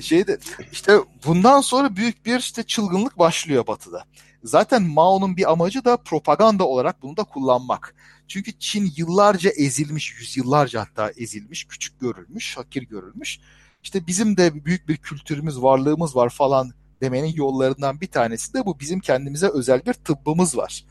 şeyde 0.00 0.38
işte 0.72 0.98
bundan 1.26 1.60
sonra 1.60 1.96
büyük 1.96 2.26
bir 2.26 2.38
işte 2.38 2.62
çılgınlık 2.62 3.18
başlıyor 3.18 3.66
Batı'da. 3.66 4.04
Zaten 4.44 4.82
Mao'nun 4.82 5.36
bir 5.36 5.52
amacı 5.52 5.84
da 5.84 5.96
propaganda 5.96 6.64
olarak 6.68 7.02
bunu 7.02 7.16
da 7.16 7.24
kullanmak. 7.24 7.94
Çünkü 8.28 8.58
Çin 8.58 8.92
yıllarca 8.96 9.50
ezilmiş, 9.50 10.14
yüzyıllarca 10.20 10.80
hatta 10.80 11.10
ezilmiş, 11.10 11.64
küçük 11.64 12.00
görülmüş, 12.00 12.56
hakir 12.56 12.82
görülmüş. 12.82 13.40
İşte 13.82 14.06
bizim 14.06 14.36
de 14.36 14.64
büyük 14.64 14.88
bir 14.88 14.96
kültürümüz, 14.96 15.62
varlığımız 15.62 16.16
var 16.16 16.28
falan 16.28 16.72
demenin 17.00 17.34
yollarından 17.34 18.00
bir 18.00 18.06
tanesi 18.06 18.54
de 18.54 18.66
bu. 18.66 18.80
Bizim 18.80 19.00
kendimize 19.00 19.48
özel 19.48 19.86
bir 19.86 19.92
tıbbımız 19.92 20.56
var. 20.56 20.84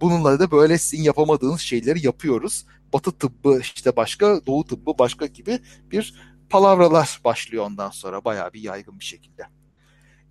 Bununla 0.00 0.40
da 0.40 0.50
böyle 0.50 0.78
sizin 0.78 1.02
yapamadığınız 1.02 1.60
şeyleri 1.60 2.06
yapıyoruz. 2.06 2.66
Batı 2.92 3.12
tıbbı 3.12 3.58
işte 3.60 3.96
başka, 3.96 4.46
doğu 4.46 4.64
tıbbı 4.64 4.98
başka 4.98 5.26
gibi 5.26 5.58
bir 5.90 6.14
palavralar 6.50 7.20
başlıyor 7.24 7.64
ondan 7.66 7.90
sonra 7.90 8.24
bayağı 8.24 8.52
bir 8.52 8.60
yaygın 8.60 9.00
bir 9.00 9.04
şekilde. 9.04 9.42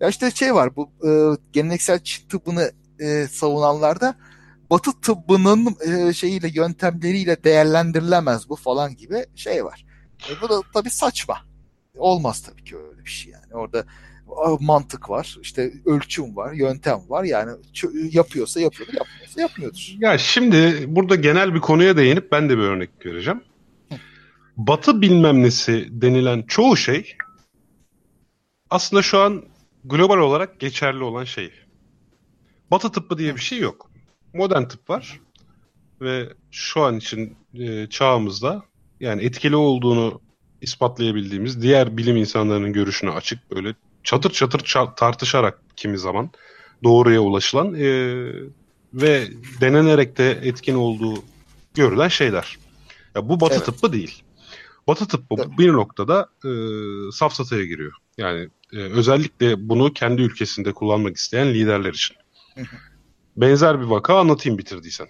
Ya 0.00 0.08
işte 0.08 0.30
şey 0.30 0.54
var 0.54 0.76
bu 0.76 0.90
e, 1.08 1.10
geleneksel 1.52 2.02
Çin 2.02 2.28
tıbbını 2.28 2.72
e, 3.00 3.26
savunanlarda 3.30 4.14
Batı 4.70 5.00
tıbbının 5.00 5.76
e, 5.86 6.12
şeyiyle 6.12 6.50
yöntemleriyle 6.54 7.44
değerlendirilemez 7.44 8.48
bu 8.48 8.56
falan 8.56 8.96
gibi 8.96 9.26
şey 9.36 9.64
var. 9.64 9.86
E, 10.30 10.40
bu 10.42 10.48
da 10.48 10.60
tabii 10.74 10.90
saçma. 10.90 11.38
Olmaz 11.96 12.42
tabii 12.42 12.64
ki 12.64 12.76
öyle 12.76 13.04
bir 13.04 13.10
şey 13.10 13.32
yani. 13.32 13.54
Orada 13.54 13.84
mantık 14.60 15.10
var, 15.10 15.36
işte 15.42 15.72
ölçüm 15.86 16.36
var, 16.36 16.52
yöntem 16.52 17.00
var. 17.08 17.24
Yani 17.24 17.52
yapıyorsa 18.12 18.60
yapıyordur, 18.60 18.94
yapmıyorsa 18.94 19.40
yapmıyordur. 19.40 19.94
Ya 19.98 20.18
şimdi 20.18 20.84
burada 20.88 21.14
genel 21.14 21.54
bir 21.54 21.60
konuya 21.60 21.96
değinip 21.96 22.32
ben 22.32 22.48
de 22.48 22.58
bir 22.58 22.62
örnek 22.62 22.90
vereceğim. 23.06 23.40
Batı 24.56 25.00
bilmem 25.00 25.42
nesi 25.42 25.88
denilen 25.90 26.42
çoğu 26.42 26.76
şey 26.76 27.16
aslında 28.70 29.02
şu 29.02 29.18
an 29.18 29.44
global 29.84 30.18
olarak 30.18 30.60
geçerli 30.60 31.04
olan 31.04 31.24
şey. 31.24 31.52
Batı 32.70 32.92
tıbbı 32.92 33.18
diye 33.18 33.34
bir 33.34 33.40
şey 33.40 33.58
yok. 33.58 33.87
Modern 34.34 34.64
tıp 34.64 34.90
var. 34.90 35.20
Ve 36.00 36.28
şu 36.50 36.82
an 36.82 36.96
için 36.96 37.36
e, 37.54 37.86
çağımızda 37.86 38.62
yani 39.00 39.24
etkili 39.24 39.56
olduğunu 39.56 40.20
ispatlayabildiğimiz 40.60 41.62
diğer 41.62 41.96
bilim 41.96 42.16
insanlarının 42.16 42.72
görüşüne 42.72 43.10
açık 43.10 43.50
böyle 43.50 43.74
çatır 44.04 44.30
çatır 44.30 44.58
ça- 44.58 44.94
tartışarak 44.94 45.62
kimi 45.76 45.98
zaman 45.98 46.30
doğruya 46.84 47.20
ulaşılan 47.20 47.74
e, 47.74 47.88
ve 48.94 49.28
denenerek 49.60 50.18
de 50.18 50.30
etkin 50.30 50.74
olduğu 50.74 51.22
görülen 51.74 52.08
şeyler. 52.08 52.58
Ya 53.14 53.28
bu 53.28 53.40
batı 53.40 53.54
evet. 53.54 53.66
tıbbı 53.66 53.92
değil. 53.92 54.22
Batı 54.86 55.08
tıbbı 55.08 55.34
evet. 55.38 55.58
bir 55.58 55.72
noktada 55.72 56.28
e, 56.44 56.50
safsataya 57.12 57.64
giriyor. 57.64 57.92
Yani 58.18 58.48
e, 58.72 58.76
özellikle 58.76 59.68
bunu 59.68 59.92
kendi 59.92 60.22
ülkesinde 60.22 60.72
kullanmak 60.72 61.16
isteyen 61.16 61.54
liderler 61.54 61.92
için. 61.92 62.16
Benzer 63.40 63.80
bir 63.80 63.86
vaka 63.86 64.18
anlatayım 64.18 64.58
bitirdiysen. 64.58 65.08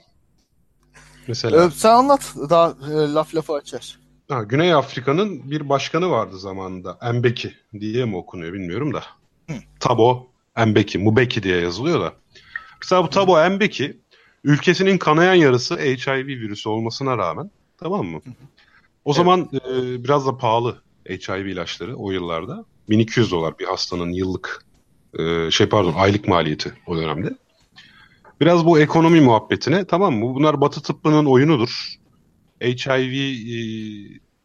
Mesela. 1.28 1.64
Ee, 1.64 1.70
sen 1.70 1.90
anlat 1.90 2.34
daha 2.50 2.68
e, 2.68 2.92
laf 2.92 3.34
lafı 3.34 3.52
açar. 3.52 3.98
Ha, 4.28 4.42
Güney 4.42 4.74
Afrika'nın 4.74 5.50
bir 5.50 5.68
başkanı 5.68 6.10
vardı 6.10 6.38
zamanında. 6.38 6.98
Mbeki 7.14 7.54
diye 7.80 8.04
mi 8.04 8.16
okunuyor 8.16 8.52
bilmiyorum 8.52 8.94
da. 8.94 9.02
Hı. 9.50 9.54
Tabo 9.80 10.26
Mbeki, 10.66 10.98
Mubeki 10.98 11.42
diye 11.42 11.60
yazılıyor 11.60 12.00
da. 12.00 12.12
Mesela 12.82 13.04
bu 13.04 13.10
Tabo 13.10 13.50
Mbeki 13.50 14.00
ülkesinin 14.44 14.98
kanayan 14.98 15.34
yarısı 15.34 15.76
HIV 15.76 16.26
virüsü 16.26 16.68
olmasına 16.68 17.18
rağmen 17.18 17.50
tamam 17.78 18.06
mı? 18.06 18.20
O 19.04 19.10
evet. 19.10 19.16
zaman 19.16 19.50
e, 19.54 20.04
biraz 20.04 20.26
da 20.26 20.38
pahalı 20.38 20.82
HIV 21.08 21.46
ilaçları 21.46 21.96
o 21.96 22.10
yıllarda. 22.10 22.64
1200 22.90 23.32
dolar 23.32 23.58
bir 23.58 23.64
hastanın 23.64 24.12
yıllık 24.12 24.64
e, 25.18 25.50
şey 25.50 25.68
pardon 25.68 25.94
aylık 25.96 26.28
maliyeti 26.28 26.72
o 26.86 26.96
dönemde. 26.96 27.36
Biraz 28.40 28.64
bu 28.64 28.80
ekonomi 28.80 29.20
muhabbetine 29.20 29.84
tamam 29.84 30.14
mı? 30.14 30.34
Bunlar 30.34 30.60
Batı 30.60 30.82
tıbbının 30.82 31.24
oyunudur. 31.24 31.94
HIV 32.60 33.12
e, 33.12 33.58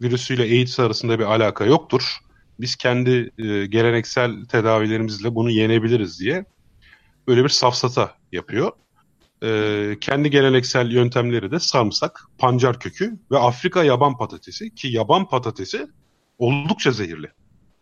virüsüyle 0.02 0.44
AIDS 0.44 0.80
arasında 0.80 1.20
bir 1.20 1.24
alaka 1.24 1.66
yoktur. 1.66 2.18
Biz 2.60 2.76
kendi 2.76 3.32
e, 3.38 3.66
geleneksel 3.66 4.46
tedavilerimizle 4.46 5.36
bunu 5.36 5.50
yenebiliriz 5.52 6.20
diye 6.20 6.46
böyle 7.28 7.44
bir 7.44 7.50
safsata 7.50 8.16
yapıyor. 8.32 8.72
E, 9.44 9.98
kendi 10.02 10.30
geleneksel 10.30 10.92
yöntemleri 10.92 11.52
de 11.52 11.60
sarımsak, 11.60 12.28
pancar 12.38 12.80
kökü 12.80 13.20
ve 13.32 13.38
Afrika 13.38 13.84
yaban 13.84 14.18
patatesi 14.18 14.76
ki 14.76 14.88
yaban 14.88 15.28
patatesi 15.28 15.88
oldukça 16.38 16.92
zehirli. 16.92 17.28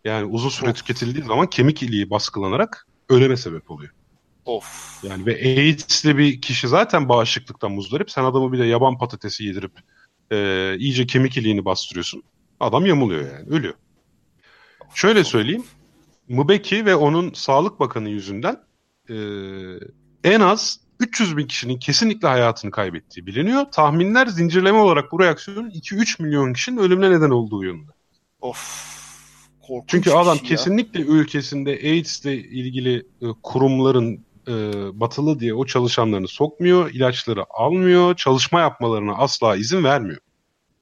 Yani 0.04 0.24
uzun 0.24 0.48
süre 0.48 0.72
tüketildiği 0.72 1.24
zaman 1.24 1.46
kemik 1.46 1.82
iliği 1.82 2.10
baskılanarak 2.10 2.86
öleme 3.08 3.36
sebep 3.36 3.70
oluyor. 3.70 3.92
Of. 4.44 4.98
Yani 5.04 5.26
ve 5.26 5.34
AIDS'li 5.34 6.18
bir 6.18 6.40
kişi 6.40 6.68
zaten 6.68 7.08
bağışıklıktan 7.08 7.72
muzdarip. 7.72 8.10
Sen 8.10 8.24
adamı 8.24 8.52
bir 8.52 8.58
de 8.58 8.64
yaban 8.64 8.98
patatesi 8.98 9.44
yedirip 9.44 9.72
e, 10.32 10.76
iyice 10.78 11.06
kemik 11.06 11.36
iliğini 11.36 11.64
bastırıyorsun. 11.64 12.22
Adam 12.60 12.86
yamuluyor 12.86 13.32
yani 13.32 13.48
ölüyor. 13.48 13.74
Şöyle 14.94 15.24
söyleyeyim. 15.24 15.64
Mubeki 16.28 16.86
ve 16.86 16.94
onun 16.94 17.32
Sağlık 17.32 17.80
Bakanı 17.80 18.08
yüzünden 18.08 18.56
e, 19.10 19.16
en 20.24 20.40
az 20.40 20.80
300 21.00 21.36
bin 21.36 21.46
kişinin 21.46 21.78
kesinlikle 21.78 22.28
hayatını 22.28 22.70
kaybettiği 22.70 23.26
biliniyor. 23.26 23.64
Tahminler 23.72 24.26
zincirleme 24.26 24.78
olarak 24.78 25.12
bu 25.12 25.20
reaksiyonun 25.20 25.70
2-3 25.70 26.22
milyon 26.22 26.52
kişinin 26.52 26.76
ölümüne 26.76 27.10
neden 27.10 27.30
olduğu 27.30 27.64
yönünde. 27.64 27.92
Of. 28.40 28.92
Korkunç 29.62 29.90
Çünkü 29.90 30.10
adam 30.10 30.38
şey 30.38 30.48
kesinlikle 30.48 31.00
ülkesinde 31.00 31.70
AIDS 31.70 32.24
ile 32.24 32.36
ilgili 32.36 33.06
e, 33.22 33.26
kurumların 33.42 34.24
e, 34.48 34.52
batılı 35.00 35.40
diye 35.40 35.54
o 35.54 35.66
çalışanlarını 35.66 36.28
sokmuyor, 36.28 36.90
ilaçları 36.90 37.44
almıyor, 37.50 38.16
çalışma 38.16 38.60
yapmalarına 38.60 39.14
asla 39.14 39.56
izin 39.56 39.84
vermiyor. 39.84 40.20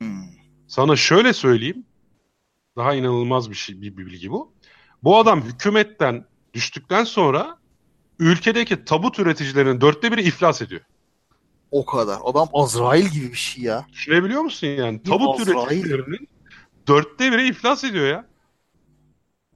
Hmm. 0.01 0.25
Sana 0.67 0.97
şöyle 0.97 1.33
söyleyeyim, 1.33 1.85
daha 2.77 2.95
inanılmaz 2.95 3.51
bir 3.51 3.55
şey 3.55 3.81
bir, 3.81 3.97
bilgi 3.97 4.31
bu. 4.31 4.53
Bu 5.03 5.19
adam 5.19 5.43
hükümetten 5.43 6.27
düştükten 6.55 7.05
sonra 7.05 7.59
ülkedeki 8.19 8.85
tabut 8.85 9.19
üreticilerinin 9.19 9.81
dörtte 9.81 10.13
biri 10.13 10.23
iflas 10.23 10.63
ediyor. 10.63 10.81
O 11.71 11.85
kadar. 11.85 12.19
Adam 12.25 12.49
Azrail 12.53 13.07
gibi 13.07 13.29
bir 13.33 13.37
şey 13.39 13.65
ya. 13.65 13.87
Düşünebiliyor 13.93 14.43
musun 14.43 14.67
yani? 14.67 15.03
Tabut 15.03 15.41
Azrail. 15.41 15.57
üreticilerinin 15.57 16.29
dörtte 16.87 17.33
biri 17.33 17.49
iflas 17.49 17.85
ediyor 17.85 18.07
ya. 18.07 18.27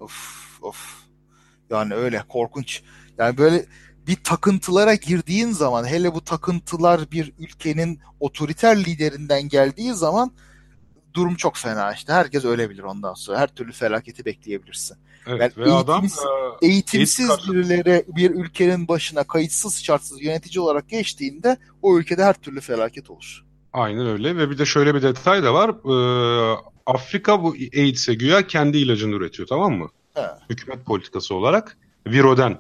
Of 0.01 0.59
of. 0.63 1.05
Yani 1.71 1.95
öyle 1.95 2.25
korkunç. 2.29 2.83
Yani 3.19 3.39
böyle 3.39 3.67
bir 4.07 4.17
takıntılara 4.25 4.95
girdiğin 4.95 5.51
zaman 5.51 5.85
hele 5.85 6.15
bu 6.15 6.21
takıntılar 6.21 7.01
bir 7.13 7.33
ülkenin 7.39 8.01
otoriter 8.21 8.85
liderinden 8.85 9.49
geldiği 9.49 9.95
zaman 9.95 10.33
durum 11.15 11.35
çok 11.35 11.57
fena 11.57 11.93
işte. 11.93 12.13
Herkes 12.13 12.45
ölebilir 12.45 12.83
ondan 12.83 13.15
sonra. 13.15 13.39
Her 13.39 13.49
türlü 13.49 13.73
felaketi 13.73 14.25
bekleyebilirsin. 14.25 14.97
Evet, 15.27 15.57
yani 15.57 15.67
ve 15.67 15.71
eğitimsiz, 15.71 16.19
adam 16.19 16.59
e, 16.63 16.67
eğitimsiz 16.67 17.31
birileri 17.51 18.05
bir 18.09 18.31
ülkenin 18.31 18.89
başına 18.89 19.25
kayıtsız 19.25 19.85
şartsız 19.85 20.23
yönetici 20.23 20.61
olarak 20.61 20.89
geçtiğinde 20.89 21.57
o 21.83 21.99
ülkede 21.99 22.25
her 22.25 22.35
türlü 22.35 22.61
felaket 22.61 23.11
olur. 23.11 23.45
Aynen 23.73 24.07
öyle 24.07 24.37
ve 24.37 24.51
bir 24.51 24.59
de 24.59 24.67
şöyle 24.67 24.95
bir 24.95 25.03
detay 25.03 25.43
da 25.43 25.55
var. 25.55 25.71
Ee, 25.71 26.57
Afrika 26.87 27.43
bu 27.43 27.55
AIDS'e 27.77 28.15
güya 28.15 28.47
kendi 28.47 28.79
ilacını 28.79 29.15
üretiyor 29.15 29.49
tamam 29.49 29.73
mı? 29.73 29.89
He. 30.15 30.27
Hükümet 30.51 30.87
politikası 30.87 31.35
olarak. 31.35 31.77
Viroden 32.07 32.59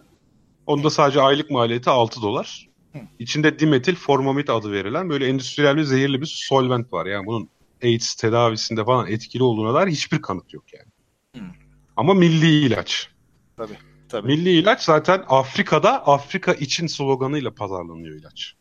Onda 0.67 0.91
sadece 0.91 1.21
aylık 1.21 1.51
maliyeti 1.51 1.91
6 1.91 2.23
dolar. 2.23 2.69
Hı. 2.93 2.99
İçinde 3.19 3.59
dimetil 3.59 3.95
formamid 3.95 4.49
adı 4.49 4.73
verilen 4.73 5.11
böyle 5.11 5.27
endüstriyel 5.27 5.77
bir 5.77 5.83
zehirli 5.83 6.21
bir 6.21 6.27
solvent 6.27 6.93
var. 6.93 7.07
Yani 7.07 7.27
bunun 7.27 7.49
AIDS 7.83 8.15
tedavisinde 8.15 8.85
falan 8.85 9.07
etkili 9.07 9.43
olduğuna 9.43 9.75
dair 9.75 9.87
hiçbir 9.87 10.23
kanıt 10.23 10.53
yok 10.53 10.65
yani. 10.73 10.89
Hı. 11.37 11.51
Ama 11.97 12.15
milli 12.15 12.67
ilaç. 12.67 13.09
Tabii, 13.57 13.79
tabii. 14.09 14.27
Milli 14.27 14.51
ilaç 14.51 14.83
zaten 14.83 15.25
Afrika'da 15.29 16.07
Afrika 16.07 16.53
için 16.53 16.87
sloganıyla 16.87 17.51
pazarlanıyor 17.51 18.17
ilaç. 18.17 18.55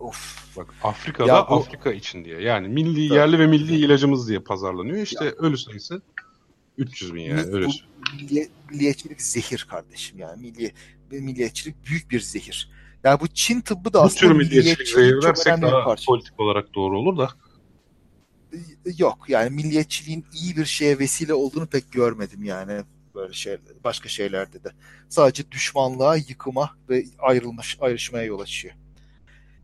of. 0.00 0.56
Bak 0.56 0.74
Afrika'da 0.82 1.32
ya 1.32 1.46
bu... 1.50 1.54
Afrika 1.54 1.92
için 1.92 2.24
diye. 2.24 2.42
Yani 2.42 2.68
milli 2.68 3.08
tabii. 3.08 3.18
yerli 3.18 3.38
ve 3.38 3.46
milli 3.46 3.76
ilacımız 3.76 4.28
diye 4.28 4.38
pazarlanıyor. 4.38 4.98
İşte 4.98 5.24
ya. 5.24 5.30
ölü 5.30 5.58
sayısı 5.58 6.02
300 6.78 7.14
bin 7.14 7.22
yani 7.22 7.40
öyle 7.52 7.66
milli, 8.16 8.48
milliyetçilik 8.70 9.22
zehir 9.22 9.66
kardeşim 9.70 10.18
yani. 10.18 10.40
Milli, 10.40 10.72
milliyetçilik 11.10 11.86
büyük 11.86 12.10
bir 12.10 12.20
zehir. 12.20 12.70
Yani 13.04 13.20
bu 13.20 13.28
Çin 13.28 13.60
tıbbı 13.60 13.92
da 13.92 13.98
bu 13.98 14.02
aslında 14.02 14.20
tür 14.20 14.38
milliyetçilik 14.38 14.88
zehir 14.88 15.22
dersek 15.22 15.62
daha 15.62 15.94
politik 16.06 16.40
olarak 16.40 16.74
doğru 16.74 16.98
olur 16.98 17.18
da. 17.18 17.30
Yok 18.98 19.18
yani 19.28 19.50
milliyetçiliğin 19.50 20.24
iyi 20.32 20.56
bir 20.56 20.64
şeye 20.64 20.98
vesile 20.98 21.34
olduğunu 21.34 21.66
pek 21.66 21.92
görmedim 21.92 22.44
yani 22.44 22.82
böyle 23.14 23.32
şey 23.32 23.56
başka 23.84 24.08
şeylerde 24.08 24.64
de. 24.64 24.68
Sadece 25.08 25.50
düşmanlığa, 25.50 26.16
yıkıma 26.16 26.70
ve 26.88 27.04
ayrılmış 27.18 27.76
ayrışmaya 27.80 28.24
yol 28.24 28.40
açıyor. 28.40 28.74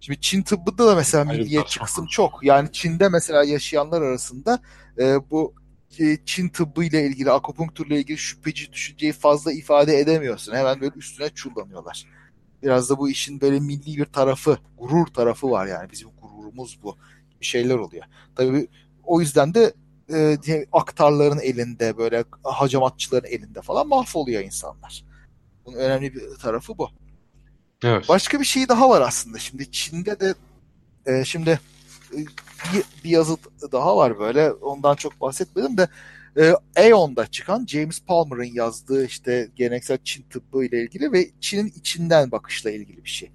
Şimdi 0.01 0.21
Çin 0.21 0.43
tıbbında 0.43 0.87
da 0.87 0.95
mesela 0.95 1.25
milliyetçi 1.25 1.81
kısım 1.81 2.07
çok. 2.07 2.39
Yani 2.43 2.73
Çin'de 2.73 3.09
mesela 3.09 3.45
yaşayanlar 3.45 4.03
arasında 4.03 4.61
e, 4.99 5.31
bu 5.31 5.55
Çin 6.25 6.49
tıbbı 6.49 6.85
ile 6.85 7.07
ilgili, 7.07 7.31
akupunkturla 7.31 7.97
ilgili 7.97 8.19
şüpheci 8.19 8.73
düşünceyi 8.73 9.13
fazla 9.13 9.53
ifade 9.53 9.99
edemiyorsun. 9.99 10.55
Hemen 10.55 10.81
böyle 10.81 10.95
üstüne 10.97 11.29
çullanıyorlar. 11.31 12.07
Biraz 12.63 12.91
da 12.91 12.99
bu 12.99 13.11
işin 13.11 13.41
böyle 13.41 13.61
milli 13.61 13.97
bir 13.97 14.05
tarafı, 14.05 14.59
gurur 14.79 15.07
tarafı 15.07 15.51
var 15.51 15.67
yani. 15.67 15.91
Bizim 15.91 16.09
gururumuz 16.23 16.79
bu. 16.83 16.97
Bir 17.41 17.47
şeyler 17.47 17.75
oluyor. 17.75 18.05
Tabii 18.37 18.69
o 19.05 19.21
yüzden 19.21 19.55
de 19.55 19.73
e, 20.13 20.67
aktarların 20.73 21.39
elinde, 21.39 21.99
böyle 21.99 22.25
hacamatçıların 22.43 23.27
elinde 23.27 23.63
falan 23.63 23.89
mahvoluyor 23.89 24.43
insanlar. 24.43 25.05
Bunun 25.67 25.77
önemli 25.77 26.15
bir 26.15 26.37
tarafı 26.43 26.79
bu. 26.79 26.89
Evet. 27.83 28.09
Başka 28.09 28.41
bir 28.41 28.45
şey 28.45 28.69
daha 28.69 28.91
var 28.91 29.01
aslında. 29.01 29.39
Şimdi 29.39 29.71
Çin'de 29.71 30.21
de 30.21 30.35
e, 31.07 31.25
şimdi 31.25 31.61
bir, 33.05 33.11
yazı 33.11 33.37
daha 33.73 33.97
var 33.97 34.19
böyle. 34.19 34.53
Ondan 34.53 34.95
çok 34.95 35.21
bahsetmedim 35.21 35.77
de 35.77 35.89
e, 36.37 36.55
Aeon'da 36.77 37.27
çıkan 37.27 37.67
James 37.67 38.01
Palmer'ın 38.01 38.55
yazdığı 38.55 39.07
işte 39.07 39.49
geleneksel 39.57 39.99
Çin 40.05 40.23
tıbbı 40.23 40.65
ile 40.65 40.83
ilgili 40.83 41.13
ve 41.13 41.31
Çin'in 41.41 41.67
içinden 41.67 42.31
bakışla 42.31 42.71
ilgili 42.71 43.05
bir 43.05 43.11
şey. 43.11 43.31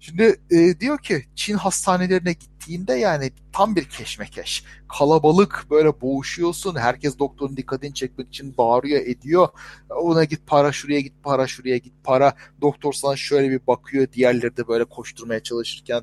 Şimdi 0.00 0.40
e, 0.50 0.80
diyor 0.80 0.98
ki 0.98 1.26
Çin 1.34 1.54
hastanelerine 1.54 2.32
gittiğinde 2.32 2.92
yani 2.92 3.30
tam 3.52 3.76
bir 3.76 3.84
keşmekeş. 3.84 4.64
Kalabalık 4.98 5.66
böyle 5.70 6.00
boğuşuyorsun. 6.00 6.76
Herkes 6.76 7.18
doktorun 7.18 7.56
dikkatini 7.56 7.94
çekmek 7.94 8.28
için 8.28 8.56
bağırıyor 8.58 9.00
ediyor. 9.00 9.48
Ona 9.90 10.24
git 10.24 10.46
para 10.46 10.72
şuraya 10.72 11.00
git 11.00 11.22
para 11.22 11.46
şuraya 11.46 11.76
git 11.76 11.92
para. 12.04 12.34
Doktor 12.60 12.92
sana 12.92 13.16
şöyle 13.16 13.50
bir 13.50 13.66
bakıyor. 13.66 14.06
Diğerleri 14.12 14.56
de 14.56 14.68
böyle 14.68 14.84
koşturmaya 14.84 15.42
çalışırken 15.42 16.02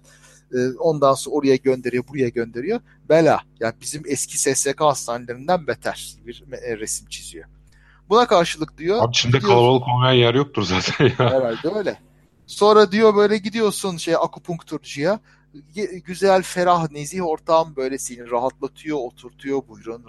e, 0.53 0.77
ondan 0.79 1.13
sonra 1.13 1.35
oraya 1.35 1.55
gönderiyor 1.55 2.03
buraya 2.07 2.29
gönderiyor. 2.29 2.79
Bela 3.09 3.41
yani 3.59 3.73
bizim 3.81 4.03
eski 4.05 4.37
SSK 4.37 4.81
hastanelerinden 4.81 5.67
beter 5.67 6.15
bir 6.25 6.43
e, 6.51 6.77
resim 6.77 7.07
çiziyor. 7.07 7.45
Buna 8.09 8.27
karşılık 8.27 8.77
diyor. 8.77 9.03
Abi 9.03 9.13
Çin'de 9.13 9.39
kalabalık 9.39 9.87
olmayan 9.87 10.13
yer 10.13 10.33
yoktur 10.33 10.63
zaten 10.63 11.05
ya. 11.05 11.13
Herhalde 11.17 11.69
öyle. 11.75 11.99
Sonra 12.47 12.91
diyor 12.91 13.15
böyle 13.15 13.37
gidiyorsun 13.37 13.97
şey 13.97 14.15
akupunkturcuya. 14.15 15.19
Güzel, 16.05 16.41
ferah, 16.41 16.91
nezih 16.91 17.27
ortam 17.27 17.75
böyle 17.75 17.97
seni 17.97 18.31
rahatlatıyor, 18.31 18.97
oturtuyor, 18.97 19.67
buyurun, 19.67 20.05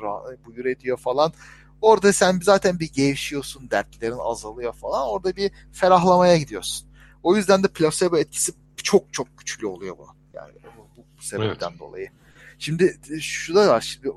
buyur 0.46 0.64
ediyor 0.64 0.96
falan. 0.96 1.32
Orada 1.80 2.12
sen 2.12 2.40
zaten 2.42 2.80
bir 2.80 2.92
gevşiyorsun, 2.92 3.70
dertlerin 3.70 4.18
azalıyor 4.18 4.72
falan. 4.72 5.08
Orada 5.08 5.36
bir 5.36 5.50
ferahlamaya 5.72 6.36
gidiyorsun. 6.36 6.88
O 7.22 7.36
yüzden 7.36 7.62
de 7.62 7.68
placebo 7.68 8.16
etkisi 8.16 8.52
çok 8.84 9.12
çok 9.12 9.38
güçlü 9.38 9.66
oluyor 9.66 9.98
bu. 9.98 10.06
Yani 10.34 10.52
bu, 10.76 11.02
bu 11.18 11.22
sebepten 11.22 11.70
evet. 11.70 11.80
dolayı. 11.80 12.08
Şimdi 12.58 13.00
şu 13.20 13.54
da 13.54 13.68
var. 13.68 13.80
Şimdi 13.80 14.12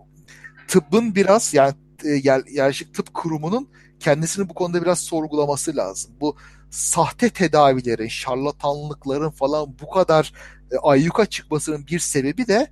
tıbbın 0.68 1.15
biraz 1.15 1.53
yani 1.53 1.74
yerleşik 2.03 2.93
tıp 2.93 3.13
kurumunun 3.13 3.70
kendisini 3.99 4.49
bu 4.49 4.53
konuda 4.53 4.82
biraz 4.82 4.99
sorgulaması 4.99 5.76
lazım. 5.76 6.11
Bu 6.22 6.38
sahte 6.70 7.30
tedavilerin, 7.30 8.07
şarlatanlıkların 8.07 9.30
falan 9.30 9.76
bu 9.82 9.89
kadar 9.89 10.34
e, 10.72 10.78
ayyuka 10.78 11.26
çıkmasının 11.26 11.88
bir 11.88 11.99
sebebi 11.99 12.47
de 12.47 12.72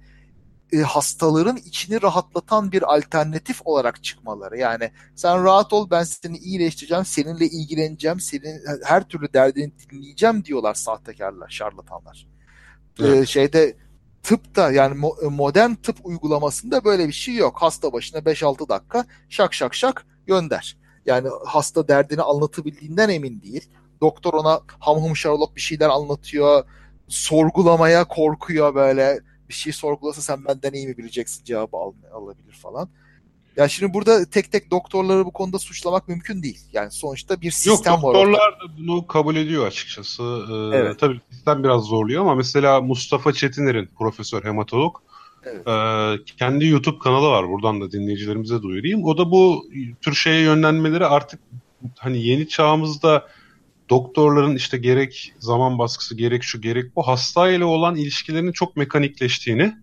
e, 0.76 0.82
hastaların 0.82 1.58
içini 1.58 2.02
rahatlatan 2.02 2.72
bir 2.72 2.96
alternatif 2.96 3.62
olarak 3.66 4.04
çıkmaları. 4.04 4.58
Yani 4.58 4.92
sen 5.16 5.44
rahat 5.44 5.74
ol 5.74 5.90
ben 5.92 6.04
seni 6.04 6.38
iyileştireceğim, 6.38 7.06
seninle 7.06 7.46
ilgileneceğim, 7.46 8.20
senin 8.20 8.62
her 8.84 9.04
türlü 9.04 9.34
derdini 9.34 9.72
dinleyeceğim 9.92 10.46
diyorlar 10.46 10.74
sahtekarlar, 10.74 11.50
şarlatanlar. 11.50 12.28
E, 13.00 13.04
evet. 13.04 13.24
Ee, 13.24 13.26
şeyde 13.26 13.76
tıpta 14.24 14.72
yani 14.72 15.00
mo- 15.00 15.30
modern 15.30 15.74
tıp 15.74 15.98
uygulamasında 16.04 16.84
böyle 16.84 17.08
bir 17.08 17.14
şey 17.14 17.36
yok. 17.36 17.62
Hasta 17.62 17.94
başına 17.94 18.20
5-6 18.20 18.70
dakika 18.70 19.06
şak 19.30 19.54
şak 19.54 19.76
şak 19.76 20.06
gönder. 20.28 20.78
Yani 21.06 21.30
hasta 21.46 21.88
derdini 21.88 22.22
anlatabildiğinden 22.22 23.10
emin 23.10 23.42
değil. 23.42 23.70
Doktor 24.02 24.34
ona 24.34 24.62
ham 24.80 24.98
hum 24.98 25.16
şarolok 25.16 25.56
bir 25.56 25.62
şeyler 25.62 25.90
anlatıyor. 25.90 26.64
Sorgulamaya 27.08 28.04
korkuyor 28.04 28.76
böyle. 28.76 29.20
Bir 29.50 29.54
şey 29.54 29.74
sorgulasa 29.74 30.22
sen 30.22 30.46
benden 30.46 30.74
iyi 30.74 30.88
mi 30.88 30.98
bileceksin 30.98 31.46
cevabı 31.46 31.78
al, 31.78 31.94
alabilir 32.14 32.54
falan. 32.54 32.90
Yani 33.58 33.70
şimdi 33.70 33.94
burada 33.94 34.26
tek 34.26 34.52
tek 34.52 34.72
doktorları 34.72 35.26
bu 35.26 35.34
konuda 35.34 35.60
suçlamak 35.60 36.08
mümkün 36.08 36.44
değil. 36.44 36.60
Yani 36.74 36.92
sonuçta 36.92 37.42
bir 37.42 37.52
sistem 37.52 37.94
Yok, 37.94 38.04
var. 38.04 38.14
Yok 38.14 38.16
doktorlar 38.16 38.52
da 38.52 38.78
bunu 38.78 39.08
kabul 39.08 39.36
ediyor 39.36 39.68
açıkçası. 39.68 40.24
Ee, 40.24 40.78
evet. 40.78 41.00
Tabii 41.00 41.22
sistem 41.32 41.64
biraz 41.64 41.84
zorluyor 41.84 42.22
ama 42.22 42.36
mesela 42.36 42.82
Mustafa 42.82 43.34
Çetiner'in 43.34 43.90
profesör 43.98 44.44
hematolog 44.44 44.96
Evet. 45.46 45.68
Ee, 45.68 46.24
kendi 46.38 46.66
YouTube 46.66 47.00
kanalı 47.00 47.28
var. 47.28 47.50
Buradan 47.50 47.82
da 47.82 47.92
dinleyicilerimize 47.92 48.62
duyurayım. 48.62 49.04
O 49.04 49.18
da 49.18 49.32
bu 49.32 49.66
tür 50.02 50.14
şeye 50.14 50.42
yönlenmeleri 50.42 51.06
artık 51.06 51.40
hani 51.98 52.28
yeni 52.28 52.48
çağımızda 52.48 53.28
doktorların 53.90 54.56
işte 54.56 54.78
gerek 54.78 55.34
zaman 55.40 55.80
baskısı 55.80 56.18
gerek 56.18 56.44
şu 56.44 56.62
gerek 56.62 56.96
bu 56.96 57.08
hastayla 57.08 57.66
olan 57.66 57.96
ilişkilerinin 57.96 58.52
çok 58.52 58.76
mekanikleştiğini 58.76 59.74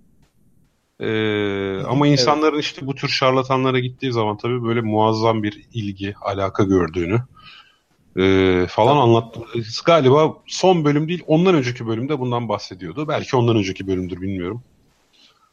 ee, 1.01 1.83
ama 1.89 2.07
insanların 2.07 2.55
evet. 2.55 2.65
işte 2.65 2.87
bu 2.87 2.95
tür 2.95 3.09
şarlatanlara 3.09 3.79
gittiği 3.79 4.13
zaman 4.13 4.37
tabii 4.37 4.65
böyle 4.65 4.81
muazzam 4.81 5.43
bir 5.43 5.67
ilgi, 5.73 6.15
alaka 6.21 6.65
gördüğünü 6.65 7.23
e, 8.17 8.67
falan 8.67 8.89
tamam. 8.89 9.09
anlattı. 9.09 9.41
Galiba 9.85 10.35
son 10.47 10.85
bölüm 10.85 11.09
değil, 11.09 11.23
ondan 11.27 11.55
önceki 11.55 11.87
bölümde 11.87 12.19
bundan 12.19 12.49
bahsediyordu. 12.49 13.09
Belki 13.09 13.37
ondan 13.37 13.57
önceki 13.57 13.87
bölümdür 13.87 14.21
bilmiyorum. 14.21 14.63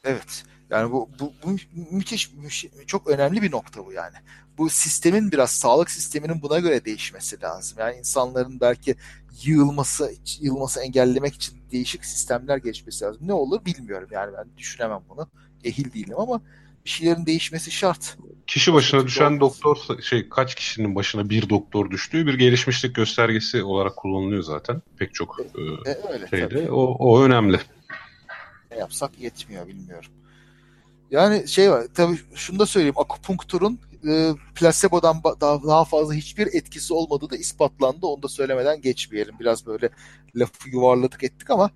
Evet. 0.04 0.44
Yani 0.70 0.92
bu, 0.92 1.10
bu, 1.20 1.34
bu 1.44 1.56
müthiş, 1.92 2.34
müthiş, 2.34 2.66
çok 2.88 3.08
önemli 3.08 3.42
bir 3.42 3.52
nokta 3.52 3.86
bu 3.86 3.92
yani. 3.92 4.16
Bu 4.58 4.70
sistemin 4.70 5.32
biraz 5.32 5.52
sağlık 5.52 5.92
sisteminin 5.92 6.42
buna 6.42 6.60
göre 6.60 6.86
değişmesi 6.86 7.42
lazım. 7.42 7.78
Yani 7.80 7.98
insanların 7.98 8.60
belki 8.62 8.96
yığılması, 9.44 10.14
yığılması 10.40 10.80
engellemek 10.82 11.36
için 11.36 11.58
değişik 11.72 12.06
sistemler 12.06 12.58
geçmesi 12.58 13.06
lazım. 13.06 13.28
Ne 13.28 13.34
olur 13.34 13.66
bilmiyorum 13.66 14.08
yani 14.12 14.34
ben 14.38 14.58
düşünemem 14.58 15.02
bunu. 15.10 15.28
Ehil 15.64 15.94
değilim 15.94 16.16
ama 16.18 16.42
bir 16.86 16.90
şeylerin 16.90 17.26
değişmesi 17.26 17.72
şart. 17.72 18.18
Kişi 18.48 18.74
başına 18.74 19.08
düşen 19.08 19.40
doktor 19.40 19.78
şey 20.02 20.30
kaç 20.30 20.56
kişinin 20.56 20.96
başına 20.96 21.30
bir 21.30 21.50
doktor 21.50 21.92
düştüğü 21.92 22.28
bir 22.28 22.34
gelişmişlik 22.34 22.96
göstergesi 22.96 23.64
olarak 23.64 23.96
kullanılıyor 23.96 24.44
zaten 24.44 24.82
pek 24.98 25.14
çok 25.14 25.40
e, 25.40 25.90
e, 25.92 25.98
öyle, 26.14 26.28
şeyde. 26.28 26.50
Tabii. 26.50 26.72
O, 26.72 26.96
o 27.00 27.24
önemli 27.24 27.60
ne 28.72 28.78
yapsak 28.78 29.20
yetmiyor 29.20 29.68
bilmiyorum. 29.68 30.12
Yani 31.12 31.48
şey 31.48 31.72
var 31.72 31.86
tabii 31.94 32.20
şunu 32.36 32.60
da 32.60 32.66
söyleyeyim 32.66 32.98
akupunkturun 32.98 33.80
e, 34.08 34.32
plasebodan 34.56 35.22
daha, 35.42 35.64
daha 35.64 35.86
fazla 35.86 36.14
hiçbir 36.14 36.48
etkisi 36.48 36.94
olmadığı 36.94 37.30
da 37.30 37.38
ispatlandı. 37.38 38.06
Onu 38.08 38.24
da 38.24 38.28
söylemeden 38.28 38.82
geçmeyelim. 38.82 39.36
Biraz 39.40 39.66
böyle 39.66 39.90
lafı 40.36 40.70
yuvarladık 40.70 41.24
ettik 41.24 41.50
ama 41.50 41.72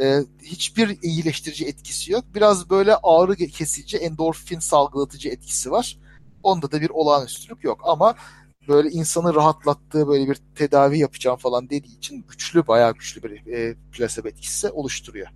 e, 0.00 0.18
hiçbir 0.42 0.98
iyileştirici 1.02 1.66
etkisi 1.66 2.12
yok. 2.12 2.24
Biraz 2.34 2.70
böyle 2.70 2.96
ağrı 3.02 3.36
kesici, 3.36 3.96
endorfin 3.96 4.58
salgılatıcı 4.58 5.28
etkisi 5.28 5.70
var. 5.70 5.98
Onda 6.42 6.72
da 6.72 6.80
bir 6.80 6.90
olağanüstülük 6.90 7.64
yok 7.64 7.80
ama 7.84 8.14
böyle 8.68 8.90
insanı 8.90 9.34
rahatlattığı 9.34 10.08
böyle 10.08 10.28
bir 10.28 10.38
tedavi 10.54 10.98
yapacağım 10.98 11.36
falan 11.36 11.70
dediği 11.70 11.96
için 11.96 12.24
güçlü, 12.28 12.66
bayağı 12.66 12.94
güçlü 12.94 13.22
bir 13.22 13.52
e, 13.52 13.74
plasebo 13.92 14.28
etkisi 14.28 14.70
oluşturuyor. 14.70 15.28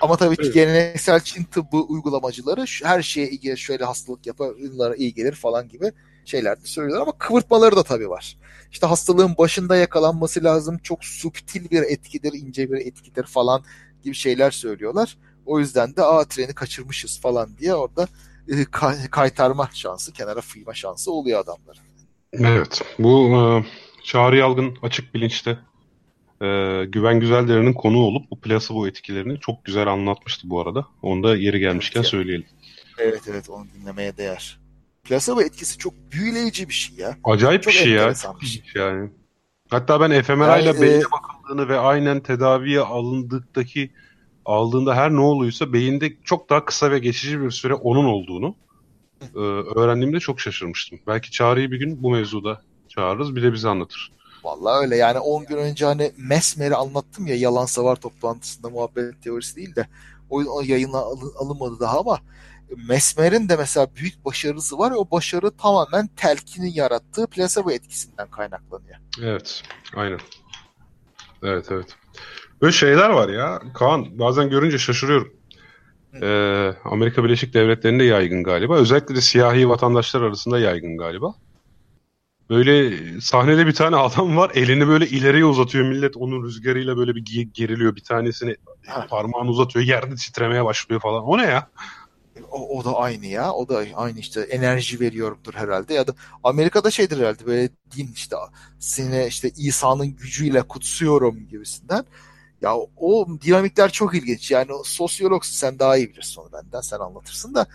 Ama 0.00 0.16
tabii 0.16 0.36
evet. 0.40 0.54
geleneksel 0.54 1.20
Çin 1.20 1.44
tıbbı 1.44 1.76
uygulamacıları 1.76 2.64
her 2.82 3.02
şeye 3.02 3.28
iyi 3.28 3.40
gelir, 3.40 3.56
şöyle 3.56 3.84
hastalık 3.84 4.26
yapar, 4.26 4.50
ünlere 4.56 4.96
iyi 4.96 5.14
gelir 5.14 5.32
falan 5.34 5.68
gibi 5.68 5.92
şeyler 6.24 6.62
de 6.62 6.66
söylüyorlar 6.66 7.02
ama 7.02 7.18
kıvırtmaları 7.18 7.76
da 7.76 7.82
tabii 7.82 8.08
var. 8.08 8.36
İşte 8.72 8.86
hastalığın 8.86 9.36
başında 9.38 9.76
yakalanması 9.76 10.44
lazım, 10.44 10.78
çok 10.78 11.04
subtil 11.04 11.70
bir 11.70 11.82
etkidir, 11.82 12.32
ince 12.32 12.72
bir 12.72 12.86
etkidir 12.86 13.24
falan 13.24 13.64
gibi 14.04 14.14
şeyler 14.14 14.50
söylüyorlar. 14.50 15.18
O 15.46 15.58
yüzden 15.60 15.96
de 15.96 16.02
a 16.02 16.24
treni 16.24 16.54
kaçırmışız 16.54 17.20
falan 17.20 17.58
diye 17.58 17.74
orada 17.74 18.08
e, 18.48 18.64
kaytarma 19.10 19.70
şansı, 19.72 20.12
kenara 20.12 20.40
fıyma 20.40 20.74
şansı 20.74 21.12
oluyor 21.12 21.40
adamların. 21.40 21.82
Evet. 22.32 22.82
Bu 22.98 23.36
e, 23.36 23.64
çağrı 24.04 24.36
yalgın 24.36 24.78
açık 24.82 25.14
bilinçte 25.14 25.58
e, 26.42 26.46
Güven 26.84 27.20
Güzeldere'nin 27.20 27.72
konu 27.72 27.98
olup 27.98 28.30
bu 28.30 28.40
placebo 28.40 28.86
etkilerini 28.86 29.40
çok 29.40 29.64
güzel 29.64 29.86
anlatmıştı 29.86 30.50
bu 30.50 30.60
arada. 30.60 30.86
Onu 31.02 31.22
da 31.22 31.36
yeri 31.36 31.58
gelmişken 31.58 32.00
evet, 32.00 32.10
söyleyelim. 32.10 32.46
Evet 32.98 33.22
evet 33.30 33.50
onu 33.50 33.66
dinlemeye 33.74 34.16
değer. 34.16 34.58
Placebo 35.04 35.42
etkisi 35.42 35.78
çok 35.78 35.94
büyüleyici 36.12 36.68
bir 36.68 36.74
şey 36.74 36.96
ya. 36.96 37.16
Acayip 37.24 37.62
çok 37.62 37.72
bir 37.72 37.78
şey 37.78 37.92
ya. 37.92 38.14
Bir 38.40 38.46
şey. 38.46 38.62
Yani. 38.74 39.10
Hatta 39.70 40.00
ben 40.00 40.22
fMRI 40.22 40.62
ile 40.62 40.68
yani, 40.68 40.80
beyne 40.80 40.94
e... 40.94 41.02
bakıldığını 41.12 41.68
ve 41.68 41.78
aynen 41.78 42.20
tedaviye 42.20 42.80
alındıktaki 42.80 43.90
aldığında 44.44 44.96
her 44.96 45.10
ne 45.10 45.20
oluyorsa 45.20 45.72
beyinde 45.72 46.12
çok 46.24 46.50
daha 46.50 46.64
kısa 46.64 46.90
ve 46.90 46.98
geçici 46.98 47.40
bir 47.40 47.50
süre 47.50 47.74
onun 47.74 48.04
olduğunu 48.04 48.54
e, 49.34 49.38
öğrendiğimde 49.78 50.20
çok 50.20 50.40
şaşırmıştım. 50.40 50.98
Belki 51.06 51.30
Çağrı'yı 51.30 51.70
bir 51.70 51.78
gün 51.78 52.02
bu 52.02 52.10
mevzuda 52.10 52.62
çağırırız 52.88 53.36
bir 53.36 53.42
de 53.42 53.52
bize 53.52 53.68
anlatır. 53.68 54.12
Vallahi 54.44 54.82
öyle 54.84 54.96
yani 54.96 55.18
10 55.18 55.46
gün 55.46 55.56
önce 55.56 55.84
hani 55.84 56.12
Mesmer'i 56.16 56.74
anlattım 56.74 57.26
ya 57.26 57.36
yalan 57.36 57.66
savar 57.66 57.96
toplantısında 57.96 58.70
muhabbet 58.70 59.22
teorisi 59.22 59.56
değil 59.56 59.76
de 59.76 59.86
o, 60.30 60.62
yayına 60.64 60.98
alın, 60.98 61.32
alınmadı 61.38 61.80
daha 61.80 61.98
ama 61.98 62.18
Mesmer'in 62.88 63.48
de 63.48 63.56
mesela 63.56 63.88
büyük 63.96 64.24
başarısı 64.24 64.78
var. 64.78 64.92
O 64.96 65.10
başarı 65.10 65.50
tamamen 65.50 66.06
telkinin 66.16 66.72
yarattığı 66.72 67.26
placebo 67.26 67.70
etkisinden 67.70 68.30
kaynaklanıyor. 68.30 68.96
Evet, 69.22 69.62
aynen. 69.96 70.20
Evet, 71.42 71.66
evet. 71.70 71.96
Böyle 72.62 72.72
şeyler 72.72 73.10
var 73.10 73.28
ya. 73.28 73.62
Kaan 73.74 74.18
bazen 74.18 74.50
görünce 74.50 74.78
şaşırıyorum. 74.78 75.32
Ee, 76.22 76.74
Amerika 76.84 77.24
Birleşik 77.24 77.54
Devletleri'nde 77.54 78.04
yaygın 78.04 78.42
galiba. 78.42 78.76
Özellikle 78.76 79.14
de 79.14 79.20
siyahi 79.20 79.68
vatandaşlar 79.68 80.22
arasında 80.22 80.58
yaygın 80.58 80.96
galiba. 80.96 81.34
Böyle 82.50 83.00
sahnede 83.20 83.66
bir 83.66 83.74
tane 83.74 83.96
adam 83.96 84.36
var. 84.36 84.50
Elini 84.54 84.88
böyle 84.88 85.06
ileriye 85.06 85.44
uzatıyor. 85.44 85.84
Millet 85.84 86.16
onun 86.16 86.44
rüzgarıyla 86.44 86.96
böyle 86.96 87.14
bir 87.14 87.48
geriliyor. 87.54 87.96
Bir 87.96 88.04
tanesini 88.04 88.56
parmağını 89.08 89.50
uzatıyor. 89.50 89.84
Yerde 89.84 90.14
titremeye 90.14 90.64
başlıyor 90.64 91.00
falan. 91.00 91.24
O 91.24 91.38
ne 91.38 91.42
ya? 91.42 91.68
O, 92.50 92.78
o 92.78 92.84
da 92.84 92.96
aynı 92.96 93.26
ya. 93.26 93.52
O 93.52 93.68
da 93.68 93.84
aynı 93.94 94.18
işte 94.18 94.40
enerji 94.40 95.00
veriyorumdur 95.00 95.54
herhalde. 95.54 95.94
Ya 95.94 96.06
da 96.06 96.14
Amerika'da 96.44 96.90
şeydir 96.90 97.18
herhalde 97.18 97.46
böyle 97.46 97.68
din 97.96 98.10
işte 98.14 98.36
seni 98.78 99.26
işte 99.26 99.50
İsa'nın 99.56 100.06
gücüyle 100.06 100.62
kutsuyorum 100.62 101.48
gibisinden. 101.48 102.04
Ya 102.60 102.74
o 102.96 103.26
dinamikler 103.44 103.92
çok 103.92 104.14
ilginç. 104.14 104.50
Yani 104.50 104.70
sosyologsun 104.84 105.54
sen 105.54 105.78
daha 105.78 105.96
iyi 105.96 106.08
bilirsin 106.08 106.40
onu 106.40 106.52
benden. 106.52 106.80
Sen 106.80 106.98
anlatırsın 106.98 107.54
da 107.54 107.66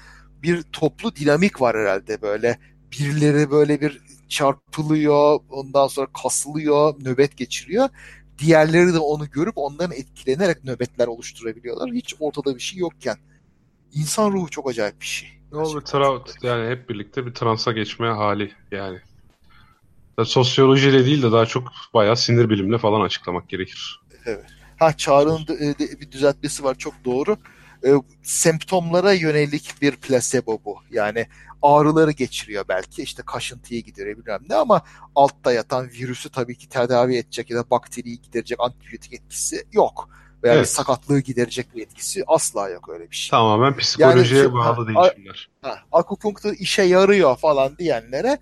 bir 0.44 0.62
toplu 0.62 1.16
dinamik 1.16 1.62
var 1.62 1.78
herhalde 1.78 2.22
böyle. 2.22 2.60
Birileri 2.92 3.52
böyle 3.52 3.82
bir 3.82 4.02
çarpılıyor, 4.30 5.40
ondan 5.50 5.88
sonra 5.88 6.08
kasılıyor, 6.24 6.94
nöbet 7.04 7.38
geçiriyor. 7.38 7.90
Diğerleri 8.40 8.94
de 8.94 9.00
onu 9.00 9.30
görüp 9.30 9.54
ondan 9.56 9.92
etkilenerek 9.92 10.64
nöbetler 10.64 11.08
oluşturabiliyorlar. 11.08 11.92
Hiç 11.92 12.16
ortada 12.20 12.56
bir 12.56 12.60
şey 12.60 12.80
yokken. 12.80 13.18
İnsan 13.94 14.32
ruhu 14.32 14.50
çok 14.50 14.70
acayip 14.70 15.02
bir 15.02 15.06
şey. 15.06 15.30
Ne 15.52 15.58
oldu? 15.58 15.82
Tra 15.82 16.08
yani 16.44 16.70
hep 16.70 16.90
birlikte 16.90 17.26
bir 17.26 17.34
transa 17.34 17.72
geçme 17.72 18.08
hali 18.08 18.52
yani. 18.72 19.00
Sosyolojiyle 20.26 21.06
değil 21.06 21.24
de 21.24 21.32
daha 21.32 21.46
çok 21.46 21.72
bayağı 21.94 22.18
sinir 22.18 22.50
bilimle 22.50 22.78
falan 22.78 23.02
açıklamak 23.02 23.50
gerekir. 23.50 24.02
Evet. 24.26 24.46
Ha 24.80 24.98
Çağrı'nın 24.98 25.48
de, 25.48 25.76
bir 26.02 26.12
düzeltmesi 26.12 26.64
var 26.64 26.76
çok 26.76 26.94
doğru. 27.06 27.38
E, 27.86 27.90
semptomlara 28.24 29.14
yönelik 29.14 29.74
bir 29.82 29.96
plasebo 29.96 30.60
bu. 30.66 30.78
Yani 30.92 31.28
ağrıları 31.62 32.12
geçiriyor 32.12 32.66
belki 32.70 33.02
işte 33.02 33.24
kaşıntıyı 33.26 33.84
gideriyor 33.84 34.18
bilmem 34.18 34.42
ne 34.50 34.56
ama 34.56 34.82
altta 35.16 35.54
yatan 35.54 35.90
virüsü 35.90 36.30
tabii 36.30 36.58
ki 36.58 36.70
tedavi 36.70 37.18
edecek 37.18 37.50
ya 37.50 37.58
da 37.58 37.70
bakteriyi 37.70 38.22
giderecek 38.22 38.60
antibiyotik 38.60 39.14
etkisi 39.14 39.66
yok. 39.72 40.10
Veya 40.44 40.54
evet. 40.54 40.64
bir 40.64 40.70
sakatlığı 40.70 41.20
giderecek 41.20 41.76
bir 41.76 41.82
etkisi 41.82 42.24
asla 42.28 42.70
yok 42.70 42.90
öyle 42.90 43.12
bir 43.12 43.16
şey. 43.16 43.30
Tamamen 43.32 43.78
psikolojiye 43.78 44.42
yani, 44.42 44.54
bağlı 44.54 44.88
değişimler. 44.88 45.50
Ha, 45.62 45.80
akupunktur 45.92 46.54
işe 46.54 46.82
yarıyor 46.84 47.38
falan 47.38 47.78
diyenlere 47.78 48.38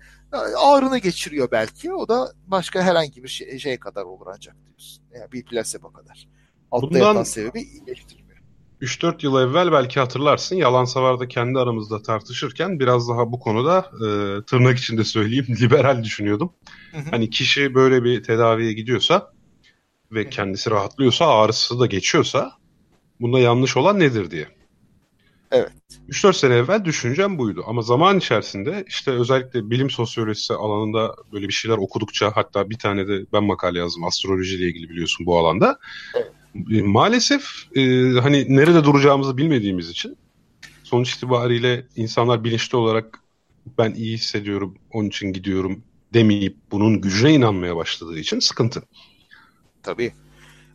ağrını 0.56 0.98
geçiriyor 0.98 1.48
belki. 1.52 1.94
O 1.94 2.08
da 2.08 2.32
başka 2.46 2.82
herhangi 2.82 3.24
bir 3.24 3.28
şey, 3.28 3.58
şey 3.58 3.78
kadar 3.78 4.02
olur 4.02 4.26
ancak 4.34 4.56
diyorsun. 4.66 5.04
Yani 5.14 5.32
bir 5.32 5.44
plasebo 5.44 5.92
kadar. 5.92 6.28
Altta 6.70 6.86
Bundan... 6.86 6.98
yatan 6.98 7.22
sebebi 7.22 7.60
iyileştiriyor. 7.60 8.27
3-4 8.82 9.24
yıl 9.24 9.40
evvel 9.40 9.72
belki 9.72 10.00
hatırlarsın 10.00 10.56
Yalan 10.56 10.84
Savar'da 10.84 11.28
kendi 11.28 11.58
aramızda 11.58 12.02
tartışırken 12.02 12.80
biraz 12.80 13.08
daha 13.08 13.32
bu 13.32 13.40
konuda 13.40 13.78
e, 13.78 14.08
tırnak 14.44 14.78
içinde 14.78 15.04
söyleyeyim 15.04 15.46
liberal 15.60 16.04
düşünüyordum. 16.04 16.52
Hı 16.90 16.96
hı. 16.96 17.10
Hani 17.10 17.30
kişi 17.30 17.74
böyle 17.74 18.04
bir 18.04 18.22
tedaviye 18.22 18.72
gidiyorsa 18.72 19.32
ve 20.12 20.30
kendisi 20.30 20.70
rahatlıyorsa 20.70 21.26
ağrısı 21.26 21.80
da 21.80 21.86
geçiyorsa 21.86 22.52
bunda 23.20 23.38
yanlış 23.38 23.76
olan 23.76 24.00
nedir 24.00 24.30
diye. 24.30 24.48
Evet. 25.50 25.72
3-4 26.08 26.32
sene 26.32 26.54
evvel 26.54 26.84
düşüncem 26.84 27.38
buydu. 27.38 27.64
Ama 27.66 27.82
zaman 27.82 28.18
içerisinde 28.18 28.84
işte 28.88 29.10
özellikle 29.10 29.70
bilim 29.70 29.90
sosyolojisi 29.90 30.54
alanında 30.54 31.14
böyle 31.32 31.48
bir 31.48 31.52
şeyler 31.52 31.76
okudukça 31.76 32.30
hatta 32.34 32.70
bir 32.70 32.78
tane 32.78 33.08
de 33.08 33.26
ben 33.32 33.44
makale 33.44 33.78
yazdım 33.78 34.04
astrolojiyle 34.04 34.64
ilgili 34.66 34.88
biliyorsun 34.88 35.26
bu 35.26 35.38
alanda. 35.38 35.78
Evet. 36.14 36.32
E, 36.70 36.82
maalesef 36.82 37.42
e, 37.76 37.82
hani 38.20 38.56
nerede 38.56 38.84
duracağımızı 38.84 39.36
bilmediğimiz 39.36 39.90
için 39.90 40.16
sonuç 40.82 41.14
itibariyle 41.14 41.86
insanlar 41.96 42.44
bilinçli 42.44 42.76
olarak 42.76 43.20
ben 43.78 43.94
iyi 43.94 44.16
hissediyorum 44.16 44.78
onun 44.92 45.08
için 45.08 45.32
gidiyorum 45.32 45.82
demeyip 46.14 46.56
bunun 46.70 47.00
gücüne 47.00 47.34
inanmaya 47.34 47.76
başladığı 47.76 48.18
için 48.18 48.38
sıkıntı. 48.38 48.82
Tabii. 49.82 50.12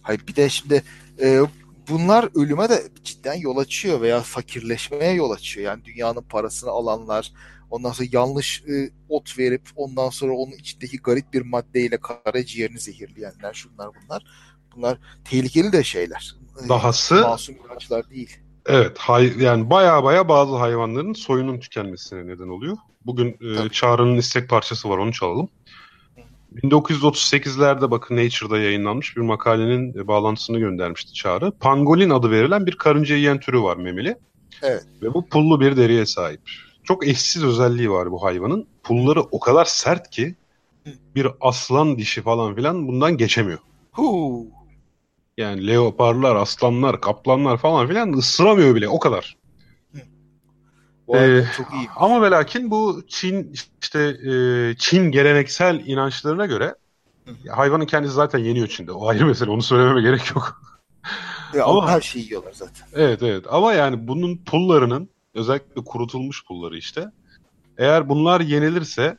Hayır 0.02 0.22
bir 0.28 0.36
de 0.36 0.50
şimdi 0.50 0.84
e, 1.22 1.42
bunlar 1.90 2.30
ölüme 2.36 2.70
de 2.70 2.84
cidden 3.04 3.34
yol 3.34 3.58
açıyor 3.58 4.02
veya 4.02 4.22
fakirleşmeye 4.22 5.14
yol 5.14 5.32
açıyor. 5.32 5.66
Yani 5.66 5.86
dünyanın 5.86 6.22
parasını 6.22 6.70
alanlar, 6.70 7.32
ondan 7.70 7.92
sonra 7.92 8.10
yanlış 8.12 8.64
e, 8.68 8.90
ot 9.10 9.40
verip 9.40 9.62
ondan 9.76 10.10
sonra 10.10 10.34
onun 10.34 10.52
içindeki 10.52 10.98
garip 10.98 11.34
bir 11.34 11.42
maddeyle 11.42 11.98
karaciğerini 11.98 12.80
zehirleyenler, 12.80 13.54
şunlar 13.54 13.90
bunlar. 14.04 14.24
Bunlar 14.76 14.98
tehlikeli 15.26 15.72
de 15.72 15.84
şeyler. 15.84 16.36
Dahası 16.70 17.16
masum 17.16 17.56
ilaçlar 17.66 18.10
değil. 18.10 18.38
Evet, 18.66 18.98
hay, 18.98 19.34
yani 19.40 19.70
baya 19.70 20.04
baya 20.04 20.30
bazı 20.30 20.56
hayvanların 20.56 21.14
soyunun 21.14 21.60
tükenmesine 21.60 22.28
neden 22.28 22.48
oluyor. 22.48 22.78
Bugün 23.06 23.38
e, 23.42 23.70
Çağrı'nın 23.70 24.18
istek 24.18 24.50
parçası 24.50 24.90
var, 24.90 24.98
onu 24.98 25.14
çalalım. 25.14 25.50
1938'lerde 26.56 27.92
bakın 27.92 28.18
Nature'da 28.18 28.60
yayınlanmış 28.60 29.18
bir 29.18 29.22
makalenin 29.22 29.98
e, 29.98 30.08
bağlantısını 30.08 30.60
göndermişti 30.60 31.14
Çağrı. 31.14 31.52
Pangolin 31.52 32.10
adı 32.10 32.32
verilen 32.32 32.66
bir 32.66 32.76
karınca 32.76 33.16
yiyen 33.16 33.40
türü 33.40 33.62
var 33.62 33.78
memeli. 33.78 34.16
Evet. 34.62 34.86
Ve 35.02 35.14
bu 35.14 35.28
pullu 35.28 35.60
bir 35.60 35.78
deriye 35.78 36.06
sahip. 36.06 36.42
Çok 36.84 37.08
eşsiz 37.08 37.44
özelliği 37.44 37.92
var 37.92 38.12
bu 38.12 38.24
hayvanın. 38.24 38.68
Pulları 38.84 39.22
o 39.22 39.40
kadar 39.40 39.66
sert 39.66 40.10
ki 40.10 40.36
bir 41.16 41.28
aslan 41.42 41.98
dişi 41.98 42.22
falan 42.22 42.56
filan 42.56 42.88
bundan 42.88 43.18
geçemiyor. 43.18 43.60
Huu. 43.92 44.48
Yani 45.38 45.68
leoparlar, 45.68 46.36
aslanlar, 46.36 47.02
kaplanlar 47.02 47.58
falan 47.58 47.88
filan 47.88 48.14
ısıramıyor 48.14 48.76
bile 48.76 48.90
o 48.90 49.00
kadar. 49.00 49.38
Ee, 51.16 51.44
çok 51.58 51.74
iyi. 51.74 51.88
Ama 51.96 52.22
ve 52.22 52.32
lakin 52.32 52.72
bu 52.72 53.04
Çin 53.08 53.56
işte 53.82 54.00
e, 54.00 54.34
Çin 54.78 55.12
geleneksel 55.12 55.84
inançlarına 55.86 56.46
göre 56.46 56.76
hayvanın 57.50 57.86
kendisi 57.86 58.14
zaten 58.14 58.40
yeniyor 58.40 58.68
Çin'de. 58.68 58.92
O 58.92 59.08
ayrı 59.08 59.26
mesele. 59.26 59.52
Onu 59.52 59.62
söylememe 59.62 60.02
gerek 60.02 60.30
yok. 60.36 60.62
Ya, 61.54 61.66
ama 61.66 61.90
her 61.90 62.02
şeyi 62.02 62.26
yiyorlar 62.26 62.52
zaten. 62.54 62.88
Evet 62.94 63.24
evet. 63.24 63.46
Ama 63.50 63.74
yani 63.74 64.08
bunun 64.08 64.38
pullarının 64.38 65.10
özellikle 65.34 65.84
kurutulmuş 65.84 66.46
pulları 66.46 66.78
işte. 66.78 67.12
Eğer 67.78 68.10
bunlar 68.10 68.42
yenilirse 68.42 69.18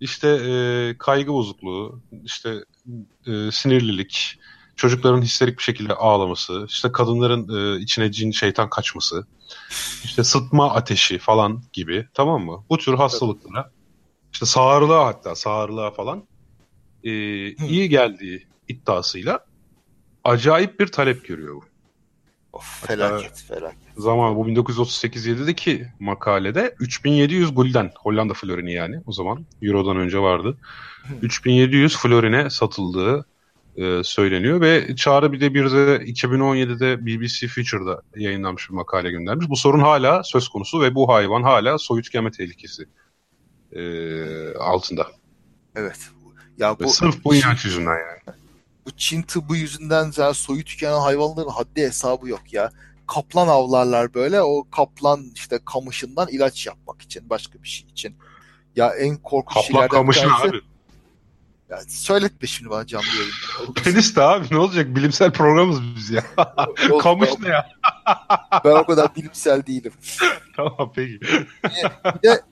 işte 0.00 0.28
e, 0.28 0.94
kaygı 0.98 1.32
bozukluğu, 1.32 2.00
işte 2.24 2.54
e, 3.26 3.50
sinirlilik, 3.50 4.38
çocukların 4.76 5.22
histerik 5.22 5.58
bir 5.58 5.62
şekilde 5.62 5.94
ağlaması, 5.94 6.66
işte 6.68 6.92
kadınların 6.92 7.76
e, 7.76 7.80
içine 7.80 8.12
cin 8.12 8.30
şeytan 8.30 8.70
kaçması, 8.70 9.26
işte 10.04 10.24
sıtma 10.24 10.74
ateşi 10.74 11.18
falan 11.18 11.62
gibi 11.72 12.08
tamam 12.14 12.44
mı? 12.44 12.64
Bu 12.70 12.78
tür 12.78 12.94
hastalıklara 12.94 13.70
işte 14.32 14.46
sağırlığa 14.46 15.06
hatta 15.06 15.34
sağırlığa 15.34 15.90
falan 15.90 16.24
e, 17.04 17.10
iyi 17.50 17.88
geldiği 17.88 18.46
iddiasıyla 18.68 19.44
acayip 20.24 20.80
bir 20.80 20.86
talep 20.86 21.24
görüyor 21.24 21.54
bu. 21.54 21.64
Of, 22.52 22.86
felaket 22.86 23.44
felaket. 23.48 23.78
Zaman 23.96 24.36
bu 24.36 24.48
1938-7'deki 24.48 25.86
makalede 26.00 26.74
3700 26.80 27.54
gulden 27.54 27.92
Hollanda 27.98 28.34
florini 28.34 28.72
yani 28.72 29.00
o 29.06 29.12
zaman 29.12 29.46
Euro'dan 29.62 29.96
önce 29.96 30.18
vardı. 30.18 30.56
3700 31.22 31.96
florine 31.96 32.50
satıldığı 32.50 33.26
e, 33.76 34.04
söyleniyor 34.04 34.60
ve 34.60 34.96
Çağrı 34.96 35.32
bir 35.32 35.40
de 35.40 35.54
bir 35.54 35.64
de 35.64 35.96
2017'de 35.96 37.06
BBC 37.06 37.48
Future'da 37.48 38.02
yayınlanmış 38.16 38.70
bir 38.70 38.74
makale 38.74 39.10
göndermiş. 39.10 39.48
Bu 39.48 39.56
sorun 39.56 39.80
hala 39.80 40.22
söz 40.22 40.48
konusu 40.48 40.80
ve 40.80 40.94
bu 40.94 41.08
hayvan 41.08 41.42
hala 41.42 41.78
soyut 41.78 42.04
tükenme 42.04 42.30
tehlikesi 42.30 42.84
e, 43.72 43.82
altında. 44.54 45.06
Evet. 45.74 45.98
Ya 46.58 46.76
bu, 46.78 46.88
sırf 46.88 47.24
bu 47.24 47.34
inanç 47.34 47.64
yüzünden 47.64 47.90
yani. 47.90 48.38
Bu 48.86 48.90
Çin 48.96 49.22
tıbbı 49.22 49.56
yüzünden 49.56 50.10
zaten 50.10 50.32
soyu 50.32 50.64
tükenen 50.64 51.00
hayvanların 51.00 51.48
haddi 51.48 51.82
hesabı 51.82 52.28
yok 52.28 52.52
ya. 52.52 52.70
Kaplan 53.06 53.48
avlarlar 53.48 54.14
böyle 54.14 54.42
o 54.42 54.70
kaplan 54.70 55.24
işte 55.34 55.58
kamışından 55.64 56.28
ilaç 56.28 56.66
yapmak 56.66 57.02
için 57.02 57.30
başka 57.30 57.62
bir 57.62 57.68
şey 57.68 57.88
için. 57.88 58.16
Ya 58.76 58.94
en 58.94 59.16
korkunç 59.16 59.54
kaplan 59.54 59.62
şeylerden 59.62 59.88
kamışı 59.88 60.20
tanesi, 60.20 60.48
abi 60.48 60.73
ya 61.70 61.80
söyletme 61.88 62.48
şimdi 62.48 62.70
bana 62.70 62.86
canlı 62.86 63.06
yayında. 63.06 63.72
Penis 63.84 64.16
de 64.16 64.22
abi 64.22 64.46
ne 64.50 64.58
olacak? 64.58 64.96
Bilimsel 64.96 65.32
programız 65.32 65.80
biz 65.96 66.10
ya. 66.10 66.24
Kamış 67.02 67.30
ne 67.40 67.48
ya? 67.48 67.68
ben 68.64 68.70
o 68.70 68.86
kadar 68.86 69.14
bilimsel 69.16 69.66
değilim. 69.66 69.92
tamam 70.56 70.92
peki. 70.94 71.20
Bir 71.20 72.22
de 72.22 72.42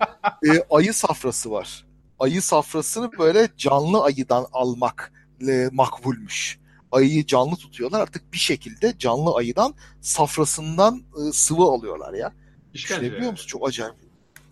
e, 0.47 0.65
ayı 0.71 0.95
safrası 0.95 1.51
var. 1.51 1.85
Ayı 2.19 2.43
safrasını 2.43 3.11
böyle 3.19 3.49
canlı 3.57 4.03
ayıdan 4.03 4.47
almak 4.53 5.13
e, 5.49 5.69
makbulmuş. 5.73 6.59
Ayıyı 6.93 7.27
canlı 7.27 7.57
tutuyorlar 7.57 8.01
artık 8.01 8.33
bir 8.33 8.39
şekilde 8.39 8.99
canlı 8.99 9.35
ayıdan 9.35 9.75
safrasından 10.01 11.03
e, 11.29 11.33
sıvı 11.33 11.63
alıyorlar 11.63 12.15
ya. 12.15 12.33
İşte 12.75 13.03
biliyor 13.03 13.31
musun? 13.31 13.47
Çok 13.47 13.69
acayip. 13.69 13.95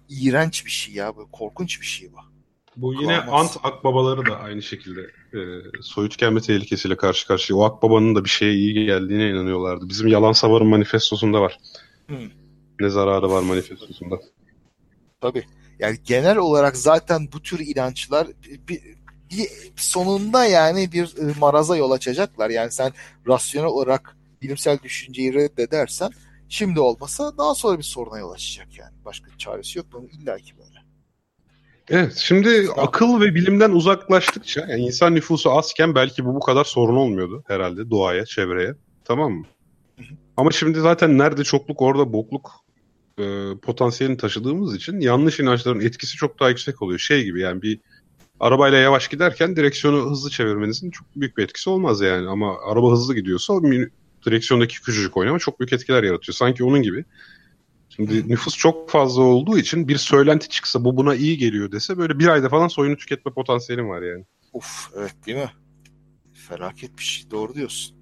İğrenç 0.08 0.66
bir 0.66 0.70
şey 0.70 0.94
ya. 0.94 1.16
Böyle 1.16 1.30
korkunç 1.32 1.80
bir 1.80 1.86
şey 1.86 2.12
bu. 2.12 2.29
Bu 2.76 2.94
yine 2.94 3.20
Ant 3.20 3.56
akbabaları 3.62 4.26
da 4.26 4.38
aynı 4.38 4.62
şekilde 4.62 5.00
e, 5.34 5.40
soyut 5.82 6.18
gelme 6.18 6.40
tehlikesiyle 6.40 6.96
karşı 6.96 7.26
karşıya. 7.26 7.58
O 7.58 7.62
akbabanın 7.62 8.14
da 8.14 8.24
bir 8.24 8.28
şeye 8.28 8.52
iyi 8.52 8.86
geldiğine 8.86 9.30
inanıyorlardı. 9.30 9.88
Bizim 9.88 10.08
Yalan 10.08 10.32
Savar'ın 10.32 10.66
manifestosunda 10.66 11.40
var. 11.40 11.58
Hmm. 12.06 12.30
Ne 12.80 12.88
zararı 12.88 13.30
var 13.30 13.42
manifestosunda. 13.42 14.20
Tabii. 15.20 15.44
Yani 15.78 15.98
genel 16.04 16.36
olarak 16.36 16.76
zaten 16.76 17.28
bu 17.32 17.42
tür 17.42 17.60
inançlar 17.60 18.26
bir, 18.68 18.82
bir 19.30 19.48
sonunda 19.76 20.44
yani 20.44 20.92
bir 20.92 21.14
maraza 21.40 21.76
yol 21.76 21.90
açacaklar. 21.90 22.50
Yani 22.50 22.70
sen 22.70 22.92
rasyonel 23.28 23.68
olarak 23.68 24.16
bilimsel 24.42 24.78
düşünceyi 24.82 25.34
reddedersen 25.34 26.10
Şimdi 26.50 26.80
olmasa 26.80 27.38
daha 27.38 27.54
sonra 27.54 27.78
bir 27.78 27.82
soruna 27.82 28.18
yol 28.18 28.30
açacak 28.30 28.78
yani. 28.78 28.94
Başka 29.04 29.38
çaresi 29.38 29.78
yok 29.78 29.86
bunun 29.92 30.06
illa 30.06 30.36
ki 30.36 30.54
böyle. 30.58 30.79
Evet, 31.90 32.16
şimdi 32.16 32.68
akıl 32.76 33.20
ve 33.20 33.34
bilimden 33.34 33.70
uzaklaştıkça, 33.70 34.60
yani 34.60 34.80
insan 34.80 35.14
nüfusu 35.14 35.50
azken 35.50 35.94
belki 35.94 36.24
bu 36.24 36.34
bu 36.34 36.40
kadar 36.40 36.64
sorun 36.64 36.96
olmuyordu 36.96 37.44
herhalde 37.46 37.90
doğaya, 37.90 38.26
çevreye. 38.26 38.74
Tamam 39.04 39.32
mı? 39.32 39.46
Ama 40.36 40.50
şimdi 40.50 40.80
zaten 40.80 41.18
nerede 41.18 41.44
çokluk 41.44 41.82
orada 41.82 42.12
bokluk 42.12 42.50
e, 43.18 43.24
potansiyelini 43.62 44.16
taşıdığımız 44.16 44.74
için 44.74 45.00
yanlış 45.00 45.40
inançların 45.40 45.80
etkisi 45.80 46.16
çok 46.16 46.40
daha 46.40 46.48
yüksek 46.48 46.82
oluyor. 46.82 46.98
Şey 46.98 47.24
gibi 47.24 47.40
yani 47.40 47.62
bir 47.62 47.78
arabayla 48.40 48.78
yavaş 48.78 49.08
giderken 49.08 49.56
direksiyonu 49.56 50.10
hızlı 50.10 50.30
çevirmenizin 50.30 50.90
çok 50.90 51.06
büyük 51.16 51.36
bir 51.36 51.42
etkisi 51.42 51.70
olmaz 51.70 52.00
yani. 52.00 52.28
Ama 52.28 52.56
araba 52.66 52.92
hızlı 52.92 53.14
gidiyorsa 53.14 53.54
direksiyondaki 54.26 54.82
küçücük 54.82 55.16
oynama 55.16 55.38
çok 55.38 55.60
büyük 55.60 55.72
etkiler 55.72 56.02
yaratıyor. 56.02 56.34
Sanki 56.34 56.64
onun 56.64 56.82
gibi. 56.82 57.04
Şimdi 57.96 58.28
nüfus 58.28 58.56
çok 58.56 58.90
fazla 58.90 59.22
olduğu 59.22 59.58
için 59.58 59.88
bir 59.88 59.96
söylenti 59.96 60.48
çıksa 60.48 60.84
bu 60.84 60.96
buna 60.96 61.14
iyi 61.14 61.38
geliyor 61.38 61.72
dese 61.72 61.98
böyle 61.98 62.18
bir 62.18 62.28
ayda 62.28 62.48
falan 62.48 62.68
soyunu 62.68 62.96
tüketme 62.96 63.32
potansiyelim 63.32 63.88
var 63.88 64.02
yani. 64.02 64.24
Uf 64.52 64.90
evet 64.96 65.14
değil 65.26 65.38
mi? 65.38 65.50
Felaket 66.32 66.98
bir 66.98 67.02
şey. 67.02 67.30
Doğru 67.30 67.54
diyorsun. 67.54 67.96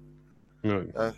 Evet. 0.63 0.87
Yani 0.95 1.13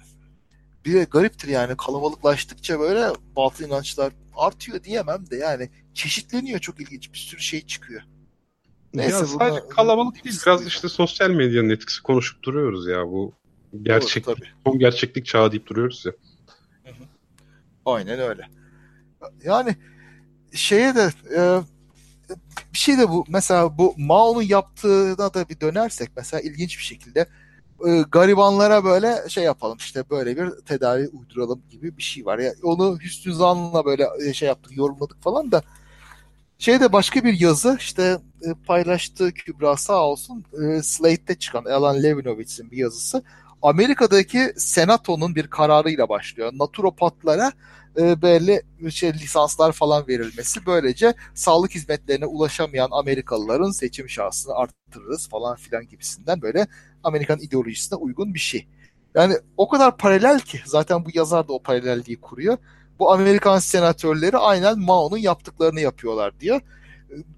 bir 0.86 0.93
de 0.93 1.03
gariptir 1.03 1.47
yani 1.47 1.78
kalabalıklaştıkça 1.78 2.80
böyle 2.80 3.07
batıl 3.36 3.65
inançlar 3.65 4.13
artıyor 4.36 4.84
diyemem 4.84 5.30
de 5.30 5.36
yani 5.36 5.69
çeşitleniyor 5.93 6.59
çok 6.59 6.82
ilginç 6.82 7.13
bir 7.13 7.17
sürü 7.17 7.41
şey 7.41 7.61
çıkıyor. 7.61 8.01
Neyse, 8.93 9.15
ya 9.15 9.26
sadece 9.26 9.61
buna, 9.61 9.69
kalabalık 9.69 10.26
değil 10.26 10.38
biraz 10.45 10.67
işte 10.67 10.89
sosyal 10.89 11.30
medyanın 11.30 11.69
etkisi 11.69 12.03
konuşup 12.03 12.43
duruyoruz 12.43 12.88
ya 12.88 13.07
bu 13.07 13.34
gerçek 13.82 14.26
Doğru, 14.26 14.36
son 14.65 14.80
gerçeklik 14.80 15.26
çağı 15.26 15.51
deyip 15.51 15.67
duruyoruz 15.67 16.05
ya. 16.05 16.11
Aynen 17.86 18.19
öyle. 18.19 18.61
Yani 19.43 19.76
şeye 20.53 20.95
de 20.95 21.09
e, 21.36 21.61
bir 22.74 22.78
şey 22.78 22.97
de 22.97 23.09
bu 23.09 23.26
mesela 23.28 23.78
bu 23.78 23.93
Mao'nun 23.97 24.41
yaptığına 24.41 25.34
da 25.34 25.49
bir 25.49 25.59
dönersek 25.59 26.09
mesela 26.17 26.41
ilginç 26.41 26.78
bir 26.78 26.84
şekilde 26.84 27.26
e, 27.88 28.01
garibanlara 28.11 28.84
böyle 28.84 29.30
şey 29.30 29.43
yapalım 29.43 29.78
işte 29.78 30.09
böyle 30.09 30.38
bir 30.38 30.49
tedavi 30.65 31.07
uyduralım 31.07 31.61
gibi 31.69 31.97
bir 31.97 32.03
şey 32.03 32.26
var. 32.26 32.39
Ya 32.39 32.45
yani 32.45 32.55
onu 32.63 32.99
Hüsnü 32.99 33.34
Zan'la 33.34 33.86
böyle 33.86 34.07
e, 34.26 34.34
şey 34.34 34.47
yaptık, 34.47 34.78
yorumladık 34.78 35.24
falan 35.24 35.51
da 35.51 35.63
şeyde 36.59 36.93
başka 36.93 37.24
bir 37.24 37.39
yazı 37.39 37.78
işte 37.80 38.17
e, 38.41 38.53
paylaştığı 38.67 39.32
Kübra 39.34 39.78
sağ 39.78 40.03
olsun 40.03 40.45
e, 40.63 40.84
Slate'de 40.84 41.36
çıkan 41.36 41.65
Alan 41.65 42.03
Levinowitz'in 42.03 42.72
bir 42.72 42.78
yazısı. 42.78 43.24
Amerika'daki 43.61 44.53
senatonun 44.57 45.36
bir 45.36 45.47
kararıyla 45.47 46.09
başlıyor. 46.09 46.51
Naturopatlara 46.53 47.51
e, 48.00 48.22
belli 48.22 48.62
şey, 48.92 49.14
lisanslar 49.14 49.72
falan 49.72 50.08
verilmesi. 50.08 50.66
Böylece 50.66 51.14
sağlık 51.34 51.76
hizmetlerine 51.76 52.26
ulaşamayan 52.26 52.89
Amerikalıların 52.92 53.72
seçim 53.72 54.10
şansını 54.10 54.54
arttırırız 54.54 55.30
falan 55.30 55.56
filan 55.56 55.88
gibisinden 55.88 56.42
böyle 56.42 56.68
Amerikan 57.04 57.39
ideolojisine 57.39 57.98
uygun 57.98 58.34
bir 58.34 58.39
şey. 58.39 58.68
Yani 59.16 59.34
o 59.58 59.70
kadar 59.70 59.98
paralel 59.98 60.39
ki 60.39 60.60
zaten 60.66 61.06
bu 61.06 61.10
yazar 61.14 61.48
da 61.48 61.54
o 61.54 61.62
paralelliği 61.64 62.22
kuruyor. 62.22 62.58
Bu 63.00 63.12
Amerikan 63.12 63.60
senatörleri 63.60 64.38
aynen 64.38 64.80
Mao'nun 64.80 65.18
yaptıklarını 65.18 65.82
yapıyorlar 65.82 66.39
diyor. 66.39 66.62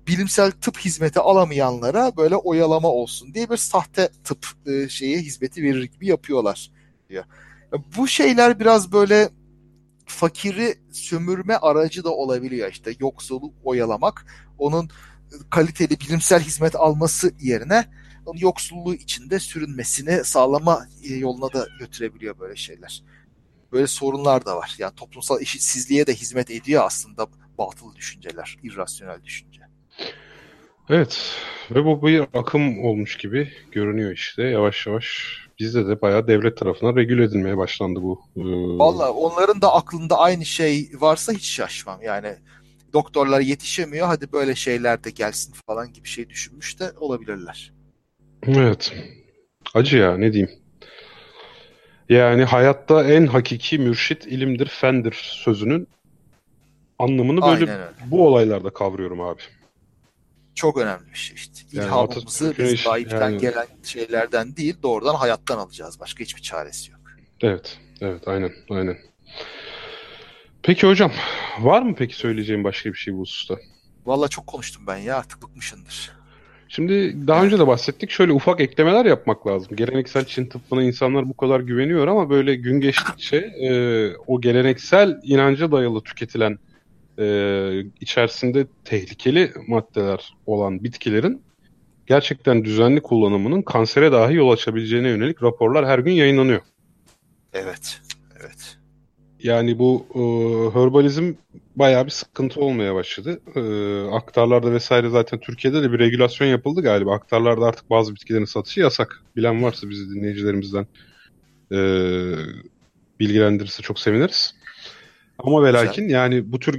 Bilimsel 0.07 0.51
tıp 0.51 0.77
hizmeti 0.77 1.19
alamayanlara 1.19 2.17
böyle 2.17 2.35
oyalama 2.35 2.87
olsun 2.87 3.33
diye 3.33 3.49
bir 3.49 3.57
sahte 3.57 4.09
tıp 4.23 4.47
e, 4.65 4.89
şeyi 4.89 5.17
hizmeti 5.17 5.63
verir 5.63 5.83
gibi 5.83 6.07
yapıyorlar 6.07 6.71
diyor. 7.09 7.23
Bu 7.97 8.07
şeyler 8.07 8.59
biraz 8.59 8.91
böyle 8.91 9.29
fakiri 10.05 10.75
sömürme 10.91 11.55
aracı 11.55 12.03
da 12.03 12.11
olabiliyor 12.11 12.71
işte 12.71 12.91
yoksulu 12.99 13.53
oyalamak 13.63 14.25
onun 14.57 14.89
kaliteli 15.49 15.99
bilimsel 15.99 16.41
hizmet 16.41 16.75
alması 16.75 17.33
yerine 17.39 17.85
onun 18.25 18.39
yoksulluğu 18.39 18.93
içinde 18.93 19.39
sürünmesini 19.39 20.23
sağlama 20.23 20.87
e, 21.03 21.13
yoluna 21.13 21.53
da 21.53 21.67
götürebiliyor 21.79 22.39
böyle 22.39 22.55
şeyler. 22.55 23.03
Böyle 23.71 23.87
sorunlar 23.87 24.45
da 24.45 24.57
var. 24.57 24.75
Yani 24.77 24.95
toplumsal 24.95 25.41
eşitsizliğe 25.41 26.07
de 26.07 26.13
hizmet 26.13 26.51
ediyor 26.51 26.83
aslında 26.85 27.27
batıl 27.57 27.95
düşünceler, 27.95 28.57
irrasyonel 28.63 29.23
düşünce. 29.23 29.61
Evet 30.89 31.35
ve 31.71 31.85
bu 31.85 32.07
bir 32.07 32.25
akım 32.33 32.85
olmuş 32.85 33.17
gibi 33.17 33.51
görünüyor 33.71 34.11
işte 34.11 34.43
yavaş 34.43 34.87
yavaş 34.87 35.37
bizde 35.59 35.87
de 35.87 36.01
bayağı 36.01 36.27
devlet 36.27 36.57
tarafından 36.57 36.95
regüle 36.95 37.23
edilmeye 37.23 37.57
başlandı 37.57 37.99
bu. 38.03 38.21
Ee... 38.37 38.41
Valla 38.79 39.11
onların 39.11 39.61
da 39.61 39.73
aklında 39.73 40.19
aynı 40.19 40.45
şey 40.45 40.91
varsa 40.99 41.33
hiç 41.33 41.45
şaşmam. 41.45 41.99
Yani 42.03 42.35
doktorlar 42.93 43.39
yetişemiyor 43.39 44.07
hadi 44.07 44.31
böyle 44.31 44.55
şeyler 44.55 45.03
de 45.03 45.09
gelsin 45.09 45.53
falan 45.67 45.93
gibi 45.93 46.07
şey 46.07 46.29
düşünmüş 46.29 46.79
de 46.79 46.91
olabilirler. 46.99 47.73
Evet. 48.47 48.93
Acı 49.73 49.97
ya 49.97 50.17
ne 50.17 50.33
diyeyim. 50.33 50.51
Yani 52.09 52.43
hayatta 52.43 53.03
en 53.03 53.27
hakiki 53.27 53.79
mürşit 53.79 54.25
ilimdir, 54.25 54.67
fendir 54.67 55.13
sözünün 55.43 55.87
anlamını 56.99 57.41
böyle 57.41 57.77
bu 58.05 58.27
olaylarda 58.27 58.69
kavruyorum 58.69 59.21
abi 59.21 59.41
çok 60.55 60.77
önemli 60.77 61.11
bir 61.11 61.17
şey 61.17 61.35
işte. 61.35 61.53
İlhamımızı 61.71 62.45
yani 62.45 62.57
biz 62.57 62.83
gayipten 62.83 63.29
yani... 63.29 63.37
gelen 63.41 63.67
şeylerden 63.83 64.55
değil 64.55 64.75
doğrudan 64.83 65.15
hayattan 65.15 65.57
alacağız. 65.57 65.99
Başka 65.99 66.23
hiçbir 66.23 66.41
çaresi 66.41 66.91
yok. 66.91 67.01
Evet. 67.41 67.77
Evet 68.01 68.27
aynen 68.27 68.51
aynen. 68.69 68.97
Peki 70.63 70.87
hocam 70.87 71.11
var 71.59 71.81
mı 71.81 71.95
peki 71.97 72.15
söyleyeceğim 72.15 72.63
başka 72.63 72.89
bir 72.89 72.97
şey 72.97 73.13
bu 73.13 73.19
hususta? 73.19 73.55
Valla 74.05 74.27
çok 74.27 74.47
konuştum 74.47 74.83
ben 74.87 74.97
ya 74.97 75.17
artık 75.17 75.41
bıkmışındır. 75.41 76.11
Şimdi 76.69 77.27
daha 77.27 77.43
önce 77.43 77.59
de 77.59 77.67
bahsettik. 77.67 78.11
Şöyle 78.11 78.31
ufak 78.31 78.61
eklemeler 78.61 79.05
yapmak 79.05 79.47
lazım. 79.47 79.75
Geleneksel 79.75 80.25
Çin 80.25 80.45
tıbbına 80.45 80.83
insanlar 80.83 81.29
bu 81.29 81.37
kadar 81.37 81.59
güveniyor 81.59 82.07
ama 82.07 82.29
böyle 82.29 82.55
gün 82.55 82.79
geçtikçe 82.79 83.37
e, 83.37 83.71
o 84.27 84.41
geleneksel 84.41 85.19
inanca 85.23 85.71
dayalı 85.71 86.01
tüketilen 86.01 86.59
e, 87.19 87.25
içerisinde 88.01 88.67
tehlikeli 88.85 89.51
maddeler 89.67 90.33
olan 90.45 90.83
bitkilerin 90.83 91.41
gerçekten 92.07 92.65
düzenli 92.65 93.01
kullanımının 93.01 93.61
kansere 93.61 94.11
dahi 94.11 94.35
yol 94.35 94.51
açabileceğine 94.51 95.07
yönelik 95.09 95.43
raporlar 95.43 95.85
her 95.85 95.99
gün 95.99 96.11
yayınlanıyor. 96.11 96.61
Evet, 97.53 98.01
evet. 98.39 98.77
Yani 99.43 99.79
bu 99.79 100.05
e, 100.15 100.19
herbalizm 100.79 101.33
bayağı 101.75 102.05
bir 102.05 102.11
sıkıntı 102.11 102.59
olmaya 102.61 102.95
başladı. 102.95 103.39
E, 103.55 103.61
aktarlarda 104.15 104.71
vesaire 104.71 105.09
zaten 105.09 105.39
Türkiye'de 105.39 105.83
de 105.83 105.91
bir 105.91 105.99
regülasyon 105.99 106.47
yapıldı 106.47 106.81
galiba. 106.81 107.15
Aktarlarda 107.15 107.65
artık 107.65 107.89
bazı 107.89 108.15
bitkilerin 108.15 108.45
satışı 108.45 108.79
yasak. 108.79 109.21
Bilen 109.35 109.63
varsa 109.63 109.89
bizi 109.89 110.09
dinleyicilerimizden 110.09 110.87
e, 111.71 111.77
bilgilendirirse 113.19 113.81
çok 113.81 113.99
seviniriz. 113.99 114.55
Ama 115.43 115.63
ve 115.63 115.73
lakin 115.73 116.09
yani 116.09 116.51
bu 116.51 116.59
tür 116.59 116.73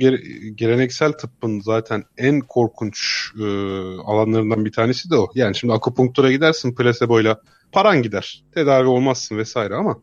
geleneksel 0.55 1.13
tıbbın 1.13 1.61
zaten 1.61 2.05
en 2.19 2.41
korkunç 2.41 3.31
e, 3.41 3.45
alanlarından 4.05 4.65
bir 4.65 4.73
tanesi 4.73 5.11
de 5.11 5.17
o. 5.17 5.31
Yani 5.35 5.57
şimdi 5.57 5.75
akupunktura 5.75 6.33
gidersin 6.33 6.75
plaseboyla 6.75 7.41
paran 7.73 8.03
gider. 8.03 8.45
Tedavi 8.55 8.87
olmazsın 8.87 9.39
vesaire 9.39 9.75
ama 9.75 10.01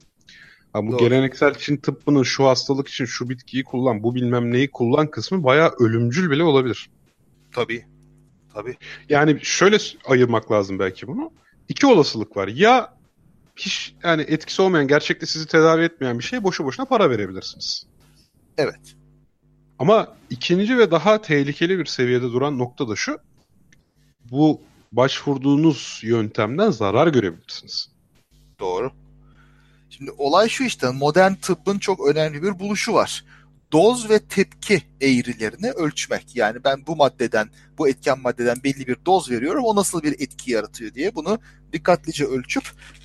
ha, 0.73 0.87
bu 0.87 0.91
Doğru. 0.91 0.99
geleneksel 0.99 1.53
Çin 1.53 1.77
tıbbının 1.77 2.23
şu 2.23 2.45
hastalık 2.45 2.87
için 2.87 3.05
şu 3.05 3.29
bitkiyi 3.29 3.63
kullan, 3.63 4.03
bu 4.03 4.15
bilmem 4.15 4.51
neyi 4.51 4.71
kullan 4.71 5.07
kısmı 5.07 5.43
bayağı 5.43 5.71
ölümcül 5.79 6.31
bile 6.31 6.43
olabilir. 6.43 6.89
Tabii. 7.51 7.85
Tabii. 8.53 8.77
Yani 9.09 9.39
şöyle 9.41 9.77
ayırmak 10.05 10.51
lazım 10.51 10.79
belki 10.79 11.07
bunu. 11.07 11.31
İki 11.69 11.87
olasılık 11.87 12.37
var. 12.37 12.47
Ya 12.47 12.93
hiç 13.55 13.95
yani 14.03 14.21
etkisi 14.21 14.61
olmayan, 14.61 14.87
gerçekte 14.87 15.25
sizi 15.25 15.47
tedavi 15.47 15.83
etmeyen 15.83 16.19
bir 16.19 16.23
şeye 16.23 16.43
boşu 16.43 16.65
boşuna 16.65 16.85
para 16.85 17.09
verebilirsiniz. 17.09 17.90
Evet. 18.57 18.95
Ama 19.79 20.15
ikinci 20.29 20.77
ve 20.77 20.91
daha 20.91 21.21
tehlikeli 21.21 21.79
bir 21.79 21.85
seviyede 21.85 22.31
duran 22.31 22.57
nokta 22.57 22.89
da 22.89 22.95
şu. 22.95 23.17
Bu 24.31 24.61
başvurduğunuz 24.91 25.99
yöntemden 26.03 26.71
zarar 26.71 27.07
görebilirsiniz. 27.07 27.89
Doğru. 28.59 28.91
Şimdi 29.89 30.11
olay 30.11 30.49
şu 30.49 30.63
işte 30.63 30.91
modern 30.91 31.33
tıbbın 31.33 31.79
çok 31.79 32.07
önemli 32.07 32.43
bir 32.43 32.59
buluşu 32.59 32.93
var. 32.93 33.25
Doz 33.71 34.09
ve 34.09 34.19
tepki 34.19 34.81
eğrilerini 35.01 35.71
ölçmek. 35.71 36.35
Yani 36.35 36.63
ben 36.63 36.87
bu 36.87 36.95
maddeden, 36.95 37.49
bu 37.77 37.89
etken 37.89 38.19
maddeden 38.19 38.63
belli 38.63 38.87
bir 38.87 38.97
doz 39.05 39.31
veriyorum. 39.31 39.63
O 39.63 39.75
nasıl 39.75 40.03
bir 40.03 40.13
etki 40.19 40.51
yaratıyor 40.51 40.93
diye 40.93 41.15
bunu 41.15 41.39
dikkatlice 41.73 42.25
ölçüp 42.25 42.63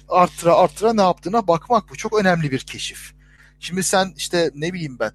artıra 0.08 0.54
artıra 0.54 0.92
ne 0.92 1.02
yaptığına 1.02 1.48
bakmak. 1.48 1.90
Bu 1.90 1.96
çok 1.96 2.20
önemli 2.20 2.50
bir 2.50 2.58
keşif. 2.58 3.14
Şimdi 3.60 3.82
sen 3.82 4.12
işte 4.16 4.50
ne 4.54 4.72
bileyim 4.72 4.96
ben 5.00 5.12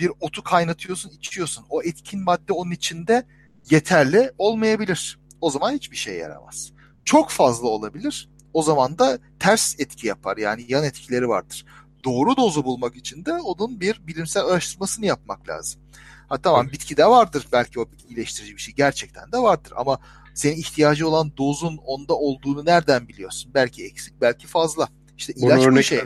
bir 0.00 0.10
otu 0.20 0.42
kaynatıyorsun, 0.42 1.10
içiyorsun. 1.10 1.64
O 1.70 1.82
etkin 1.82 2.24
madde 2.24 2.52
onun 2.52 2.70
içinde 2.70 3.26
yeterli 3.70 4.32
olmayabilir. 4.38 5.18
O 5.40 5.50
zaman 5.50 5.72
hiçbir 5.72 5.96
şey 5.96 6.16
yaramaz. 6.16 6.72
Çok 7.04 7.30
fazla 7.30 7.68
olabilir. 7.68 8.28
O 8.52 8.62
zaman 8.62 8.98
da 8.98 9.18
ters 9.38 9.80
etki 9.80 10.06
yapar. 10.06 10.36
Yani 10.36 10.64
yan 10.68 10.84
etkileri 10.84 11.28
vardır. 11.28 11.64
doğru 12.04 12.36
dozu 12.36 12.64
bulmak 12.64 12.96
için 12.96 13.24
de 13.24 13.32
onun 13.32 13.80
bir 13.80 14.06
bilimsel 14.06 14.44
araştırmasını 14.44 15.06
yapmak 15.06 15.48
lazım. 15.48 15.80
Ha 16.28 16.38
tamam 16.42 16.68
bitkide 16.72 17.06
vardır 17.06 17.46
belki 17.52 17.80
o 17.80 17.86
iyileştirici 18.08 18.56
bir 18.56 18.60
şey 18.60 18.74
gerçekten 18.74 19.32
de 19.32 19.38
vardır 19.38 19.72
ama 19.76 19.98
senin 20.34 20.56
ihtiyacı 20.56 21.08
olan 21.08 21.32
dozun 21.36 21.76
onda 21.76 22.14
olduğunu 22.14 22.64
nereden 22.64 23.08
biliyorsun? 23.08 23.50
Belki 23.54 23.84
eksik, 23.84 24.20
belki 24.20 24.46
fazla. 24.46 24.88
İşte 25.18 25.32
ilaç 25.36 25.66
Bunu 25.66 25.76
bu 25.76 25.82
şey. 25.82 26.02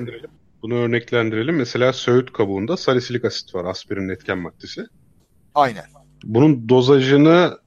Bunu 0.64 0.74
örneklendirelim. 0.74 1.56
Mesela 1.56 1.92
söğüt 1.92 2.32
kabuğunda 2.32 2.76
salisilik 2.76 3.24
asit 3.24 3.54
var, 3.54 3.64
aspirinin 3.64 4.08
etken 4.08 4.38
maddesi. 4.38 4.86
Aynen. 5.54 5.84
Bunun 6.22 6.68
dozajını 6.68 7.58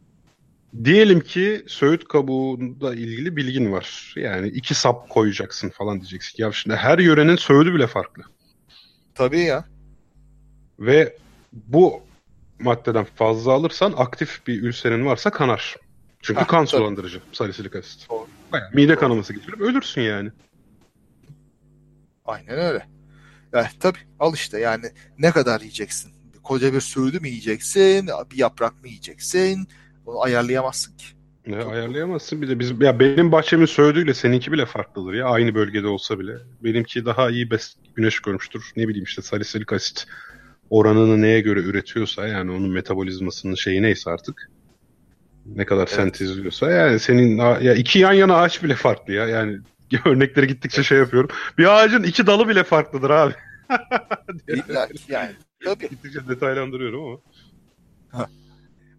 diyelim 0.83 1.19
ki 1.19 1.63
söğüt 1.67 2.07
kabuğunda 2.07 2.95
ilgili 2.95 3.35
bilgin 3.35 3.71
var. 3.71 4.13
Yani 4.15 4.47
iki 4.47 4.73
sap 4.73 5.09
koyacaksın 5.09 5.69
falan 5.69 5.99
diyeceksin. 5.99 6.43
Ya 6.43 6.51
şimdi 6.51 6.75
her 6.75 6.99
yörenin 6.99 7.35
söğüdü 7.35 7.73
bile 7.73 7.87
farklı. 7.87 8.23
Tabii 9.15 9.39
ya. 9.39 9.65
Ve 10.79 11.17
bu 11.53 12.01
maddeden 12.59 13.05
fazla 13.15 13.51
alırsan 13.51 13.93
aktif 13.97 14.47
bir 14.47 14.61
ülserin 14.63 15.05
varsa 15.05 15.29
kanar. 15.29 15.75
Çünkü 16.21 16.39
ha, 16.39 16.47
kan 16.47 16.65
tabii. 16.65 16.77
sulandırıcı 16.81 17.19
salisilik 17.31 17.75
asit. 17.75 18.09
Doğru. 18.09 18.27
Bayağı 18.51 18.69
mide 18.73 18.87
Doğru. 18.93 18.99
kanaması 18.99 19.33
geçirip 19.33 19.61
ölürsün 19.61 20.01
yani. 20.01 20.31
Aynen 22.27 22.57
öyle. 22.59 22.87
Yani, 23.53 23.67
tabii 23.79 23.97
al 24.19 24.33
işte 24.33 24.59
yani 24.59 24.85
ne 25.19 25.31
kadar 25.31 25.59
yiyeceksin? 25.59 26.11
Koca 26.43 26.73
bir 26.73 26.81
söğüdü 26.81 27.19
mü 27.19 27.27
yiyeceksin? 27.27 28.09
Bir 28.31 28.37
yaprak 28.37 28.81
mı 28.81 28.87
yiyeceksin? 28.87 29.67
Onu 30.05 30.21
ayarlayamazsın 30.21 30.97
ki. 30.97 31.05
Ne 31.47 31.63
ayarlayamazsın 31.63 32.41
bir 32.41 32.47
de 32.49 32.59
biz 32.59 32.81
ya 32.81 32.99
benim 32.99 33.31
bahçemin 33.31 33.65
söğüdüyle 33.65 34.13
seninki 34.13 34.51
bile 34.51 34.65
farklıdır 34.65 35.13
ya 35.13 35.25
aynı 35.25 35.55
bölgede 35.55 35.87
olsa 35.87 36.19
bile. 36.19 36.37
Benimki 36.63 37.05
daha 37.05 37.29
iyi 37.29 37.51
bes 37.51 37.75
güneş 37.95 38.19
görmüştür. 38.19 38.71
Ne 38.75 38.87
bileyim 38.87 39.03
işte 39.03 39.21
salisilik 39.21 39.73
asit 39.73 40.05
oranını 40.69 41.21
neye 41.21 41.41
göre 41.41 41.59
üretiyorsa 41.59 42.27
yani 42.27 42.51
onun 42.51 42.69
metabolizmasının 42.69 43.55
şeyi 43.55 43.81
neyse 43.81 44.09
artık 44.09 44.51
ne 45.45 45.65
kadar 45.65 45.87
evet. 45.87 45.95
sentezliyorsa 45.95 46.71
yani 46.71 46.99
senin 46.99 47.37
ya 47.37 47.73
iki 47.73 47.99
yan 47.99 48.13
yana 48.13 48.35
ağaç 48.35 48.63
bile 48.63 48.75
farklı 48.75 49.13
ya 49.13 49.27
yani 49.27 49.59
örnekleri 50.05 50.47
gittikçe 50.47 50.83
şey 50.83 50.97
yapıyorum. 50.97 51.29
Bir 51.57 51.65
ağacın 51.65 52.03
iki 52.03 52.27
dalı 52.27 52.47
bile 52.47 52.63
farklıdır 52.63 53.09
abi. 53.09 53.33
İlla 54.47 54.87
yani 55.07 55.31
tabii. 55.65 55.89
Gittikçe 55.89 56.27
detaylandırıyorum 56.27 57.03
ama. 57.03 57.17
Ha. 58.09 58.29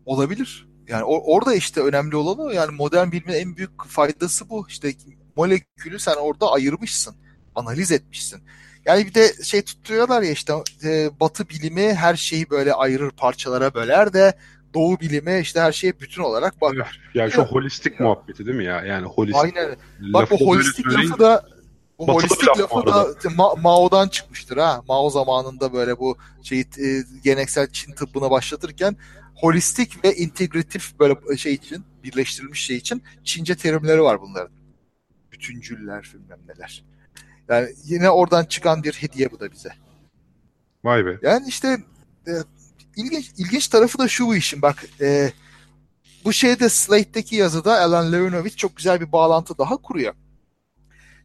Olabilir. 0.07 0.69
Yani 0.89 1.03
or- 1.03 1.23
orada 1.25 1.55
işte 1.55 1.81
önemli 1.81 2.17
olan 2.17 2.39
o. 2.47 2.51
Yani 2.51 2.77
modern 2.77 3.13
bilimin 3.13 3.35
en 3.35 3.57
büyük 3.57 3.85
faydası 3.87 4.51
bu. 4.51 4.67
İşte 4.69 4.93
molekülü 5.37 5.99
sen 5.99 6.15
orada 6.15 6.53
ayırmışsın. 6.53 7.17
Analiz 7.55 7.93
etmişsin. 7.93 8.43
Yani 8.85 9.07
bir 9.07 9.15
de 9.15 9.33
şey 9.45 9.63
tutturuyorlar 9.63 10.23
ya 10.23 10.31
işte 10.31 10.53
e, 10.85 11.11
batı 11.21 11.49
bilimi 11.49 11.95
her 11.95 12.17
şeyi 12.17 12.51
böyle 12.51 12.73
ayırır 12.73 13.11
parçalara 13.11 13.75
böler 13.75 14.13
de 14.13 14.35
doğu 14.75 15.01
bilimi 15.01 15.39
işte 15.41 15.61
her 15.61 15.73
şeye 15.73 16.01
bütün 16.01 16.23
olarak 16.23 16.61
bakar. 16.61 17.11
Ya 17.15 17.31
şu 17.31 17.43
holistik 17.43 18.01
ya. 18.01 18.07
muhabbeti 18.07 18.47
değil 18.47 18.57
mi 18.57 18.65
ya? 18.65 18.85
Yani 18.85 19.07
holistik. 19.07 19.45
Aynen. 19.45 19.77
Bak 20.01 20.33
o 20.33 20.47
holistik 20.47 20.87
lafı 20.87 21.19
da 21.19 21.47
o 21.99 22.15
holistik 22.15 22.49
lafı 22.49 22.87
da 22.87 23.03
Ma- 23.29 23.61
Mao'dan 23.61 24.09
çıkmıştır 24.09 24.57
ha. 24.57 24.83
Mao 24.89 25.11
zamanında 25.11 25.73
böyle 25.73 25.99
bu 25.99 26.17
şey 26.43 26.61
e, 26.61 26.65
geleneksel 27.25 27.69
Çin 27.73 27.93
tıbbına 27.93 28.31
başlatırken 28.31 28.97
holistik 29.35 30.05
ve 30.05 30.15
integratif 30.15 30.99
böyle 31.01 31.37
şey 31.37 31.55
için 31.55 31.85
birleştirilmiş 32.05 32.65
şey 32.65 32.77
için 32.77 33.03
Çince 33.25 33.57
terimleri 33.57 34.03
var 34.03 34.21
bunların. 34.21 34.53
Bütüncüller 35.33 36.13
bilmem 36.15 36.39
neler. 36.49 36.85
Yani 37.49 37.69
yine 37.85 38.11
oradan 38.11 38.45
çıkan 38.45 38.83
bir 38.83 38.93
hediye 38.93 39.31
bu 39.31 39.41
da 39.41 39.53
bize. 39.53 39.71
Vay 40.85 41.07
be. 41.07 41.19
Yani 41.23 41.49
işte 41.49 41.79
e, 42.27 42.33
ilginç 42.99 43.31
ilginç 43.39 43.69
tarafı 43.69 43.99
da 43.99 44.09
şu 44.09 44.27
bu 44.27 44.37
işin 44.37 44.63
bak 44.63 44.85
e, 45.01 45.33
bu 46.25 46.33
şeyde 46.33 46.69
Slate'deki 46.69 47.37
yazıda 47.37 47.81
Alan 47.81 48.13
Levinovich 48.13 48.57
çok 48.57 48.77
güzel 48.77 49.01
bir 49.01 49.13
bağlantı 49.13 49.59
daha 49.59 49.77
kuruyor. 49.77 50.15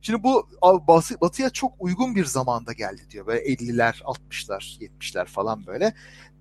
Şimdi 0.02 0.24
bu 0.24 0.50
batı, 0.88 1.22
batıya 1.22 1.50
çok 1.50 1.74
uygun 1.80 2.16
bir 2.16 2.26
zamanda 2.26 2.74
geldi 2.74 3.02
diyor. 3.10 3.28
Böyle 3.28 3.46
50'ler, 3.46 4.02
60'lar, 4.02 4.80
70'ler 4.80 5.26
falan 5.26 5.68
böyle. 5.68 5.94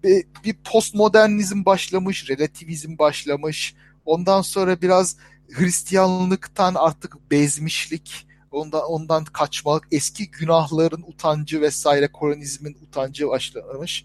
Bir, 0.04 0.26
bir 0.44 0.56
postmodernizm 0.64 1.64
başlamış, 1.64 2.30
relativizm 2.30 2.98
başlamış. 2.98 3.74
Ondan 4.04 4.42
sonra 4.42 4.82
biraz 4.82 5.16
Hristiyanlıktan 5.52 6.74
artık 6.74 7.30
bezmişlik, 7.30 8.26
ondan, 8.50 8.82
ondan 8.82 9.24
kaçmak, 9.24 9.88
eski 9.92 10.30
günahların 10.30 11.04
utancı 11.06 11.60
vesaire, 11.60 12.12
kolonizmin 12.12 12.76
utancı 12.82 13.28
başlamış 13.28 14.04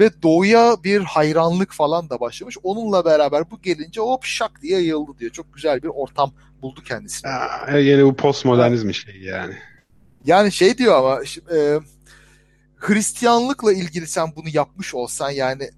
ve 0.00 0.22
doğuya 0.22 0.76
bir 0.84 1.00
hayranlık 1.00 1.72
falan 1.72 2.10
da 2.10 2.20
başlamış. 2.20 2.56
Onunla 2.62 3.04
beraber 3.04 3.50
bu 3.50 3.60
gelince 3.62 4.00
hop 4.00 4.24
şak 4.24 4.62
diye 4.62 4.72
yayıldı 4.72 5.18
diyor. 5.18 5.30
Çok 5.30 5.54
güzel 5.54 5.82
bir 5.82 5.88
ortam 5.88 6.32
buldu 6.62 6.82
kendisine. 6.84 7.30
Aa, 7.30 7.78
yeni 7.78 8.04
bu 8.04 8.16
postmodernizm 8.16 8.86
yani, 8.86 8.94
şey 8.94 9.20
yani. 9.20 9.54
Yani 10.24 10.52
şey 10.52 10.78
diyor 10.78 10.96
ama 10.96 11.20
e, 11.56 11.80
Hristiyanlıkla 12.76 13.72
ilgili 13.72 14.06
sen 14.06 14.32
bunu 14.36 14.48
yapmış 14.52 14.94
olsan 14.94 15.30
yani 15.30 15.70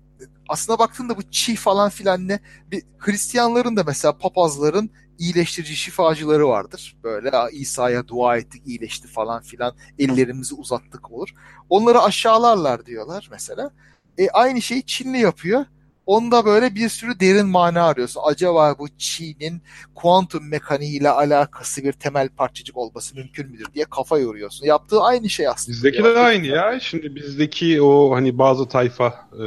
aslına 0.49 0.79
baktığında 0.79 1.17
bu 1.17 1.23
çiğ 1.31 1.57
falan 1.57 1.91
filan 1.91 2.29
ne? 2.29 2.41
Bir 2.71 2.83
Hristiyanların 2.99 3.77
da 3.77 3.85
mesela 3.87 4.19
papazların 4.19 4.91
iyileştirici 5.19 5.77
şifacıları 5.77 6.49
vardır. 6.49 6.97
Böyle 7.03 7.31
İsa'ya 7.53 8.09
dua 8.09 8.37
ettik 8.37 8.63
iyileşti 8.67 9.09
falan 9.09 9.43
filan 9.43 9.75
ellerimizi 9.99 10.55
uzattık 10.55 11.11
olur. 11.11 11.29
Onları 11.69 12.03
aşağılarlar 12.03 12.87
diyorlar 12.87 13.29
mesela. 13.31 13.71
E, 14.19 14.29
aynı 14.29 14.63
şeyi 14.63 14.87
Çinli 14.87 15.19
yapıyor. 15.19 15.65
Onda 16.07 16.45
böyle 16.45 16.75
bir 16.75 16.89
sürü 16.89 17.21
derin 17.21 17.47
mana 17.47 17.85
arıyorsun. 17.85 18.21
Acaba 18.25 18.79
bu 18.79 18.89
Çin'in 18.99 19.63
kuantum 19.95 20.49
mekaniğiyle 20.49 21.11
alakası 21.11 21.85
bir 21.85 21.93
temel 21.93 22.29
parçacık 22.29 22.77
olması 22.77 23.17
mümkün 23.17 23.51
müdür 23.51 23.67
diye 23.75 23.85
kafa 23.85 24.19
yoruyorsun. 24.19 24.67
Yaptığı 24.67 25.03
aynı 25.03 25.31
şey 25.31 25.49
aslında. 25.49 25.77
Bizdeki 25.77 26.05
de 26.05 26.09
aynı 26.09 26.47
ya. 26.47 26.81
Şimdi 26.81 27.15
bizdeki 27.15 27.83
o 27.83 28.15
hani 28.15 28.39
bazı 28.39 28.69
tayfa 28.69 29.29
e, 29.33 29.45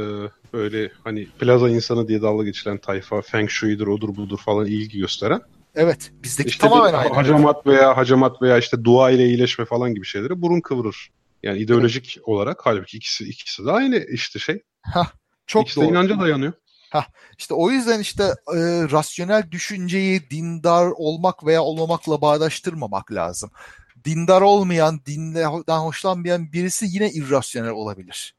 böyle 0.52 0.90
hani 1.04 1.26
plaza 1.38 1.70
insanı 1.70 2.08
diye 2.08 2.22
dalga 2.22 2.44
geçilen 2.44 2.78
tayfa 2.78 3.22
Feng 3.22 3.50
Shui'dir 3.50 3.86
odur 3.86 4.16
budur 4.16 4.38
falan 4.38 4.66
ilgi 4.66 4.98
gösteren. 4.98 5.40
Evet. 5.74 6.12
Bizdeki 6.22 6.48
işte 6.48 6.68
tamamen 6.68 6.94
aynı. 6.94 7.14
Hacamat 7.14 7.66
veya 7.66 7.96
hacamat 7.96 8.42
veya 8.42 8.58
işte 8.58 8.84
dua 8.84 9.10
ile 9.10 9.26
iyileşme 9.26 9.64
falan 9.64 9.94
gibi 9.94 10.06
şeyleri 10.06 10.42
burun 10.42 10.60
kıvırır. 10.60 11.10
Yani 11.42 11.58
ideolojik 11.58 12.18
olarak 12.22 12.60
halbuki 12.64 12.96
ikisi 12.96 13.24
ikisi 13.24 13.66
de 13.66 13.72
aynı 13.72 13.96
işte 13.96 14.38
şey. 14.38 14.62
Hah, 14.82 15.12
çok 15.46 15.62
ikisi 15.62 15.76
doğru. 15.76 15.86
de 15.86 15.90
inanca 15.90 16.20
dayanıyor. 16.20 16.52
Ha, 16.90 17.06
işte 17.38 17.54
o 17.54 17.70
yüzden 17.70 18.00
işte 18.00 18.22
e, 18.24 18.58
rasyonel 18.90 19.50
düşünceyi 19.50 20.30
dindar 20.30 20.86
olmak 20.86 21.46
veya 21.46 21.62
olmamakla 21.62 22.20
bağdaştırmamak 22.20 23.12
lazım. 23.12 23.50
Dindar 24.04 24.42
olmayan, 24.42 25.00
dinden 25.06 25.78
hoşlanmayan 25.78 26.52
birisi 26.52 26.86
yine 26.88 27.12
irrasyonel 27.12 27.70
olabilir 27.70 28.35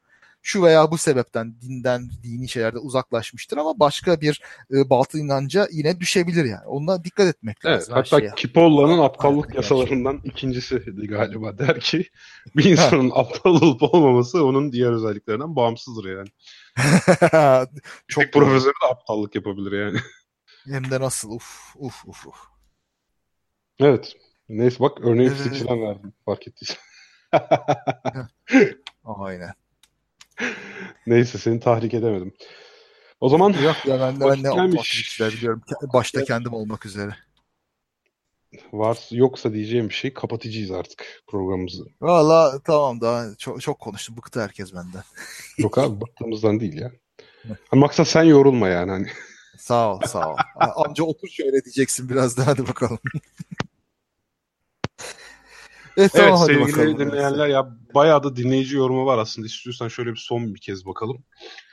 şu 0.48 0.62
veya 0.62 0.90
bu 0.90 0.98
sebepten 0.98 1.60
dinden, 1.60 2.10
dini 2.22 2.48
şeylerde 2.48 2.78
uzaklaşmıştır 2.78 3.56
ama 3.56 3.78
başka 3.80 4.20
bir 4.20 4.42
e, 4.72 4.90
batıl 4.90 5.18
inanca 5.18 5.68
yine 5.72 6.00
düşebilir 6.00 6.44
yani. 6.44 6.66
Ondan 6.66 7.04
dikkat 7.04 7.26
etmek 7.26 7.56
evet, 7.64 7.76
lazım. 7.76 7.94
Hatta 7.94 8.20
şeye. 8.20 8.32
Kipolla'nın 8.36 8.98
aptallık 8.98 9.54
yasalarından 9.54 10.12
şey. 10.12 10.30
ikincisiydi 10.30 11.06
galiba 11.06 11.58
der 11.58 11.80
ki 11.80 12.04
bir 12.56 12.64
insanın 12.64 13.12
aptal 13.14 13.50
olup 13.50 13.82
olmaması 13.82 14.44
onun 14.44 14.72
diğer 14.72 14.92
özelliklerinden 14.92 15.56
bağımsızdır 15.56 16.04
yani. 16.04 16.28
Çok 18.08 18.32
profesör 18.32 18.70
de 18.70 18.86
aptallık 18.90 19.34
yapabilir 19.34 19.72
yani. 19.72 19.98
Hem 20.64 20.90
de 20.90 21.00
nasıl 21.00 21.30
uf 21.30 21.76
uf 21.76 22.04
uf 22.06 22.26
uf. 22.26 22.36
Evet. 23.80 24.12
Neyse 24.48 24.80
bak 24.80 24.98
örneği 25.00 25.30
fizikçiden 25.30 25.82
verdim 25.82 26.12
fark 26.24 26.48
ettiysen. 26.48 26.78
Aynen. 29.04 29.54
Neyse 31.06 31.38
seni 31.38 31.60
tahrik 31.60 31.94
edemedim. 31.94 32.32
O 33.20 33.28
zaman 33.28 33.54
yok 33.62 33.76
ya 33.86 34.00
ben 34.00 34.20
de 34.20 34.24
ben 34.24 34.42
ne 34.42 34.54
gelmiş. 34.54 35.20
biliyorum. 35.20 35.62
Başta 35.92 36.24
kendim 36.24 36.52
olmak 36.52 36.86
üzere. 36.86 37.16
Var 38.72 38.98
yoksa 39.10 39.52
diyeceğim 39.52 39.88
bir 39.88 39.94
şey 39.94 40.14
kapatacağız 40.14 40.70
artık 40.70 41.22
programımızı. 41.26 41.84
Valla 42.00 42.60
tamam 42.64 43.00
daha 43.00 43.34
çok, 43.38 43.60
çok 43.60 43.78
konuştum. 43.80 44.16
Bıktı 44.16 44.40
herkes 44.42 44.74
benden. 44.74 45.02
Yok 45.58 45.78
abi 45.78 46.00
bıktığımızdan 46.00 46.60
değil 46.60 46.80
ya. 46.80 46.92
Maksat 47.72 48.08
sen 48.08 48.22
yorulma 48.22 48.68
yani 48.68 48.90
hani. 48.90 49.06
Sağ 49.58 49.94
ol 49.94 50.00
sağ 50.06 50.32
ol. 50.32 50.36
Amca 50.76 51.04
otur 51.04 51.28
şöyle 51.28 51.64
diyeceksin 51.64 52.08
biraz 52.08 52.36
daha 52.36 52.46
hadi 52.46 52.68
bakalım. 52.68 52.98
Evet, 55.98 56.12
tamam, 56.12 56.46
evet 56.50 56.58
sevgili 56.58 56.72
bakalım. 56.72 56.98
dinleyenler 56.98 57.48
ya 57.48 57.76
bayağı 57.94 58.22
da 58.22 58.36
dinleyici 58.36 58.76
yorumu 58.76 59.06
var 59.06 59.18
aslında. 59.18 59.46
İstiyorsan 59.46 59.88
şöyle 59.88 60.10
bir 60.10 60.22
son 60.28 60.54
bir 60.54 60.60
kez 60.60 60.86
bakalım. 60.86 61.24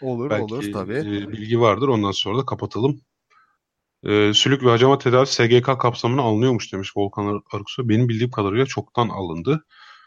Olur 0.01 0.29
Belki, 0.29 0.43
olur 0.43 0.71
tabii. 0.73 0.97
E, 0.97 1.31
bilgi 1.31 1.59
vardır 1.59 1.87
ondan 1.87 2.11
sonra 2.11 2.37
da 2.37 2.45
kapatalım. 2.45 3.01
E, 4.03 4.33
sülük 4.33 4.63
ve 4.63 4.69
hacama 4.69 4.97
tedavi 4.97 5.27
SGK 5.27 5.79
kapsamına 5.79 6.21
alınıyormuş 6.21 6.73
demiş 6.73 6.97
Volkan 6.97 7.41
Arıksu. 7.51 7.89
Benim 7.89 8.09
bildiğim 8.09 8.31
kadarıyla 8.31 8.65
çoktan 8.65 9.09
alındı. 9.09 9.65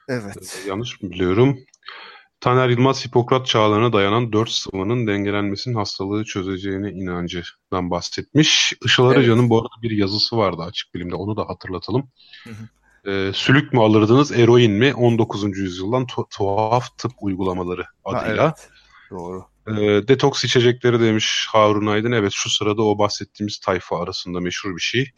Evet. 0.09 0.62
Ee, 0.64 0.69
yanlış 0.69 1.03
biliyorum? 1.03 1.59
Taner 2.41 2.69
Yılmaz 2.69 3.07
Hipokrat 3.07 3.47
çağlarına 3.47 3.93
dayanan 3.93 4.33
dört 4.33 4.51
sıvının 4.51 5.07
dengelenmesinin 5.07 5.75
hastalığı 5.75 6.25
çözeceğine 6.25 6.91
inancından 6.91 7.91
bahsetmiş. 7.91 8.73
Işıl 8.85 9.05
Arıcan'ın 9.05 9.41
evet. 9.41 9.51
bu 9.51 9.59
arada 9.59 9.83
bir 9.83 9.91
yazısı 9.91 10.37
vardı 10.37 10.62
açık 10.62 10.95
bilimde 10.95 11.14
onu 11.14 11.37
da 11.37 11.49
hatırlatalım. 11.49 12.11
Hı 12.45 12.51
hı. 12.51 12.69
Ee, 13.07 13.30
sülük 13.34 13.72
mü 13.72 13.80
alırdınız, 13.80 14.32
eroin 14.32 14.72
mi? 14.72 14.94
19. 14.94 15.59
yüzyıldan 15.59 16.05
tu- 16.07 16.28
tuhaf 16.30 16.99
tıp 16.99 17.12
uygulamaları 17.20 17.84
adıyla. 18.05 18.44
Ha, 18.44 18.55
evet. 18.57 18.68
Doğru. 19.11 19.44
Ee, 19.68 20.09
detoks 20.09 20.44
içecekleri 20.44 21.01
demiş 21.01 21.49
Harun 21.51 21.86
Aydın. 21.86 22.12
Evet 22.12 22.32
şu 22.34 22.51
sırada 22.51 22.82
o 22.82 22.99
bahsettiğimiz 22.99 23.59
tayfa 23.59 24.03
arasında 24.03 24.40
meşhur 24.40 24.76
bir 24.76 24.80
şey. 24.80 25.11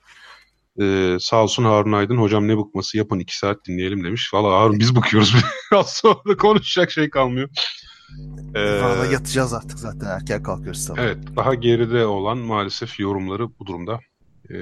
Ee, 0.80 1.16
sağ 1.20 1.42
olsun 1.42 1.64
Harun 1.64 1.92
Aydın 1.92 2.16
hocam 2.16 2.48
ne 2.48 2.58
bıkması 2.58 2.96
yapın 2.98 3.18
iki 3.18 3.36
saat 3.36 3.56
dinleyelim 3.68 4.04
demiş. 4.04 4.34
Valla 4.34 4.60
Harun 4.60 4.78
biz 4.78 4.96
bıkıyoruz. 4.96 5.34
Az 5.72 5.92
sonra 5.94 6.36
konuşacak 6.36 6.90
şey 6.90 7.10
kalmıyor. 7.10 7.48
Ee, 8.54 8.82
Valla 8.82 9.06
yatacağız 9.06 9.52
artık 9.54 9.78
zaten 9.78 10.06
erken 10.06 10.42
kalkıyoruz 10.42 10.80
sabah. 10.84 11.02
Evet 11.02 11.18
daha 11.36 11.54
geride 11.54 12.06
olan 12.06 12.38
maalesef 12.38 13.00
yorumları 13.00 13.58
bu 13.58 13.66
durumda. 13.66 14.00
Ee, 14.50 14.54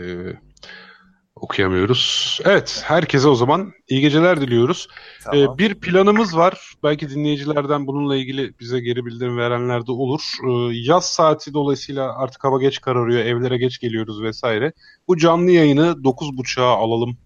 okuyamıyoruz. 1.41 2.39
Evet, 2.45 2.83
herkese 2.85 3.29
o 3.29 3.35
zaman 3.35 3.73
iyi 3.89 4.01
geceler 4.01 4.41
diliyoruz. 4.41 4.89
Tamam. 5.25 5.41
Ee, 5.41 5.59
bir 5.59 5.75
planımız 5.75 6.37
var. 6.37 6.73
Belki 6.83 7.11
dinleyicilerden 7.11 7.87
bununla 7.87 8.17
ilgili 8.17 8.59
bize 8.61 8.81
geri 8.81 9.07
bildirim 9.07 9.39
verenler 9.39 9.87
de 9.87 9.93
olur. 9.93 10.21
Ee, 10.45 10.75
yaz 10.75 11.09
saati 11.09 11.55
dolayısıyla 11.55 12.19
artık 12.19 12.45
hava 12.45 12.61
geç 12.61 12.81
kararıyor, 12.81 13.21
evlere 13.21 13.59
geç 13.59 13.79
geliyoruz 13.79 14.23
vesaire. 14.23 14.73
Bu 15.09 15.17
canlı 15.17 15.51
yayını 15.51 15.97
9.30'a 16.05 16.65
alalım. 16.65 17.19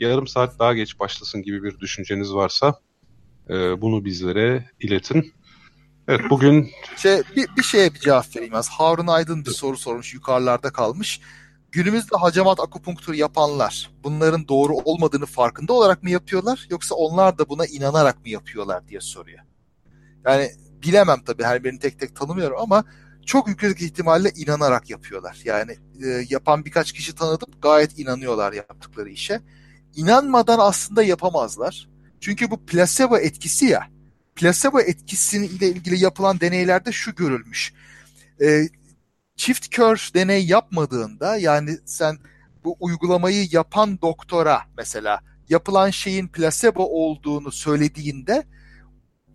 Yarım 0.00 0.26
saat 0.26 0.58
daha 0.58 0.74
geç 0.74 1.00
başlasın 1.00 1.42
gibi 1.42 1.62
bir 1.62 1.78
düşünceniz 1.78 2.34
varsa 2.34 2.74
e, 3.50 3.80
bunu 3.80 4.04
bizlere 4.04 4.70
iletin. 4.80 5.32
Evet 6.08 6.20
bugün... 6.30 6.70
Şey, 6.96 7.22
bir, 7.36 7.46
bir 7.56 7.62
şeye 7.62 7.94
bir 7.94 7.98
cevap 7.98 8.36
vereyim 8.36 8.54
az. 8.54 8.68
Harun 8.68 9.06
Aydın 9.06 9.44
bir 9.44 9.50
soru 9.50 9.76
sormuş 9.76 10.14
yukarılarda 10.14 10.72
kalmış 10.72 11.20
günümüzde 11.72 12.16
hacamat 12.16 12.60
akupunktur 12.60 13.14
yapanlar 13.14 13.90
bunların 14.04 14.48
doğru 14.48 14.74
olmadığını 14.74 15.26
farkında 15.26 15.72
olarak 15.72 16.02
mı 16.02 16.10
yapıyorlar 16.10 16.66
yoksa 16.70 16.94
onlar 16.94 17.38
da 17.38 17.48
buna 17.48 17.66
inanarak 17.66 18.24
mı 18.24 18.28
yapıyorlar 18.28 18.88
diye 18.88 19.00
soruyor. 19.00 19.38
Yani 20.24 20.50
bilemem 20.82 21.22
tabii 21.26 21.42
her 21.42 21.64
birini 21.64 21.78
tek 21.78 22.00
tek 22.00 22.16
tanımıyorum 22.16 22.56
ama 22.60 22.84
çok 23.26 23.48
yüksek 23.48 23.82
ihtimalle 23.82 24.30
inanarak 24.36 24.90
yapıyorlar. 24.90 25.40
Yani 25.44 25.76
e, 26.04 26.06
yapan 26.28 26.64
birkaç 26.64 26.92
kişi 26.92 27.14
tanıdım 27.14 27.48
gayet 27.62 27.98
inanıyorlar 27.98 28.52
yaptıkları 28.52 29.10
işe. 29.10 29.40
İnanmadan 29.96 30.58
aslında 30.58 31.02
yapamazlar. 31.02 31.88
Çünkü 32.20 32.50
bu 32.50 32.66
plasebo 32.66 33.18
etkisi 33.18 33.66
ya. 33.66 33.88
Plasebo 34.36 34.80
etkisiyle 34.80 35.68
ilgili 35.68 36.04
yapılan 36.04 36.40
deneylerde 36.40 36.92
şu 36.92 37.14
görülmüş. 37.14 37.72
E, 38.42 38.68
çift 39.40 39.68
kör 39.68 40.10
deney 40.14 40.46
yapmadığında 40.46 41.36
yani 41.36 41.78
sen 41.84 42.18
bu 42.64 42.76
uygulamayı 42.80 43.48
yapan 43.50 44.00
doktora 44.02 44.62
mesela 44.76 45.20
yapılan 45.48 45.90
şeyin 45.90 46.28
placebo 46.28 46.82
olduğunu 46.82 47.52
söylediğinde 47.52 48.46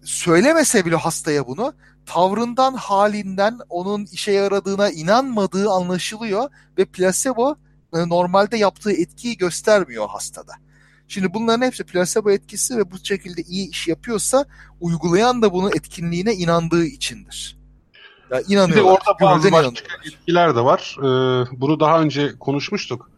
söylemese 0.03 0.86
bile 0.86 0.95
hastaya 0.95 1.47
bunu 1.47 1.74
tavrından 2.06 2.74
halinden 2.74 3.60
onun 3.70 4.06
işe 4.06 4.32
yaradığına 4.32 4.89
inanmadığı 4.89 5.70
anlaşılıyor 5.70 6.49
ve 6.78 6.86
placebo 6.86 7.56
e, 7.93 8.10
normalde 8.10 8.58
yaptığı 8.58 8.91
etkiyi 8.91 9.38
göstermiyor 9.38 10.10
hastada. 10.10 10.53
Şimdi 11.08 11.34
bunların 11.34 11.66
hepsi 11.66 11.84
placebo 11.84 12.32
etkisi 12.32 12.78
ve 12.78 12.91
bu 12.91 13.06
şekilde 13.06 13.41
iyi 13.41 13.70
iş 13.70 13.88
yapıyorsa 13.88 14.45
uygulayan 14.80 15.41
da 15.41 15.53
bunun 15.53 15.72
etkinliğine 15.72 16.34
inandığı 16.34 16.86
içindir. 16.86 17.64
Ya 18.32 18.42
inanıyorlar. 18.42 18.72
Bir 18.72 18.76
de 18.76 18.82
orada 18.84 19.20
bazı 19.22 19.52
başka 19.52 19.84
etkiler 20.06 20.56
de 20.56 20.62
var. 20.62 20.98
Ee, 21.00 21.48
bunu 21.52 21.80
daha 21.80 22.02
önce 22.02 22.32
konuşmuştuk. 22.40 23.12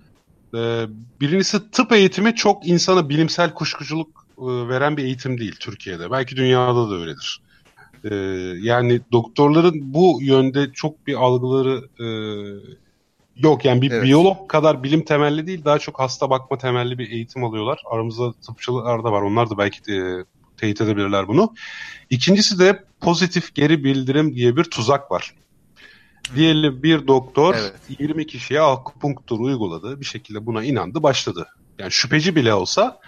Ee, 0.56 0.86
birincisi 1.22 1.72
tıp 1.72 1.92
eğitimi 1.92 2.36
çok 2.36 2.68
insana 2.68 3.10
bilimsel 3.10 3.54
kuşkuculuk 3.54 4.28
e, 4.38 4.46
veren 4.46 4.98
bir 4.98 5.04
eğitim 5.04 5.38
değil 5.38 5.56
Türkiye'de. 5.60 6.12
Belki 6.12 6.36
dünyada 6.36 6.90
da 6.90 6.96
öyledir. 6.96 7.42
Ee, 8.04 8.16
yani 8.62 9.02
doktorların 9.12 9.94
bu 9.94 10.20
yönde 10.22 10.72
çok 10.74 11.08
bir 11.08 11.16
algıları 11.16 11.84
e, 12.00 12.08
yok. 13.36 13.66
Yani 13.66 13.82
bir 13.82 13.92
evet. 13.92 14.04
biyolog 14.04 14.50
kadar 14.50 14.84
bilim 14.84 15.06
temelli 15.06 15.48
değil 15.48 15.66
daha 15.66 15.80
çok 15.80 16.00
hasta 16.00 16.30
bakma 16.30 16.58
temelli 16.58 16.98
bir 16.98 17.12
eğitim 17.12 17.44
alıyorlar. 17.44 17.82
Aramızda 17.92 18.34
tıpçılar 18.34 19.04
da 19.04 19.12
var. 19.12 19.22
Onlar 19.22 19.50
da 19.50 19.58
belki 19.58 19.86
de, 19.86 20.26
teyit 20.58 20.82
edebilirler 20.82 21.28
bunu. 21.28 21.54
İkincisi 22.10 22.60
de 22.60 22.84
pozitif 23.02 23.56
geri 23.56 23.84
bildirim 23.84 24.36
diye 24.36 24.58
bir 24.58 24.64
tuzak 24.64 25.12
var. 25.12 25.34
Diyelim 26.36 26.84
bir 26.84 27.08
doktor 27.08 27.56
evet. 27.56 28.00
20 28.00 28.28
kişiye 28.28 28.62
akupunktur 28.62 29.40
uyguladı. 29.40 30.00
Bir 30.00 30.06
şekilde 30.06 30.46
buna 30.46 30.64
inandı, 30.64 31.04
başladı. 31.04 31.48
Yani 31.80 31.92
şüpheci 31.92 32.36
bile 32.36 32.54
olsa 32.54 33.00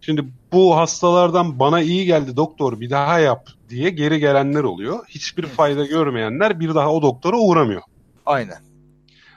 şimdi 0.00 0.24
bu 0.52 0.76
hastalardan 0.76 1.58
bana 1.58 1.80
iyi 1.80 2.04
geldi 2.04 2.36
doktor 2.36 2.80
bir 2.80 2.90
daha 2.90 3.18
yap 3.18 3.48
diye 3.68 3.90
geri 3.90 4.20
gelenler 4.20 4.62
oluyor. 4.62 5.06
Hiçbir 5.08 5.46
fayda 5.46 5.86
görmeyenler 5.86 6.60
bir 6.60 6.74
daha 6.74 6.92
o 6.92 7.02
doktora 7.02 7.36
uğramıyor. 7.36 7.82
Aynen. 8.26 8.58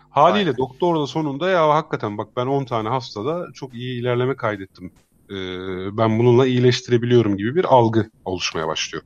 Haliyle 0.10 0.50
Aynen. 0.50 0.58
doktor 0.58 1.02
da 1.02 1.08
sonunda 1.08 1.50
ya 1.50 1.70
hakikaten 1.70 2.18
bak 2.18 2.28
ben 2.38 2.46
10 2.46 2.66
tane 2.66 2.90
hastada 2.90 3.48
çok 3.54 3.74
iyi 3.74 4.02
ilerleme 4.02 4.36
kaydettim. 4.36 4.92
Ee, 5.30 5.98
ben 5.98 6.20
bununla 6.20 6.46
iyileştirebiliyorum 6.46 7.38
gibi 7.38 7.56
bir 7.56 7.66
algı 7.66 8.10
oluşmaya 8.26 8.68
başlıyor. 8.68 9.04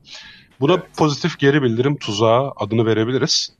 Buna 0.60 0.72
evet. 0.72 0.84
pozitif 0.96 1.38
geri 1.38 1.62
bildirim 1.62 1.96
tuzağı 1.96 2.52
adını 2.56 2.86
verebiliriz. 2.86 3.52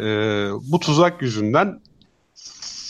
Ee, 0.00 0.48
bu 0.72 0.78
tuzak 0.78 1.22
yüzünden 1.22 1.80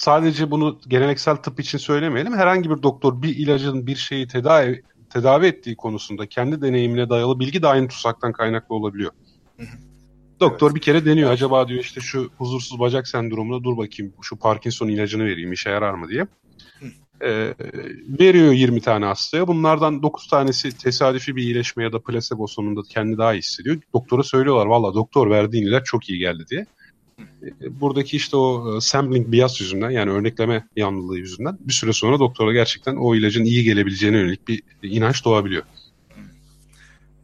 sadece 0.00 0.50
bunu 0.50 0.78
geleneksel 0.88 1.36
tıp 1.36 1.60
için 1.60 1.78
söylemeyelim. 1.78 2.34
Herhangi 2.34 2.70
bir 2.70 2.82
doktor 2.82 3.22
bir 3.22 3.36
ilacın 3.36 3.86
bir 3.86 3.96
şeyi 3.96 4.26
tedavi 4.26 4.82
tedavi 5.10 5.46
ettiği 5.46 5.76
konusunda 5.76 6.26
kendi 6.26 6.62
deneyimine 6.62 7.10
dayalı 7.10 7.40
bilgi 7.40 7.62
de 7.62 7.66
aynı 7.66 7.88
tuzaktan 7.88 8.32
kaynaklı 8.32 8.74
olabiliyor. 8.74 9.12
Doktor 10.40 10.66
evet. 10.66 10.76
bir 10.76 10.80
kere 10.80 11.04
deniyor. 11.04 11.30
Acaba 11.30 11.68
diyor 11.68 11.80
işte 11.80 12.00
şu 12.00 12.30
huzursuz 12.38 12.80
bacak 12.80 13.08
sendromuna 13.08 13.64
dur 13.64 13.76
bakayım 13.76 14.12
şu 14.22 14.36
Parkinson 14.36 14.88
ilacını 14.88 15.24
vereyim 15.24 15.52
işe 15.52 15.70
yarar 15.70 15.94
mı 15.94 16.08
diye 16.08 16.26
e, 17.22 17.54
veriyor 18.20 18.52
20 18.52 18.80
tane 18.80 19.04
hastaya. 19.04 19.48
Bunlardan 19.48 20.02
9 20.02 20.28
tanesi 20.28 20.78
tesadüfi 20.78 21.36
bir 21.36 21.42
iyileşme 21.42 21.84
ya 21.84 21.92
da 21.92 22.02
plasebo 22.02 22.46
sonunda 22.46 22.80
kendi 22.88 23.18
daha 23.18 23.34
iyi 23.34 23.38
hissediyor. 23.38 23.80
Doktora 23.94 24.22
söylüyorlar 24.22 24.66
valla 24.66 24.94
doktor 24.94 25.30
verdiğin 25.30 25.66
ilaç 25.66 25.86
çok 25.86 26.10
iyi 26.10 26.18
geldi 26.18 26.44
diye. 26.50 26.66
E, 27.20 27.80
buradaki 27.80 28.16
işte 28.16 28.36
o 28.36 28.76
e, 28.76 28.80
sampling 28.80 29.32
bias 29.32 29.60
yüzünden 29.60 29.90
yani 29.90 30.10
örnekleme 30.10 30.68
yanlılığı 30.76 31.18
yüzünden 31.18 31.58
bir 31.60 31.72
süre 31.72 31.92
sonra 31.92 32.18
doktora 32.18 32.52
gerçekten 32.52 32.96
o 32.96 33.14
ilacın 33.14 33.44
iyi 33.44 33.64
gelebileceğine 33.64 34.16
yönelik 34.16 34.48
bir 34.48 34.62
inanç 34.82 35.24
doğabiliyor. 35.24 35.62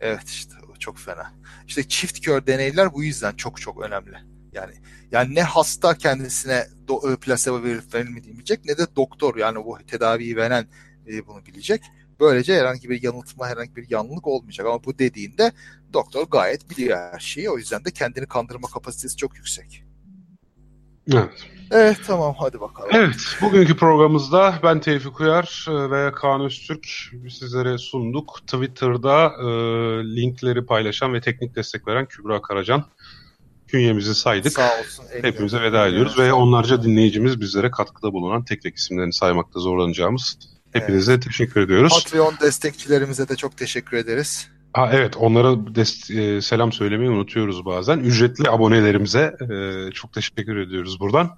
Evet 0.00 0.28
işte 0.28 0.54
çok 0.78 0.98
fena. 0.98 1.32
İşte 1.66 1.88
çift 1.88 2.20
kör 2.20 2.46
deneyler 2.46 2.94
bu 2.94 3.04
yüzden 3.04 3.34
çok 3.36 3.60
çok 3.60 3.82
önemli. 3.82 4.35
Yani 4.56 4.72
yani 5.12 5.34
ne 5.34 5.42
hasta 5.42 5.94
kendisine 5.94 6.66
do, 6.88 7.12
e, 7.12 7.16
plasebo 7.16 7.62
verip 7.62 7.94
verilmediğini 7.94 8.38
bilecek 8.38 8.64
ne 8.64 8.78
de 8.78 8.86
doktor 8.96 9.36
yani 9.36 9.64
bu 9.64 9.78
tedaviyi 9.86 10.36
veren 10.36 10.66
e, 11.08 11.26
bunu 11.26 11.46
bilecek. 11.46 11.82
Böylece 12.20 12.54
herhangi 12.54 12.90
bir 12.90 13.02
yanıltma, 13.02 13.48
herhangi 13.48 13.76
bir 13.76 13.90
yanlılık 13.90 14.26
olmayacak. 14.26 14.66
Ama 14.66 14.84
bu 14.84 14.98
dediğinde 14.98 15.52
doktor 15.92 16.26
gayet 16.26 16.70
biliyor 16.70 16.98
her 17.12 17.18
şeyi. 17.18 17.50
O 17.50 17.58
yüzden 17.58 17.84
de 17.84 17.90
kendini 17.90 18.26
kandırma 18.26 18.68
kapasitesi 18.68 19.16
çok 19.16 19.36
yüksek. 19.36 19.84
Evet. 21.12 21.46
Evet 21.70 22.00
tamam 22.06 22.34
hadi 22.38 22.60
bakalım. 22.60 22.90
Evet 22.92 23.36
bugünkü 23.42 23.76
programımızda 23.76 24.54
ben 24.62 24.80
Tevfik 24.80 25.20
Uyar 25.20 25.66
e, 25.68 25.90
ve 25.90 26.12
Kaan 26.12 26.40
Öztürk 26.40 26.86
sizlere 27.30 27.78
sunduk. 27.78 28.40
Twitter'da 28.46 29.32
e, 29.40 29.46
linkleri 30.16 30.66
paylaşan 30.66 31.14
ve 31.14 31.20
teknik 31.20 31.56
destek 31.56 31.88
veren 31.88 32.06
Kübra 32.06 32.42
Karacan 32.42 32.84
künyemizi 33.68 34.14
saydık. 34.14 34.52
Sağ 34.52 34.80
olsun. 34.80 35.04
Hepimize 35.22 35.60
veda 35.62 35.86
ediyoruz 35.86 36.18
ve 36.18 36.32
onlarca 36.32 36.82
dinleyicimiz 36.82 37.40
bizlere 37.40 37.70
katkıda 37.70 38.12
bulunan 38.12 38.44
tek 38.44 38.62
tek 38.62 38.76
isimlerini 38.76 39.12
saymakta 39.12 39.60
zorlanacağımız 39.60 40.38
hepinize 40.72 41.12
evet. 41.12 41.22
teşekkür 41.22 41.60
ediyoruz. 41.60 41.92
Patreon 42.04 42.34
destekçilerimize 42.40 43.28
de 43.28 43.36
çok 43.36 43.56
teşekkür 43.56 43.96
ederiz. 43.96 44.48
Ha 44.72 44.90
evet 44.92 45.16
onlara 45.16 45.48
dest- 45.48 46.36
e, 46.36 46.42
selam 46.42 46.72
söylemeyi 46.72 47.10
unutuyoruz 47.10 47.64
bazen. 47.64 47.98
Ücretli 47.98 48.50
abonelerimize 48.50 49.36
e, 49.40 49.90
çok 49.92 50.12
teşekkür 50.12 50.56
ediyoruz 50.56 51.00
buradan. 51.00 51.30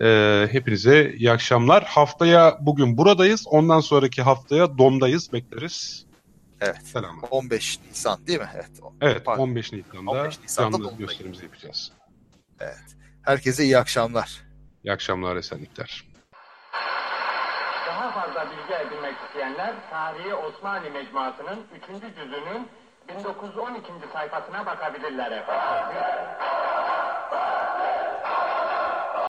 E, 0.00 0.48
hepinize 0.50 1.14
iyi 1.16 1.30
akşamlar. 1.30 1.84
Haftaya 1.84 2.58
bugün 2.60 2.96
buradayız. 2.96 3.44
Ondan 3.46 3.80
sonraki 3.80 4.22
haftaya 4.22 4.78
Dom'dayız. 4.78 5.32
Bekleriz. 5.32 6.05
Evet. 6.60 6.82
Selamlar. 6.82 7.28
15 7.30 7.80
Nisan 7.80 8.26
değil 8.26 8.40
mi? 8.40 8.48
Evet. 8.54 8.70
Evet 9.00 9.24
Pardon. 9.24 9.42
15 9.42 9.72
Nisan'da, 9.72 10.10
15 10.10 10.40
Nisan'da 10.40 10.78
canlı 10.78 10.96
gösterimizi 10.98 11.44
yapacağız. 11.44 11.92
Evet. 12.60 12.96
Herkese 13.22 13.64
iyi 13.64 13.78
akşamlar. 13.78 14.42
İyi 14.84 14.92
akşamlar, 14.92 15.36
esenlikler. 15.36 16.04
Daha 17.86 18.10
fazla 18.10 18.26
fazla 18.36 18.50
bilgi 18.50 18.74
edinmek 18.74 19.14
isteyenler 19.26 19.74
Tarihi 19.90 20.34
Osmanlı 20.34 20.90
Mecmuası'nın 20.90 21.66
3. 21.76 22.14
cüzünün 22.16 22.68
1912. 23.08 23.92
sayfasına 24.12 24.66
bakabilirler 24.66 25.30
efendim. 25.32 25.96